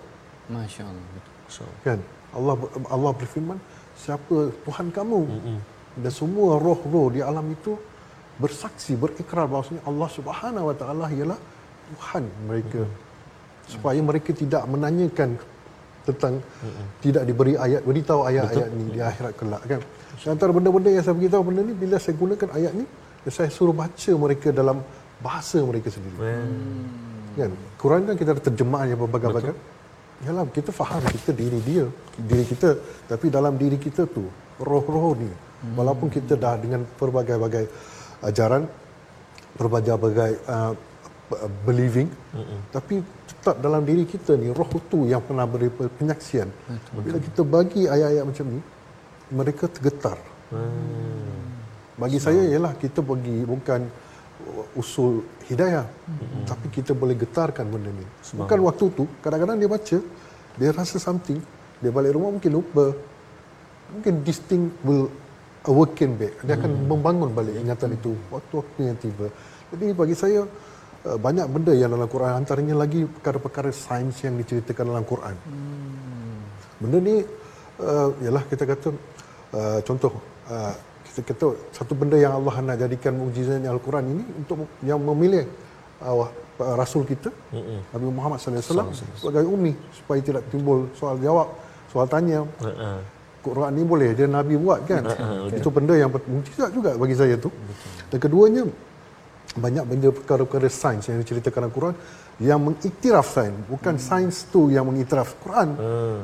Masya 0.52 0.84
Allah 0.92 1.06
Allah. 1.50 1.76
kan? 1.88 2.00
Allah 2.38 2.56
Allah 2.94 3.12
berfirman 3.20 3.58
siapa 3.98 4.38
Tuhan 4.66 4.88
kamu? 4.98 5.20
Mm-hmm. 5.26 5.60
dan 6.00 6.12
semua 6.14 6.52
roh-roh 6.62 7.08
di 7.16 7.20
alam 7.30 7.44
itu 7.52 7.74
bersaksi 8.40 8.96
berikrar 9.04 9.46
bahawasanya 9.52 9.84
Allah 9.90 10.10
Subhanahu 10.18 10.70
wa 10.70 10.76
taala 10.82 11.06
ialah 11.18 11.40
Tuhan 11.90 12.24
mereka. 12.50 12.82
Mm-hmm. 12.86 13.08
supaya 13.70 14.00
mereka 14.02 14.32
tidak 14.34 14.64
menanyakan 14.66 15.30
tentang 16.08 16.34
mm-hmm. 16.42 16.86
tidak 17.06 17.24
diberi 17.30 17.54
ayat 17.66 17.82
beritahu 17.90 18.22
ayat-ayat 18.30 18.70
ni 18.78 18.86
di 18.96 19.00
akhirat 19.10 19.34
kelak 19.40 19.64
kan? 19.72 19.82
Dan 20.20 20.30
antara 20.36 20.52
benda-benda 20.58 20.90
yang 20.96 21.06
saya 21.06 21.16
beritahu 21.20 21.44
benda 21.50 21.62
ni 21.70 21.74
bila 21.84 21.96
saya 22.02 22.16
gunakan 22.18 22.50
ayat 22.58 22.74
ni 22.80 22.86
saya 23.30 23.50
suruh 23.52 23.76
baca 23.76 24.12
mereka 24.24 24.50
dalam 24.50 24.78
bahasa 25.22 25.60
mereka 25.70 25.92
sendiri 25.92 26.18
kan? 27.42 27.52
Quran 27.82 28.02
kan 28.08 28.16
kita 28.20 28.30
ada 28.36 28.42
terjemahannya 28.44 28.98
berbagai-bagai 29.00 29.56
Yalah 30.20 30.44
kita 30.52 30.76
faham 30.76 31.00
kita 31.16 31.32
diri 31.32 31.60
dia 31.64 31.88
diri 32.20 32.44
kita. 32.44 32.76
Tapi 33.08 33.32
dalam 33.32 33.56
diri 33.56 33.80
kita 33.80 34.04
tu 34.04 34.28
roh-roh 34.60 35.16
ni 35.16 35.32
hmm. 35.32 35.76
walaupun 35.80 36.12
kita 36.12 36.36
dah 36.36 36.60
dengan 36.60 36.84
pelbagai-bagai 37.00 37.66
ajaran 38.28 38.68
pelbagai-bagai 39.56 40.32
uh, 40.52 40.74
believing 41.64 42.10
hmm. 42.36 42.60
tapi 42.74 43.00
tetap 43.30 43.62
dalam 43.64 43.86
diri 43.86 44.04
kita 44.04 44.36
ni 44.36 44.52
roh 44.52 44.68
tu 44.92 45.08
yang 45.08 45.24
pernah 45.24 45.48
beri 45.48 45.72
penyaksian. 45.72 46.50
Betul, 46.52 47.00
bila 47.06 47.18
kita 47.24 47.42
bagi 47.48 47.84
ayat-ayat 47.88 48.24
macam 48.28 48.46
ni 48.52 48.60
mereka 49.32 49.66
tergetar. 49.72 50.18
Hmm. 50.50 51.46
bagi 52.02 52.18
saya 52.18 52.42
ialah 52.50 52.74
kita 52.74 53.06
bagi 53.06 53.46
bukan 53.46 53.86
usul 54.76 55.26
hidayah. 55.50 55.86
Hmm. 55.86 56.46
tapi 56.48 56.68
kita 56.72 56.92
boleh 56.96 57.16
getarkan 57.20 57.66
benda 57.68 57.92
ni. 57.92 58.06
Bukan 58.36 58.60
waktu 58.66 58.86
tu. 58.96 59.04
Kadang-kadang 59.24 59.58
dia 59.60 59.70
baca 59.70 59.98
dia 60.60 60.70
rasa 60.76 60.98
something 61.00 61.40
dia 61.80 61.92
balik 61.92 62.16
rumah 62.16 62.36
mungkin 62.36 62.52
lupa. 62.60 62.92
Mungkin 63.90 64.14
this 64.28 64.40
thing 64.44 64.70
will 64.84 65.08
awaken 65.66 66.20
back. 66.20 66.34
Dia 66.46 66.56
akan 66.60 66.72
hmm. 66.72 66.88
membangun 66.88 67.30
balik 67.32 67.56
ingatan 67.56 67.96
itu 67.96 68.12
waktu-waktu 68.30 68.80
yang 68.86 68.98
tiba. 69.00 69.28
Jadi 69.74 69.86
bagi 69.96 70.16
saya 70.16 70.44
uh, 70.44 71.18
banyak 71.18 71.46
benda 71.50 71.74
yang 71.74 71.92
dalam 71.94 72.10
Quran 72.10 72.34
antaranya 72.36 72.76
lagi 72.78 73.06
perkara-perkara 73.06 73.72
sains 73.72 74.18
yang 74.24 74.36
diceritakan 74.40 74.86
dalam 74.96 75.06
Quran. 75.08 75.36
Hmm. 75.48 76.40
benda 76.80 76.98
ni 77.04 77.16
uh, 77.84 78.10
ialah 78.24 78.44
kita 78.48 78.64
kata 78.64 78.90
uh, 79.56 79.80
contoh 79.84 80.14
uh, 80.48 80.74
kita 81.10 81.22
kata 81.30 81.48
satu 81.78 81.94
benda 81.98 82.18
yang 82.24 82.34
Allah 82.38 82.56
nak 82.62 82.78
jadikan 82.84 83.14
mukjizat 83.18 83.66
Al-Quran 83.66 84.06
ini 84.14 84.24
untuk 84.40 84.70
yang 84.86 85.02
memilih 85.02 85.44
uh, 86.06 86.30
rasul 86.82 87.04
kita 87.12 87.32
mm-hmm. 87.32 87.80
Nabi 87.94 88.06
Muhammad 88.18 88.38
sallallahu 88.40 88.62
alaihi 88.62 88.74
wasallam 88.74 89.18
sebagai 89.20 89.46
ummi 89.56 89.74
supaya 89.98 90.20
tidak 90.30 90.44
timbul 90.54 90.80
soal 91.00 91.16
jawab 91.18 91.48
soal 91.92 92.06
tanya 92.06 92.46
Uh-uh. 92.62 93.00
Quran 93.40 93.72
ni 93.72 93.84
boleh 93.88 94.10
dia 94.18 94.28
nabi 94.28 94.60
buat 94.60 94.84
kan 94.84 95.04
itu 95.48 95.70
benda 95.72 95.96
yang 95.96 96.12
mukjizat 96.12 96.70
juga 96.76 96.92
bagi 97.00 97.16
saya 97.16 97.40
tu 97.40 97.50
dan 98.12 98.20
keduanya 98.20 98.64
banyak 99.56 99.86
benda 99.88 100.10
perkara-perkara 100.14 100.68
sains 100.70 101.08
yang 101.10 101.18
diceritakan 101.24 101.66
dalam 101.66 101.74
Quran 101.74 101.96
yang 102.44 102.60
mengiktiraf 102.62 103.28
sains 103.36 103.56
bukan 103.72 103.96
hmm. 103.96 104.06
sains 104.08 104.36
tu 104.54 104.68
yang 104.76 104.86
mengiktiraf 104.86 105.40
Quran 105.42 105.70
hmm. 105.74 106.20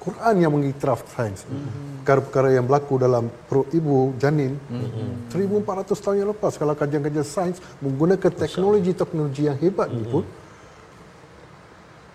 Quran 0.00 0.34
yang 0.40 0.52
mengiktiraf 0.56 1.04
sains 1.12 1.44
hmm. 1.44 2.02
perkara-perkara 2.02 2.48
yang 2.56 2.64
berlaku 2.64 2.96
dalam 2.96 3.28
perut 3.48 3.68
ibu 3.76 4.16
janin 4.16 4.56
hmm. 4.72 5.30
1400 5.30 6.04
tahun 6.04 6.16
yang 6.24 6.30
lepas 6.32 6.56
kalau 6.56 6.72
kajian-kajian 6.72 7.26
sains 7.26 7.58
menggunakan 7.84 8.32
teknologi-teknologi 8.32 9.42
yang 9.46 9.58
hebat 9.60 9.92
hmm. 9.92 9.96
ni 10.00 10.04
pun 10.08 10.24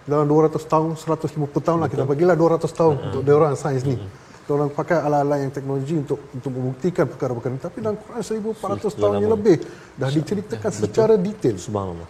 dalam 0.05 0.25
200 0.29 0.57
tahun 0.61 0.89
150 0.97 1.65
tahun 1.65 1.79
lah 1.81 1.89
kita 1.89 2.03
bagilah 2.05 2.35
200 2.37 2.65
tahun 2.69 2.95
hmm. 2.97 3.05
untuk 3.09 3.21
dia 3.25 3.35
orang 3.37 3.55
sains 3.57 3.85
ni 3.85 3.97
hmm 3.97 4.25
orang 4.53 4.69
pakai 4.69 5.01
alat-alat 5.01 5.37
yang 5.41 5.53
teknologi 5.53 5.95
untuk 5.97 6.19
untuk 6.29 6.51
membuktikan 6.53 7.09
perkara-perkara 7.09 7.57
ini 7.57 7.61
tapi 7.65 7.77
dalam 7.81 7.97
Quran 7.97 8.21
1400 8.21 9.01
tahun 9.01 9.15
yang 9.25 9.31
lebih 9.33 9.57
dah 9.97 10.09
diceritakan 10.13 10.69
Betul. 10.69 10.81
secara 10.85 11.13
detail 11.17 11.55
subhanallah 11.57 12.09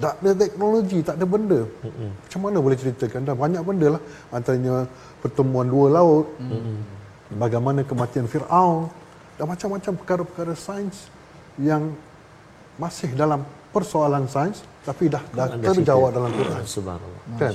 tak 0.00 0.14
ada 0.20 0.30
teknologi 0.42 0.98
tak 1.04 1.14
ada 1.20 1.26
benda. 1.28 1.60
Mm-hmm. 1.64 2.10
macam 2.24 2.40
mana 2.44 2.56
boleh 2.64 2.76
ceritakan? 2.80 3.20
Dah 3.28 3.36
banyak 3.36 3.62
benda 3.68 3.86
lah. 3.94 4.02
Antaranya 4.32 4.74
pertemuan 5.22 5.66
dua 5.68 5.86
laut. 6.00 6.26
Mm-hmm. 6.40 6.76
bagaimana 7.38 7.80
kematian 7.86 8.26
Fir'aun. 8.26 8.88
Dan 9.36 9.44
macam-macam 9.52 9.92
perkara-perkara 10.00 10.52
sains 10.56 11.08
yang 11.56 11.92
masih 12.76 13.12
dalam 13.12 13.44
persoalan 13.70 14.24
sains 14.26 14.64
tapi 14.88 15.12
dah 15.12 15.22
dah 15.36 15.46
terjawab 15.60 16.10
dalam 16.16 16.30
Quran. 16.32 16.62
Subhanallah. 16.64 17.22
Kan? 17.36 17.54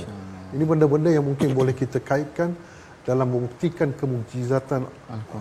Ini 0.54 0.64
benda-benda 0.70 1.10
yang 1.10 1.26
mungkin 1.26 1.50
boleh 1.58 1.74
kita 1.74 1.98
kaitkan 1.98 2.54
dalam 3.06 3.26
membuktikan 3.30 3.88
kemujizatan 3.94 4.82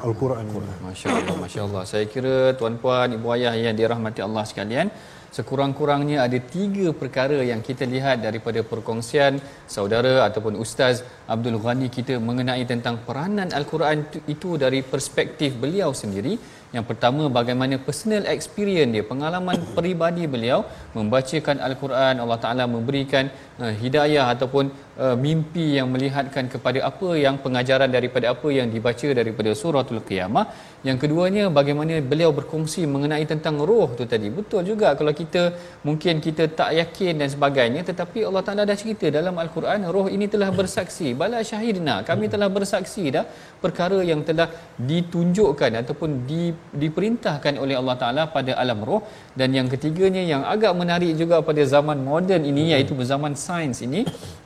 Al-Quran. 0.06 0.46
Al 0.46 0.82
Masya 0.86 1.08
Allah, 1.18 1.36
Masya 1.44 1.62
Allah. 1.66 1.84
Saya 1.92 2.06
kira 2.14 2.54
tuan-puan, 2.60 3.18
ibu 3.18 3.28
ayah 3.34 3.54
yang 3.58 3.74
dirahmati 3.74 4.22
Allah 4.22 4.44
sekalian, 4.46 4.94
sekurang-kurangnya 5.36 6.18
ada 6.26 6.40
tiga 6.56 6.88
perkara 7.02 7.40
yang 7.52 7.62
kita 7.68 7.84
lihat 7.94 8.18
daripada 8.26 8.60
perkongsian 8.72 9.34
saudara 9.76 10.14
ataupun 10.28 10.54
ustaz 10.64 11.04
Abdul 11.34 11.58
Ghani 11.64 11.88
kita 11.98 12.16
mengenai 12.28 12.64
tentang 12.74 12.96
peranan 13.08 13.50
Al-Quran 13.60 14.08
itu 14.36 14.52
dari 14.64 14.80
perspektif 14.94 15.52
beliau 15.64 15.92
sendiri. 16.04 16.36
Yang 16.76 16.86
pertama 16.92 17.24
bagaimana 17.40 17.76
personal 17.88 18.24
experience 18.36 18.92
dia, 18.96 19.04
pengalaman 19.12 19.60
peribadi 19.76 20.24
beliau 20.34 20.60
membacakan 20.98 21.58
Al-Quran, 21.68 22.16
Allah 22.24 22.40
Taala 22.44 22.64
memberikan 22.76 23.32
uh, 23.64 23.74
hidayah 23.84 24.26
ataupun 24.34 24.72
uh, 25.04 25.16
mimpi 25.26 25.66
yang 25.78 25.88
melihatkan 25.94 26.46
kepada 26.54 26.80
apa 26.90 27.10
yang 27.24 27.36
pengajaran 27.44 27.90
daripada 27.98 28.26
apa 28.34 28.50
yang 28.58 28.68
dibaca 28.76 29.10
daripada 29.20 29.52
suratul 29.62 30.02
qiyamah. 30.10 30.46
Yang 30.88 30.98
keduanya 31.04 31.44
bagaimana 31.58 31.94
beliau 32.12 32.30
berkongsi 32.40 32.82
mengenai 32.94 33.26
tentang 33.32 33.56
roh 33.70 33.90
tu 34.00 34.06
tadi. 34.14 34.28
Betul 34.40 34.62
juga 34.72 34.90
kalau 35.00 35.14
kita 35.22 35.44
mungkin 35.88 36.22
kita 36.26 36.44
tak 36.60 36.70
yakin 36.80 37.14
dan 37.22 37.30
sebagainya 37.36 37.82
tetapi 37.90 38.22
Allah 38.28 38.44
Taala 38.48 38.64
dah 38.70 38.78
cerita 38.82 39.10
dalam 39.18 39.36
Al-Quran 39.44 39.90
roh 39.96 40.06
ini 40.16 40.28
telah 40.34 40.50
bersaksi. 40.60 41.08
Bala 41.22 41.42
syahidna, 41.52 41.96
kami 42.10 42.30
telah 42.34 42.50
bersaksi 42.58 43.06
dah 43.16 43.26
perkara 43.64 44.00
yang 44.12 44.22
telah 44.30 44.48
ditunjukkan 44.92 45.72
ataupun 45.82 46.10
di 46.30 46.44
diperintahkan 46.84 47.54
oleh 47.64 47.76
Allah 47.82 47.98
Taala 48.02 48.24
pada 48.36 48.54
alam 48.64 48.80
roh 48.90 49.02
dan 49.40 49.50
yang 49.58 49.68
ketiganya 49.74 50.24
yang 50.34 50.44
agak 50.54 50.74
menarik 50.82 51.14
juga 51.22 51.38
pada 51.50 51.62
zaman 51.74 51.98
moden 52.10 52.42
ini 52.52 52.64
hmm. 52.66 52.72
iaitu 52.74 52.94
zaman 53.14 53.34
sains 53.46 53.80
ini 53.88 54.02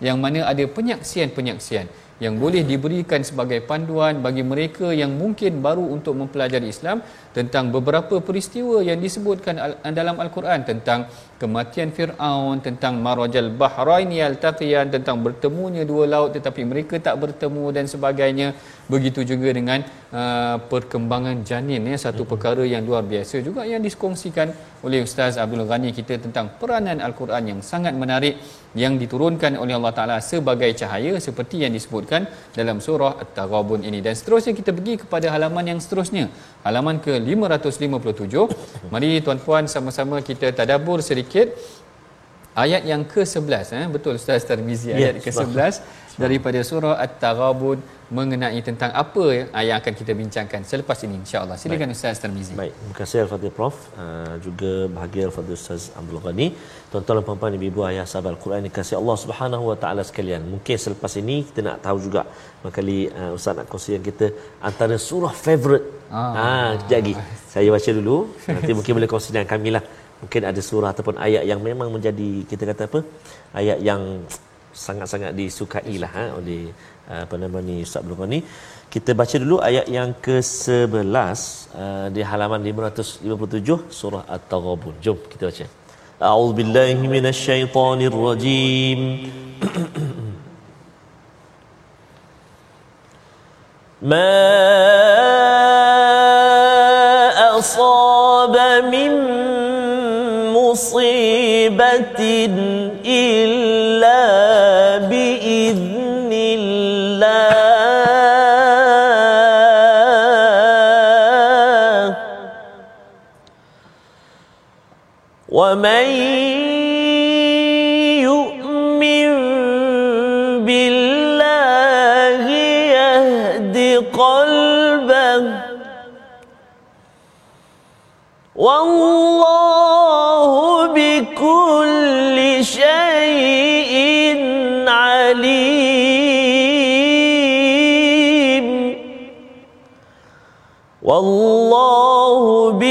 yang 0.08 0.18
mana 0.24 0.39
ada 0.46 0.64
penyaksian-penyaksian 0.68 1.88
yang 2.20 2.36
boleh 2.36 2.68
diberikan 2.68 3.24
sebagai 3.24 3.64
panduan 3.64 4.20
bagi 4.20 4.44
mereka 4.44 4.92
yang 4.92 5.16
mungkin 5.16 5.64
baru 5.64 5.88
untuk 5.88 6.20
mempelajari 6.20 6.68
Islam 6.68 7.00
tentang 7.30 7.70
beberapa 7.70 8.18
peristiwa 8.18 8.82
yang 8.82 8.98
disebutkan 8.98 9.56
dalam 9.94 10.18
Al-Quran 10.18 10.66
tentang 10.66 11.06
kematian 11.38 11.94
Fir'aun, 11.94 12.58
tentang 12.60 12.98
Marajal 13.00 13.54
Bahrain 13.54 14.10
Yaltaqiyan, 14.10 14.90
tentang 14.90 15.22
bertemunya 15.22 15.86
dua 15.86 16.10
laut 16.10 16.34
tetapi 16.34 16.66
mereka 16.66 16.98
tak 16.98 17.16
bertemu 17.22 17.66
dan 17.70 17.86
sebagainya. 17.86 18.58
Begitu 18.90 19.22
juga 19.22 19.54
dengan 19.54 19.86
uh, 20.10 20.58
perkembangan 20.58 21.46
janin 21.46 21.86
ya 21.86 21.98
satu 22.10 22.26
perkara 22.26 22.66
yang 22.66 22.82
luar 22.82 23.06
biasa 23.06 23.46
juga 23.46 23.62
yang 23.62 23.86
dikongsikan 23.86 24.50
oleh 24.82 25.06
Ustaz 25.06 25.38
Abdul 25.38 25.70
Ghani. 25.70 25.94
Kita 25.94 26.18
tentang 26.18 26.58
peranan 26.58 26.98
Al-Quran 26.98 27.54
yang 27.54 27.60
sangat 27.62 27.94
menarik 27.94 28.42
yang 28.74 28.98
diturunkan 28.98 29.62
oleh 29.62 29.78
Allah 29.78 29.94
Taala 29.94 30.18
sebagai 30.26 30.74
cahaya 30.74 31.22
seperti 31.22 31.62
yang 31.62 31.74
disebutkan 31.78 32.26
dalam 32.58 32.82
surah 32.82 33.22
At-Taghabun 33.22 33.86
ini. 33.86 34.02
Dan 34.02 34.18
seterusnya 34.18 34.58
kita 34.58 34.74
pergi 34.74 35.06
kepada 35.06 35.30
halaman 35.30 35.78
yang 35.78 35.80
seterusnya. 35.82 36.26
Halaman 36.66 36.98
ke 36.98 37.19
557 37.24 38.92
mari 38.94 39.20
tuan-puan 39.26 39.68
sama-sama 39.68 40.22
kita 40.24 40.52
tadabbur 40.56 41.00
sedikit. 41.04 41.56
Ayat 42.58 42.84
yang 42.84 43.06
ke-11 43.08 43.72
eh? 43.78 43.86
Betul 43.88 44.20
Ustaz 44.20 44.44
Tarmizi 44.44 44.92
ayat 44.92 45.22
yeah, 45.22 45.24
ke-11 45.24 45.80
daripada 46.24 46.60
surah 46.70 46.96
At-Taghabun 47.06 47.80
mengenai 48.18 48.60
tentang 48.68 48.92
apa 49.02 49.26
yang 49.38 49.48
akan 49.80 49.94
kita 50.00 50.12
bincangkan 50.22 50.62
selepas 50.72 50.98
ini 51.06 51.16
insya-Allah. 51.22 51.56
Silakan 51.62 51.94
Ustaz 51.96 52.22
Tarmizi. 52.24 52.54
Baik, 52.62 52.74
terima 52.80 52.96
kasih 53.00 53.18
Al-Fadhil 53.24 53.54
Prof. 53.58 53.76
Uh, 54.04 54.34
juga 54.46 54.72
bahagia 54.96 55.24
Al-Fadhil 55.30 55.58
Ustaz 55.62 55.84
Abdul 56.00 56.20
Ghani. 56.26 56.48
Tuan-tuan 56.92 57.16
dan 57.22 57.26
puan-puan 57.28 57.54
ibu 57.70 57.82
ayah 57.90 58.06
sahabat 58.12 58.32
Al-Quran 58.34 58.66
dikasihi 58.68 58.98
Allah 59.02 59.18
Subhanahu 59.24 59.64
wa 59.72 59.78
taala 59.84 60.02
sekalian. 60.10 60.42
Mungkin 60.54 60.76
selepas 60.86 61.14
ini 61.22 61.36
kita 61.48 61.62
nak 61.70 61.78
tahu 61.86 61.98
juga 62.08 62.24
kali 62.78 63.00
uh, 63.20 63.38
Ustaz 63.38 63.54
nak 63.62 63.70
kongsikan 63.72 64.04
kita 64.10 64.28
antara 64.70 64.98
surah 65.08 65.34
favorite. 65.46 65.88
Ah, 66.10 66.34
ah 66.44 66.70
kejap 66.82 67.00
lagi. 67.02 67.14
Saya 67.54 67.70
baca 67.78 67.90
dulu. 68.00 68.18
Nanti 68.58 68.72
mungkin 68.78 68.94
boleh 68.98 69.10
kongsi 69.14 69.30
dengan 69.38 69.50
kami 69.54 69.72
lah. 69.78 69.84
Mungkin 70.22 70.42
ada 70.52 70.62
surah 70.70 70.90
ataupun 70.94 71.16
ayat 71.26 71.44
yang 71.52 71.62
memang 71.70 71.90
menjadi 71.96 72.30
kita 72.50 72.64
kata 72.74 72.84
apa? 72.90 73.00
Ayat 73.60 73.78
yang 73.90 74.02
sangat-sangat 74.74 75.32
disukai 75.40 75.96
lah 76.04 76.12
ha, 76.18 76.26
oleh 76.40 76.64
apa 77.10 77.36
nama 77.42 77.58
ni 77.68 77.76
Ustaz 77.86 78.06
Abdul 78.06 78.30
ni. 78.30 78.40
Kita 78.94 79.12
baca 79.18 79.36
dulu 79.42 79.58
ayat 79.70 79.86
yang 79.98 80.10
ke-11 80.26 81.42
uh, 81.82 82.08
di 82.14 82.22
halaman 82.30 82.62
557 82.62 83.90
surah 84.00 84.24
At-Taghabun. 84.36 84.96
Jom 85.02 85.18
kita 85.32 85.44
baca. 85.50 85.66
A'udzu 86.30 86.54
billahi 86.58 87.06
minasyaitonir 87.16 88.12
rajim 88.12 89.00
Ma 94.10 94.34
asaba 97.52 98.70
min 98.94 99.12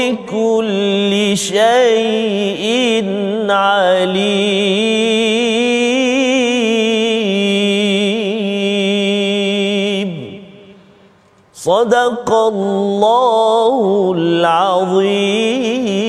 بكل 0.09 1.37
شيء 1.37 3.05
عليم. 3.49 4.39
صدق 11.53 12.29
الله 12.33 14.13
العظيم. 14.17 16.08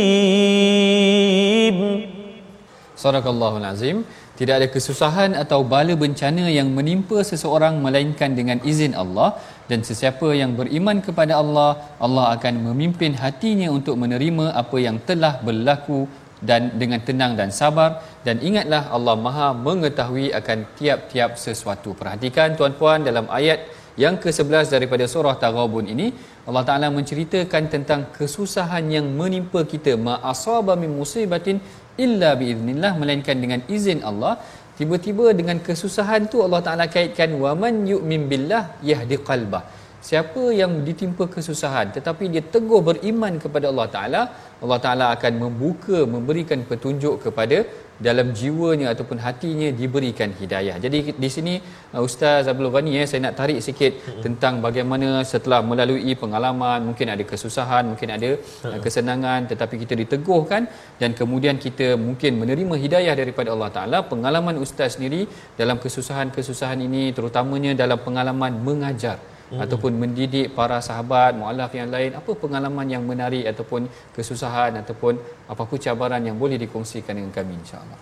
Sadaqallahul 3.03 3.67
Azim. 3.73 3.99
Tidak 4.39 4.55
ada 4.59 4.69
kesusahan 4.75 5.31
atau 5.43 5.61
bala 5.73 5.95
bencana 6.03 6.45
yang 6.59 6.69
menimpa 6.77 7.19
seseorang 7.31 7.75
Melainkan 7.85 8.33
dengan 8.39 8.59
izin 8.73 8.95
Allah. 9.03 9.29
Dan 9.71 9.81
sesiapa 9.89 10.29
yang 10.41 10.53
beriman 10.61 10.99
kepada 11.07 11.35
Allah 11.43 11.71
Allah 12.07 12.25
akan 12.37 12.55
memimpin 12.69 13.13
hatinya 13.23 13.69
untuk 13.79 13.97
menerima 14.03 14.47
apa 14.63 14.77
yang 14.87 14.97
telah 15.09 15.35
berlaku 15.49 16.01
dan 16.49 16.73
dengan 16.81 17.01
tenang 17.09 17.33
dan 17.41 17.51
sabar. 17.61 17.91
Dan 18.27 18.39
ingatlah 18.49 18.83
Allah 18.97 19.17
Maha 19.27 19.49
mengetahui 19.69 20.27
akan 20.41 20.59
tiap-tiap 20.81 21.37
sesuatu. 21.47 21.93
Perhatikan 22.01 22.57
tuan-puan 22.59 23.05
dalam 23.09 23.29
ayat 23.41 23.61
yang 24.03 24.17
ke-11 24.23 24.67
daripada 24.75 25.05
surah 25.13 25.37
Taghabun 25.45 25.87
ini 25.95 26.07
Allah 26.49 26.63
Taala 26.69 26.89
menceritakan 26.99 27.65
tentang 27.75 28.01
kesusahan 28.17 28.85
yang 28.97 29.07
menimpa 29.21 29.61
kita. 29.73 29.93
Ma'asaba 30.09 30.75
min 30.83 30.91
musibatin 31.01 31.61
illa 32.07 32.31
biiznillah 32.41 32.93
melainkan 33.01 33.37
dengan 33.45 33.61
izin 33.77 34.01
Allah. 34.11 34.35
Tiba-tiba 34.79 35.27
dengan 35.39 35.59
kesusahan 35.67 36.23
tu 36.33 36.39
Allah 36.47 36.61
Taala 36.67 36.85
kaitkan 36.95 37.31
wa 37.43 37.53
man 37.63 37.75
yu'min 37.93 38.23
billah 38.31 38.63
yahdi 38.91 39.19
qalbah. 39.29 39.63
Siapa 40.09 40.43
yang 40.61 40.73
ditimpa 40.87 41.25
kesusahan 41.35 41.89
tetapi 41.97 42.25
dia 42.33 42.43
teguh 42.55 42.81
beriman 42.89 43.35
kepada 43.43 43.67
Allah 43.71 43.89
Taala 43.95 44.23
Allah 44.63 44.79
Taala 44.85 45.07
akan 45.17 45.33
membuka 45.45 45.99
memberikan 46.15 46.61
petunjuk 46.71 47.17
kepada 47.25 47.59
dalam 48.07 48.29
jiwanya 48.39 48.87
ataupun 48.93 49.19
hatinya 49.25 49.69
diberikan 49.81 50.31
hidayah. 50.41 50.77
Jadi 50.85 50.99
di 51.23 51.29
sini 51.37 51.55
uh, 51.95 52.03
Ustaz 52.09 52.49
Abdul 52.53 52.71
Ghani 52.75 52.93
ya 52.99 53.05
saya 53.11 53.21
nak 53.27 53.35
tarik 53.41 53.61
sikit 53.67 53.93
hmm. 53.93 54.23
tentang 54.25 54.55
bagaimana 54.67 55.09
setelah 55.33 55.61
melalui 55.71 56.15
pengalaman 56.23 56.81
mungkin 56.89 57.13
ada 57.15 57.25
kesusahan, 57.33 57.85
mungkin 57.93 58.11
ada 58.17 58.31
hmm. 58.41 58.81
kesenangan 58.85 59.41
tetapi 59.53 59.75
kita 59.85 59.95
diteguhkan 60.03 60.65
dan 61.01 61.13
kemudian 61.21 61.59
kita 61.67 61.89
mungkin 62.07 62.41
menerima 62.43 62.75
hidayah 62.85 63.15
daripada 63.23 63.53
Allah 63.55 63.71
Taala. 63.77 63.99
Pengalaman 64.13 64.57
Ustaz 64.65 64.97
sendiri 64.97 65.23
dalam 65.61 65.77
kesusahan-kesusahan 65.85 66.81
ini 66.89 67.03
terutamanya 67.17 67.75
dalam 67.83 68.01
pengalaman 68.07 68.53
mengajar 68.69 69.19
hmm. 69.21 69.40
Ataupun 69.59 69.93
mendidik 69.99 70.55
para 70.55 70.79
sahabat 70.79 71.35
mualaf 71.35 71.75
yang 71.75 71.91
lain 71.91 72.15
apa 72.15 72.31
pengalaman 72.39 72.87
yang 72.87 73.03
menarik 73.03 73.43
ataupun 73.51 73.91
kesusahan 74.15 74.79
ataupun 74.83 75.19
apa-apa 75.51 75.75
cabaran 75.75 76.23
yang 76.23 76.39
boleh 76.39 76.55
dikongsikan 76.55 77.19
dengan 77.19 77.35
kami 77.35 77.59
insyaallah. 77.59 77.99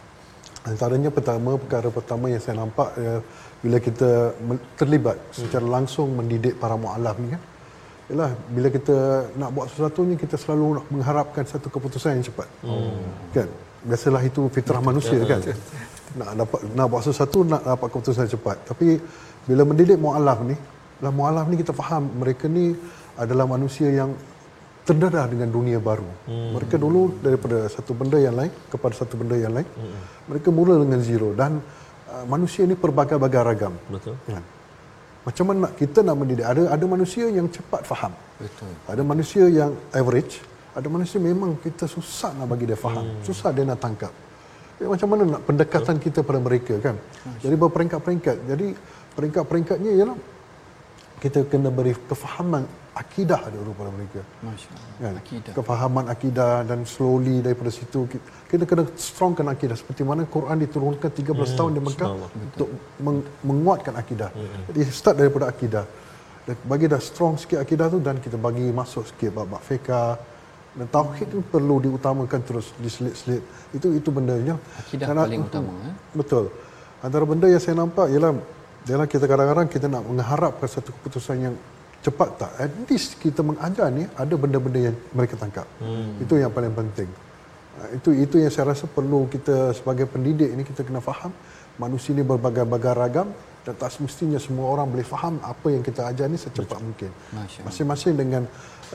Antaranya 0.69 1.09
pertama 1.09 1.57
perkara 1.57 1.89
pertama 1.89 2.29
yang 2.29 2.43
saya 2.45 2.61
nampak 2.61 2.93
ya, 3.01 3.25
bila 3.65 3.79
kita 3.81 4.37
terlibat 4.77 5.17
secara 5.33 5.65
langsung 5.65 6.13
mendidik 6.13 6.61
para 6.61 6.77
mualaf 6.77 7.17
ni 7.17 7.33
kan? 7.33 7.43
Ialah 8.09 8.31
bila 8.53 8.69
kita 8.73 8.97
nak 9.41 9.51
buat 9.57 9.67
sesuatu 9.73 10.01
ni 10.05 10.15
kita 10.21 10.37
selalu 10.37 10.81
nak 10.81 10.87
mengharapkan 10.93 11.45
satu 11.49 11.73
keputusan 11.73 12.21
yang 12.21 12.25
cepat. 12.29 12.49
Hmm. 12.65 13.09
kan? 13.33 13.49
Biasalah 13.89 14.23
itu 14.29 14.43
fitrah 14.53 14.83
manusia 14.85 15.17
kan? 15.25 15.41
Nak 16.21 16.31
dapat 16.41 16.61
nak 16.77 16.87
buat 16.93 17.03
sesuatu 17.09 17.39
nak 17.49 17.63
dapat 17.65 17.89
keputusan 17.89 18.29
cepat. 18.29 18.57
Tapi 18.69 19.01
bila 19.49 19.65
mendidik 19.65 19.97
mualaf 19.97 20.45
ni 20.45 20.57
dalam 20.99 21.15
mualaf 21.15 21.47
ni 21.47 21.57
kita 21.63 21.73
faham 21.75 22.11
mereka 22.19 22.51
ni 22.51 22.75
adalah 23.19 23.47
manusia 23.47 23.91
yang 23.91 24.11
terdedah 24.89 25.29
dengan 25.29 25.49
dunia 25.53 25.79
baru. 25.89 26.09
Hmm. 26.25 26.57
Mereka 26.57 26.81
dulu 26.81 27.21
daripada 27.21 27.69
satu 27.69 27.93
benda 27.93 28.17
yang 28.17 28.35
lain 28.41 28.53
kepada 28.73 28.95
satu 28.97 29.21
benda 29.21 29.37
yang 29.37 29.53
lain. 29.53 29.69
Hmm. 29.77 30.01
Mereka 30.33 30.49
mula 30.49 30.81
dengan 30.81 31.01
zero 31.05 31.37
dan 31.37 31.61
uh, 32.09 32.25
manusia 32.25 32.65
ini 32.65 32.73
pelbagai-bagai 32.73 33.43
ragam. 33.45 33.75
Betul. 33.93 34.17
Ya. 34.25 34.41
Macam 35.29 35.45
mana 35.45 35.69
kita 35.77 36.01
nak 36.01 36.17
mendidik? 36.17 36.47
Ada 36.53 36.73
ada 36.73 36.85
manusia 36.89 37.29
yang 37.29 37.47
cepat 37.53 37.85
faham. 37.85 38.17
Betul. 38.41 38.73
Ada 38.89 39.03
manusia 39.05 39.45
yang 39.45 39.77
average. 39.93 40.41
Ada 40.73 40.89
manusia 40.89 41.19
memang 41.21 41.61
kita 41.61 41.85
susah 41.85 42.33
nak 42.39 42.49
bagi 42.49 42.65
dia 42.65 42.79
faham. 42.79 43.05
Hmm. 43.05 43.23
Susah 43.29 43.53
dia 43.53 43.69
nak 43.69 43.79
tangkap. 43.85 44.15
Ya, 44.79 44.87
macam 44.87 45.09
mana 45.11 45.23
nak 45.37 45.43
pendekatan 45.45 45.97
Betul. 45.99 46.05
kita 46.07 46.21
pada 46.23 46.39
mereka 46.39 46.75
kan? 46.79 46.97
Jadi 47.45 47.55
berperingkat-peringkat. 47.61 48.37
Jadi 48.47 48.67
peringkat-peringkatnya 49.19 49.91
ialah 50.01 50.17
kita 51.23 51.41
kena 51.51 51.71
beri 51.79 51.93
kefahaman 52.11 52.63
akidah 53.03 53.41
dulu 53.55 53.71
pada 53.79 53.91
mereka. 53.95 54.21
Masya-Allah. 54.47 54.91
Kan? 55.03 55.15
Akidah. 55.23 55.53
Kefahaman 55.59 56.05
akidah 56.15 56.53
dan 56.71 56.81
slowly 56.93 57.37
daripada 57.47 57.71
situ 57.79 58.01
kita 58.51 58.65
kena 58.71 58.85
strongkan 58.95 59.47
akidah 59.55 59.77
seperti 59.81 60.03
mana 60.11 60.23
Quran 60.37 60.57
diturunkan 60.65 61.11
13 61.11 61.31
hmm, 61.31 61.57
tahun 61.59 61.71
di 61.77 61.81
Mekah 61.87 62.11
untuk 62.47 62.69
meng, 63.05 63.19
menguatkan 63.51 63.95
akidah. 64.03 64.31
Hmm. 64.35 64.63
Jadi 64.71 64.81
start 64.99 65.17
daripada 65.23 65.47
akidah. 65.53 65.85
Dan 66.47 66.57
bagi 66.71 66.87
dah 66.93 67.03
strong 67.09 67.35
sikit 67.37 67.59
akidah 67.65 67.87
tu 67.95 67.99
dan 68.01 68.17
kita 68.25 68.37
bagi 68.41 68.67
masuk 68.81 69.05
sikit 69.11 69.31
bab-bab 69.37 69.63
fiqh 69.69 69.93
dan 70.79 70.87
tauhid 70.95 71.29
tu 71.35 71.39
perlu 71.55 71.77
diutamakan 71.85 72.41
terus 72.49 72.67
diselit-selit. 72.85 73.43
Itu 73.77 73.91
itu 73.99 74.09
bendanya. 74.15 74.55
Akidah 74.81 75.07
Karena, 75.11 75.23
paling 75.27 75.43
utama 75.45 75.73
eh? 75.91 75.95
Betul. 76.15 76.45
Antara 77.03 77.25
benda 77.31 77.47
yang 77.47 77.63
saya 77.63 77.77
nampak 77.79 78.07
ialah 78.11 78.33
dalam 78.89 79.07
kita 79.13 79.25
kadang-kadang 79.31 79.69
kita 79.69 79.87
nak 79.93 80.03
mengharapkan 80.09 80.69
satu 80.75 80.91
keputusan 80.97 81.37
yang 81.45 81.55
cepat 82.01 82.29
tak. 82.41 82.53
At 82.65 82.73
least 82.89 83.21
kita 83.21 83.45
mengajar 83.45 83.93
ni 83.93 84.05
ada 84.23 84.35
benda-benda 84.43 84.81
yang 84.89 84.97
mereka 85.13 85.35
tangkap. 85.43 85.67
Hmm. 85.83 86.17
itu 86.25 86.35
yang 86.43 86.53
paling 86.57 86.73
penting. 86.81 87.11
Ah, 87.79 87.89
itu 87.97 88.11
itu 88.25 88.37
yang 88.43 88.53
saya 88.55 88.73
rasa 88.73 88.89
perlu 88.97 89.21
kita 89.35 89.77
sebagai 89.79 90.07
pendidik 90.13 90.51
ini 90.55 90.63
kita 90.65 90.81
kena 90.89 91.05
faham. 91.05 91.33
Manusia 91.79 92.11
ni 92.17 92.25
berbagai-bagai 92.27 92.93
ragam 92.99 93.29
dan 93.63 93.75
tak 93.81 93.91
semestinya 93.95 94.39
semua 94.43 94.67
orang 94.73 94.87
boleh 94.91 95.07
faham 95.07 95.39
apa 95.53 95.67
yang 95.71 95.83
kita 95.89 96.11
ajar 96.11 96.27
ni 96.33 96.39
secepat 96.41 96.75
Betul. 96.75 96.87
mungkin 96.87 97.11
masing-masing 97.67 98.15
dengan 98.19 98.43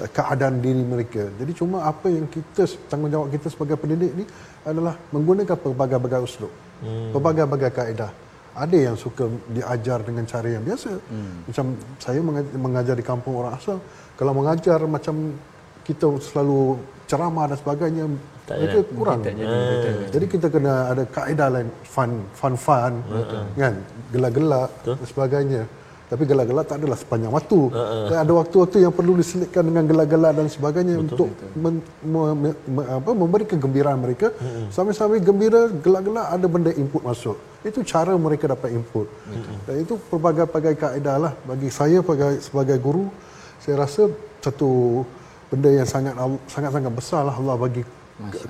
uh, 0.01 0.07
keadaan 0.11 0.59
diri 0.65 0.83
mereka. 0.83 1.23
Jadi 1.39 1.51
cuma 1.55 1.87
apa 1.87 2.11
yang 2.11 2.27
kita 2.27 2.67
tanggungjawab 2.91 3.31
kita 3.31 3.47
sebagai 3.53 3.79
pendidik 3.79 4.11
ni 4.19 4.25
adalah 4.67 4.99
menggunakan 5.15 5.55
pelbagai-bagai 5.63 6.19
uslub 6.27 6.51
hmm. 6.83 7.11
pelbagai-bagai 7.15 7.71
kaedah 7.71 8.11
ada 8.53 8.77
yang 8.77 8.95
suka 8.95 9.25
diajar 9.49 10.05
dengan 10.05 10.23
cara 10.29 10.47
yang 10.49 10.63
biasa. 10.63 10.91
Hmm. 11.09 11.45
Macam 11.49 11.65
saya 11.97 12.19
mengajar 12.53 12.95
di 12.97 13.05
kampung 13.05 13.33
orang 13.41 13.57
asal, 13.57 13.81
kalau 14.13 14.33
mengajar 14.37 14.79
macam 14.85 15.33
kita 15.83 16.07
selalu 16.21 16.77
ceramah 17.09 17.49
dan 17.49 17.57
sebagainya, 17.59 18.05
tak 18.47 18.55
mereka 18.61 18.79
ya. 18.79 18.83
kurang. 18.95 19.19
Tak 19.25 19.35
jadi, 19.35 19.57
eh. 19.57 20.07
jadi 20.13 20.25
kita 20.29 20.47
kena 20.53 20.73
ada 20.95 21.03
kaedah 21.09 21.47
lain, 21.49 21.67
fun, 21.83 22.11
fun, 22.37 22.53
fun, 22.55 22.93
uh-huh. 23.09 23.45
kan, 23.57 23.75
gelak-gelak 24.13 24.69
dan 24.85 25.07
sebagainya. 25.07 25.63
Tapi 26.13 26.29
gelak-gelak 26.29 26.65
tak 26.69 26.77
adalah 26.77 26.93
sepanjang 26.93 27.33
waktu. 27.33 27.73
Uh-uh. 27.73 28.21
Ada 28.21 28.33
waktu-waktu 28.37 28.85
yang 28.85 28.93
perlu 28.93 29.17
diselitkan 29.17 29.65
dengan 29.65 29.89
gelak-gelak 29.89 30.37
dan 30.37 30.45
sebagainya 30.45 31.01
betul, 31.01 31.09
untuk 31.09 31.29
betul. 31.33 31.49
Men, 31.57 31.73
me, 32.05 32.21
me, 32.37 32.49
me, 32.69 32.81
apa, 32.85 33.11
memberi 33.17 33.45
kegembiraan 33.49 33.97
mereka. 33.97 34.29
Uh-uh. 34.37 34.69
Sambil-sambil 34.69 35.25
gembira, 35.25 35.73
gelak-gelak 35.73 36.29
ada 36.29 36.45
benda 36.45 36.69
input 36.77 37.01
masuk. 37.01 37.33
Itu 37.65 37.81
cara 37.81 38.13
mereka 38.13 38.45
dapat 38.45 38.77
input. 38.77 39.09
Uh-uh. 39.09 39.57
Dan 39.65 39.75
itu 39.81 39.97
pelbagai-bagai 40.13 40.77
kaedah 40.77 41.17
lah. 41.17 41.33
Bagi 41.49 41.73
saya 41.73 42.05
sebagai, 42.05 42.37
sebagai 42.45 42.77
guru, 42.77 43.09
saya 43.57 43.81
rasa 43.81 44.05
satu 44.37 45.01
benda 45.49 45.73
yang 45.73 45.89
sangat 45.89 46.13
sangat-sangat 46.45 46.93
besar 46.93 47.25
lah 47.25 47.33
Allah 47.33 47.57
bagi 47.57 47.81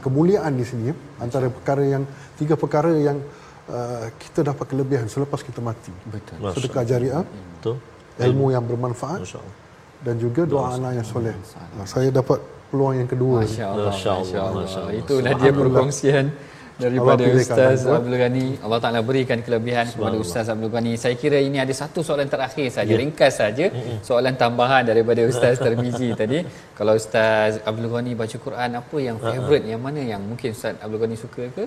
kemuliaan 0.03 0.51
di 0.59 0.67
sini. 0.67 0.91
Antara 1.15 1.47
perkara 1.47 1.79
yang, 1.87 2.03
tiga 2.35 2.59
perkara 2.59 2.91
yang 2.91 3.23
Uh, 3.63 4.11
kita 4.19 4.43
dapat 4.43 4.65
kelebihan 4.67 5.07
selepas 5.07 5.39
kita 5.39 5.63
mati. 5.63 5.93
Betul. 6.11 6.35
Sedekah 6.51 6.83
jariah. 6.83 7.23
Betul. 7.23 7.79
Ilmu 8.19 8.51
yang 8.51 8.63
bermanfaat. 8.67 9.23
Dan 10.03 10.19
juga 10.19 10.43
doa 10.43 10.75
anak 10.75 10.99
yang 10.99 11.07
soleh. 11.07 11.31
Nah, 11.79 11.87
saya 11.87 12.11
dapat 12.11 12.43
peluang 12.67 12.95
yang 12.99 13.09
kedua. 13.13 13.39
Masya-Allah. 13.47 13.93
Masya-Allah. 13.95 14.91
Itulah 14.99 15.31
dia 15.39 15.51
perkongsian 15.55 16.25
daripada 16.83 17.23
Ustaz 17.39 17.85
Abdul 17.85 18.17
Ghani. 18.17 18.45
Allah 18.65 18.79
Taala 18.83 18.99
berikan 19.09 19.39
kelebihan 19.45 19.85
kepada 19.93 20.15
Ustaz 20.17 20.49
Abdul 20.53 20.71
Ghani. 20.73 20.93
Saya 21.03 21.15
kira 21.23 21.37
ini 21.37 21.57
ada 21.61 21.73
satu 21.81 22.01
soalan 22.07 22.27
terakhir 22.33 22.67
saja, 22.77 22.93
ya. 22.93 22.99
ringkas 23.01 23.33
saja. 23.41 23.65
Soalan 24.01 24.33
tambahan 24.43 24.83
daripada 24.91 25.21
Ustaz 25.31 25.61
Termizi 25.61 26.09
tadi. 26.21 26.41
Kalau 26.77 26.97
Ustaz 26.97 27.61
Abdul 27.63 27.89
Ghani 27.93 28.11
baca 28.17 28.37
Quran, 28.45 28.69
apa 28.81 28.97
yang 29.07 29.17
favorite? 29.21 29.65
Yang 29.69 29.81
mana 29.87 30.01
yang 30.01 30.21
mungkin 30.25 30.49
Ustaz 30.57 30.75
Abdul 30.83 30.99
Ghani 30.99 31.15
suka 31.15 31.45
ke? 31.53 31.65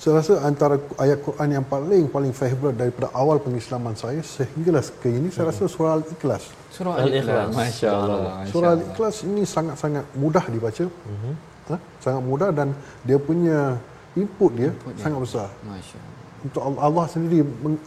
Saya 0.00 0.12
rasa 0.16 0.34
antara 0.48 0.80
ayat 0.96 1.20
Quran 1.20 1.60
yang 1.60 1.66
paling 1.68 2.08
paling 2.08 2.32
favorite 2.32 2.72
daripada 2.72 3.12
awal 3.12 3.36
pengislaman 3.36 3.92
saya 3.92 4.24
sehinggalah 4.24 4.80
ke 4.96 5.12
ini 5.12 5.28
saya 5.28 5.52
rasa 5.52 5.68
surah 5.68 6.00
Al-Ikhlas. 6.00 6.44
Surah 6.72 7.04
Al-Ikhlas. 7.04 7.52
Masya-Allah. 7.52 8.48
Surah 8.48 8.70
Al-Ikhlas 8.80 9.16
ini 9.28 9.44
sangat-sangat 9.44 10.04
mudah 10.16 10.40
dibaca. 10.48 10.84
Uh-huh. 10.88 11.34
Ha? 11.68 11.76
Sangat 12.00 12.22
mudah 12.24 12.48
dan 12.48 12.72
dia 13.04 13.20
punya 13.20 13.76
input 14.16 14.56
dia 14.56 14.72
input 14.72 14.96
sangat 15.04 15.20
dia. 15.20 15.24
besar. 15.28 15.48
Masya-Allah. 15.68 16.16
Untuk 16.48 16.62
Allah 16.64 17.04
sendiri 17.12 17.40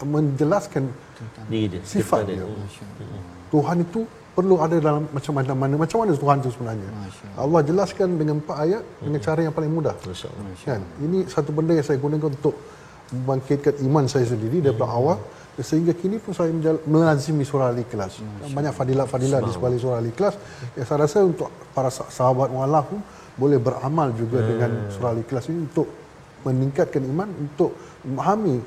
menjelaskan 0.05 0.83
dia, 1.49 1.81
sifat 1.81 2.29
dia. 2.29 2.45
dia. 2.45 3.21
Tuhan 3.49 3.81
itu 3.81 4.05
perlu 4.33 4.55
ada 4.65 4.75
dalam 4.81 5.05
macam 5.13 5.33
mana 5.37 5.53
mana 5.53 5.73
macam 5.77 5.97
mana 6.01 6.11
Tuhan 6.17 6.37
itu 6.41 6.49
sebenarnya. 6.57 6.89
Allah 7.37 7.61
jelaskan 7.61 8.17
dengan 8.17 8.41
empat 8.41 8.57
ayat 8.65 8.83
dengan 9.01 9.19
cara 9.21 9.39
yang 9.45 9.53
paling 9.53 9.71
mudah. 9.71 9.95
Kan? 10.65 10.81
Ini 11.05 11.29
satu 11.29 11.53
benda 11.53 11.77
yang 11.77 11.85
saya 11.85 12.01
gunakan 12.01 12.33
untuk 12.33 12.55
membangkitkan 13.13 13.77
iman 13.85 14.09
saya 14.09 14.25
sendiri 14.25 14.57
daripada 14.65 14.89
hmm. 14.89 14.99
awal 14.99 15.17
sehingga 15.53 15.93
kini 15.93 16.17
pun 16.17 16.33
saya 16.33 16.49
melazimi 16.89 17.45
surah 17.45 17.69
Al-Ikhlas. 17.69 18.25
Banyak 18.49 18.73
fadilat-fadilat 18.73 19.41
di 19.45 19.51
sebalik 19.53 19.77
surah 19.77 20.01
Al-Ikhlas 20.01 20.33
yang 20.73 20.85
saya 20.89 21.05
rasa 21.05 21.21
untuk 21.21 21.53
para 21.77 21.93
sahabat 21.93 22.49
mualaf 22.49 22.89
pun 22.89 23.05
boleh 23.37 23.61
beramal 23.61 24.09
juga 24.17 24.41
hmm. 24.41 24.47
dengan 24.49 24.71
surah 24.89 25.13
Al-Ikhlas 25.13 25.45
ini 25.53 25.69
untuk 25.69 25.85
meningkatkan 26.41 27.05
iman 27.05 27.29
untuk 27.37 27.71
memahami 28.01 28.57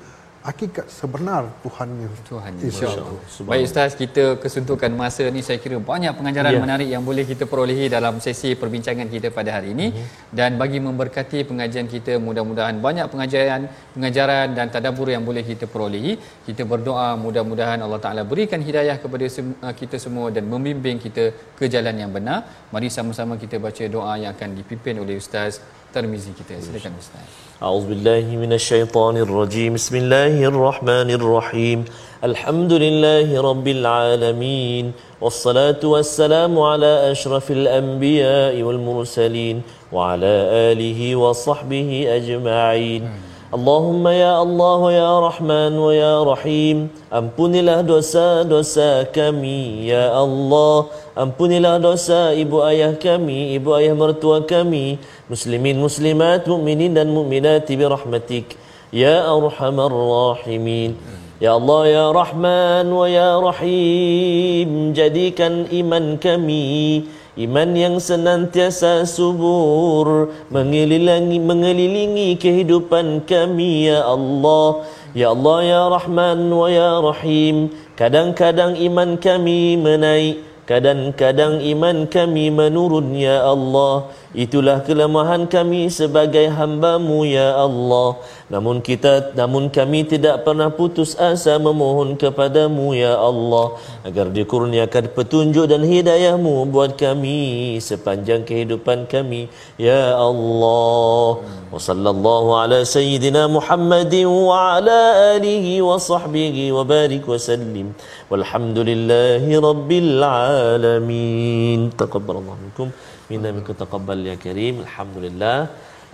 hakikat 0.46 0.86
sebenar 0.98 1.42
Tuhannya. 1.66 2.06
Tuhan 2.30 2.52
Insya-Allah. 2.68 3.18
Baik 3.50 3.62
Ustaz, 3.68 3.90
kita 4.02 4.24
kesuntukan 4.42 4.90
masa 4.94 5.26
ni 5.36 5.42
saya 5.42 5.58
kira 5.64 5.78
banyak 5.82 6.12
pengajaran 6.18 6.52
Ya. 6.54 6.60
menarik 6.64 6.88
yang 6.94 7.02
boleh 7.08 7.24
kita 7.30 7.44
perolehi 7.50 7.86
dalam 7.90 8.22
sesi 8.22 8.54
perbincangan 8.54 9.10
kita 9.14 9.34
pada 9.38 9.50
hari 9.58 9.74
ini 9.74 9.86
Mhm. 9.90 10.04
dan 10.38 10.50
bagi 10.62 10.78
memberkati 10.78 11.38
pengajian 11.50 11.90
kita 11.94 12.22
mudah-mudahan 12.26 12.78
banyak 12.78 13.06
pengajaran 13.12 13.66
pengajaran 13.96 14.54
dan 14.54 14.66
tadabbur 14.70 15.08
yang 15.10 15.26
boleh 15.26 15.42
kita 15.42 15.66
perolehi. 15.66 16.14
Kita 16.46 16.62
berdoa 16.62 17.08
mudah-mudahan 17.18 17.82
Allah 17.82 17.98
Taala 17.98 18.22
berikan 18.22 18.62
hidayah 18.62 18.96
kepada 19.02 19.26
uh, 19.26 19.74
kita 19.74 19.98
semua 19.98 20.30
dan 20.30 20.46
membimbing 20.46 21.02
kita 21.02 21.24
ke 21.58 21.66
jalan 21.66 21.96
yang 21.98 22.14
benar. 22.14 22.46
Mari 22.70 22.86
sama-sama 22.88 23.34
kita 23.34 23.58
baca 23.58 23.84
doa 23.90 24.14
yang 24.14 24.30
akan 24.30 24.54
dipimpin 24.54 24.94
oleh 25.02 25.18
Ustaz 25.18 25.58
Tarmizi 25.90 26.30
kita. 26.38 26.54
Silakan 26.62 26.94
Ustaz. 27.02 27.45
أعوذ 27.62 27.88
بالله 27.88 28.36
من 28.36 28.52
الشيطان 28.52 29.16
الرجيم. 29.16 29.74
بسم 29.74 29.96
الله 29.96 30.44
الرحمن 30.44 31.08
الرحيم. 31.10 31.84
الحمد 32.24 32.72
لله 32.72 33.32
رب 33.32 33.68
العالمين 33.68 34.92
والصلاة 35.20 35.80
والسلام 35.80 36.52
على 36.60 37.10
أشرف 37.12 37.50
الأنبياء 37.50 38.62
والمرسلين 38.62 39.62
وعلى 39.92 40.34
آله 40.72 41.16
وصحبه 41.16 42.04
أجمعين. 42.08 43.02
Allahumma 43.46 44.10
ya 44.10 44.42
Allah 44.42 44.80
ya 44.90 45.12
Rahman 45.22 45.78
wa 45.78 45.94
ya 45.94 46.18
Rahim. 46.18 46.90
Ampunilah 47.14 47.86
dosa-dosa 47.86 49.06
kami 49.14 49.86
ya 49.86 50.10
Allah. 50.10 50.90
Ampunilah 51.14 51.78
dosa 51.78 52.34
ibu 52.34 52.66
ayah 52.66 52.98
kami, 52.98 53.54
ibu 53.54 53.70
ayah 53.78 53.94
mertua 53.94 54.42
kami. 54.42 54.98
Muslimin 55.30 55.78
muslimat, 55.78 56.42
mu'minin 56.50 56.98
dan 56.98 57.06
mu'minati 57.14 57.78
birahmatik. 57.78 58.58
Ya 58.90 59.22
Arhamar 59.30 59.94
Rahimin. 59.94 60.98
Ya 61.38 61.54
Allah 61.54 61.82
ya 61.86 62.04
Rahman 62.10 62.90
wa 62.90 63.06
ya 63.06 63.38
Rahim. 63.38 64.90
Jadikan 64.90 65.70
iman 65.70 66.18
kami. 66.18 67.06
Iman 67.36 67.76
yang 67.76 68.00
senantiasa 68.00 69.04
subur 69.04 70.32
mengelilingi 70.48 71.36
mengelilingi 71.36 72.32
kehidupan 72.40 73.28
kami 73.28 73.92
ya 73.92 74.08
Allah. 74.08 74.88
Ya 75.12 75.36
Allah 75.36 75.58
ya 75.60 75.82
Rahman 75.92 76.48
wa 76.48 76.64
ya 76.72 76.96
Rahim. 76.96 77.76
Kadang-kadang 77.92 78.80
iman 78.80 79.20
kami 79.20 79.76
menaik 79.76 80.48
kadang-kadang 80.64 81.60
iman 81.60 82.08
kami 82.08 82.48
menurun 82.48 83.12
ya 83.12 83.44
Allah. 83.44 84.08
Itulah 84.32 84.80
kelemahan 84.80 85.44
kami 85.44 85.92
sebagai 85.92 86.48
hamba-Mu 86.48 87.20
ya 87.28 87.52
Allah 87.52 88.16
namun 88.46 88.78
kita 88.78 89.34
namun 89.34 89.74
kami 89.74 90.06
tidak 90.06 90.46
pernah 90.46 90.70
putus 90.70 91.18
asa 91.18 91.58
memohon 91.58 92.14
kepadamu 92.14 92.94
ya 92.94 93.18
Allah 93.18 93.74
agar 94.06 94.30
dikurniakan 94.30 95.10
petunjuk 95.16 95.66
dan 95.66 95.82
hidayahmu 95.82 96.54
buat 96.70 96.94
kami 96.94 97.74
sepanjang 97.82 98.46
kehidupan 98.46 99.10
kami 99.10 99.50
ya 99.74 100.14
Allah. 100.14 101.42
Wa 101.74 101.80
sallallahu 101.88 102.54
ala 102.62 102.78
sayyidina 102.86 103.50
Muhammadin 103.50 104.30
wa 104.30 104.78
ala 104.78 105.00
alihi 105.34 105.82
wa 105.82 105.98
sahbihi 105.98 106.70
wa 106.70 106.86
barik 106.86 107.26
wa 107.26 107.42
sallim. 107.48 107.98
Walhamdulillahi 108.30 109.58
rabbil 109.68 110.12
alamin. 110.22 111.90
Taqabbalallahu 111.98 112.62
minkum. 112.62 112.94
Minna 113.26 113.50
minkum 113.50 113.74
taqabbal 113.74 114.22
ya 114.22 114.38
karim. 114.38 114.86
Alhamdulillah 114.86 115.58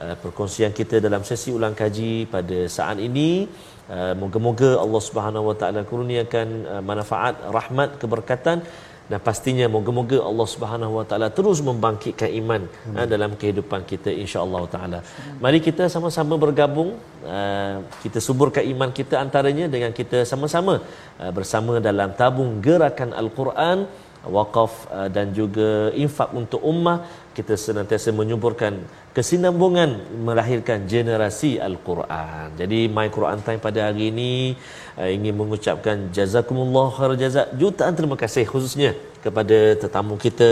uh, 0.00 0.14
perkongsian 0.22 0.72
kita 0.80 0.98
dalam 1.06 1.24
sesi 1.30 1.50
ulang 1.58 1.76
kaji 1.82 2.12
pada 2.34 2.58
saat 2.76 2.98
ini 3.08 3.28
uh, 3.96 4.14
moga-moga 4.22 4.70
Allah 4.84 5.02
Subhanahu 5.08 5.48
wa 5.50 5.56
taala 5.60 5.82
kurniakan 5.90 6.48
uh, 6.72 6.82
manfaat 6.90 7.36
rahmat 7.58 7.90
keberkatan 8.02 8.60
dan 9.10 9.20
pastinya 9.26 9.66
moga-moga 9.76 10.18
Allah 10.28 10.46
Subhanahu 10.52 10.92
wa 10.98 11.04
taala 11.08 11.28
terus 11.38 11.58
membangkitkan 11.68 12.30
iman 12.40 12.62
hmm. 12.70 12.94
uh, 12.96 13.06
dalam 13.12 13.32
kehidupan 13.40 13.82
kita 13.90 14.10
insya-Allah 14.22 14.62
taala. 14.74 14.98
Mari 15.44 15.58
kita 15.68 15.86
sama-sama 15.94 16.36
bergabung 16.44 16.90
uh, 17.36 17.76
kita 18.04 18.18
suburkan 18.28 18.64
iman 18.74 18.92
kita 19.00 19.16
antaranya 19.24 19.66
dengan 19.74 19.92
kita 20.00 20.20
sama-sama 20.32 20.76
uh, 21.22 21.32
bersama 21.38 21.82
dalam 21.88 22.12
tabung 22.22 22.52
gerakan 22.68 23.12
al-Quran 23.22 23.80
wakaf 24.34 24.72
dan 25.14 25.34
juga 25.38 25.90
infak 26.02 26.30
untuk 26.40 26.60
ummah 26.72 26.98
kita 27.36 27.54
senantiasa 27.58 28.14
menyuburkan 28.18 28.74
kesinambungan 29.16 29.90
melahirkan 30.26 30.88
generasi 30.92 31.60
al-Quran. 31.68 32.56
Jadi 32.60 32.88
My 32.96 33.08
Quran 33.16 33.40
Time 33.46 33.60
pada 33.60 33.80
hari 33.88 34.08
ini 34.12 34.32
uh, 34.96 35.10
ingin 35.16 35.34
mengucapkan 35.40 36.08
jazakumullah 36.16 36.88
khair 36.96 37.12
jazak 37.22 37.46
jutaan 37.60 37.92
terima 37.98 38.16
kasih 38.22 38.44
khususnya 38.52 38.92
kepada 39.24 39.58
tetamu 39.82 40.16
kita 40.16 40.50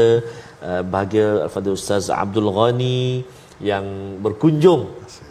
uh, 0.60 0.82
bahagia 0.92 1.48
Al-Fadhil 1.48 1.76
Ustaz 1.80 2.12
Abdul 2.22 2.52
Ghani 2.52 3.24
yang 3.60 3.86
berkunjung 4.24 4.82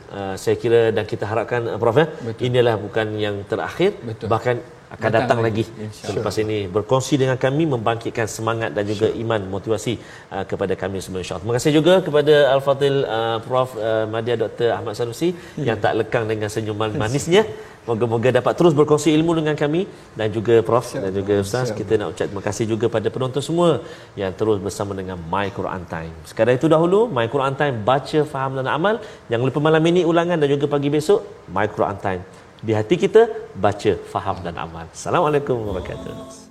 Uh, 0.09 0.33
saya 0.41 0.57
kira 0.57 0.89
dan 0.89 1.05
kita 1.05 1.21
harapkan 1.31 1.61
uh, 1.69 1.77
Prof 1.77 1.93
ya, 2.01 2.09
inilah 2.41 2.81
bukan 2.81 3.13
yang 3.13 3.45
terakhir 3.45 3.93
Betul. 4.01 4.25
bahkan 4.25 4.55
akan 4.89 5.05
datang, 5.05 5.21
Datang 5.21 5.39
lagi, 5.45 5.63
lagi, 5.69 5.85
insya 5.85 6.05
selepas 6.09 6.35
ini 6.41 6.57
berkongsi 6.75 7.13
dengan 7.21 7.37
kami 7.37 7.63
membangkitkan 7.73 8.25
semangat 8.25 8.73
dan 8.73 8.83
juga 8.89 9.07
iman 9.23 9.41
motivasi 9.55 9.93
uh, 10.33 10.43
kepada 10.49 10.73
kami 10.73 10.97
semua 11.05 11.21
insyaallah. 11.21 11.45
Terima 11.45 11.55
kasih 11.61 11.71
juga 11.77 11.93
kepada 12.01 12.35
Al-Fadhil 12.57 12.97
uh, 13.05 13.37
Prof 13.45 13.77
uh, 13.77 14.05
Madya 14.13 14.35
Dr. 14.41 14.69
Ahmad 14.77 14.97
Sanusi 14.97 15.29
yang 15.61 15.77
tak 15.77 15.93
lekang 15.93 16.25
dengan 16.25 16.49
senyuman 16.49 16.89
manisnya. 16.97 17.45
Moga-moga 17.85 18.29
dapat 18.33 18.53
terus 18.57 18.73
berkongsi 18.77 19.09
ilmu 19.17 19.37
dengan 19.39 19.55
kami 19.61 19.85
dan 20.17 20.27
juga 20.33 20.57
Prof 20.65 20.89
dan 21.03 21.13
juga 21.13 21.37
Ustaz. 21.45 21.69
Kita 21.79 21.93
nak 22.01 22.17
ucap 22.17 22.25
terima 22.29 22.43
kasih 22.49 22.65
juga 22.73 22.85
pada 22.95 23.07
penonton 23.13 23.45
semua 23.45 23.69
yang 24.17 24.33
terus 24.33 24.57
bersama 24.57 24.97
dengan 24.97 25.21
My 25.33 25.47
Quran 25.53 25.85
Time. 25.93 26.13
Sekadar 26.25 26.57
itu 26.57 26.65
dahulu 26.65 27.05
My 27.17 27.29
Quran 27.29 27.53
Time 27.61 27.77
baca, 27.85 28.19
faham 28.33 28.57
dan 28.57 28.65
amal. 28.77 28.97
Jangan 29.29 29.45
lupa 29.49 29.61
malam 29.69 29.85
ini 29.85 30.01
ulangan 30.01 30.37
dan 30.41 30.49
juga 30.49 30.65
pagi 30.65 30.89
besok 30.97 31.21
My 31.53 31.69
Quran 31.69 31.97
Time. 32.01 32.48
Di 32.59 32.75
hati 32.75 32.99
kita 32.99 33.23
baca, 33.55 33.91
faham 34.11 34.43
dan 34.43 34.59
amal. 34.59 34.91
Assalamualaikum 34.91 35.55
warahmatullahi 35.55 35.95
wabarakatuh. 35.95 36.48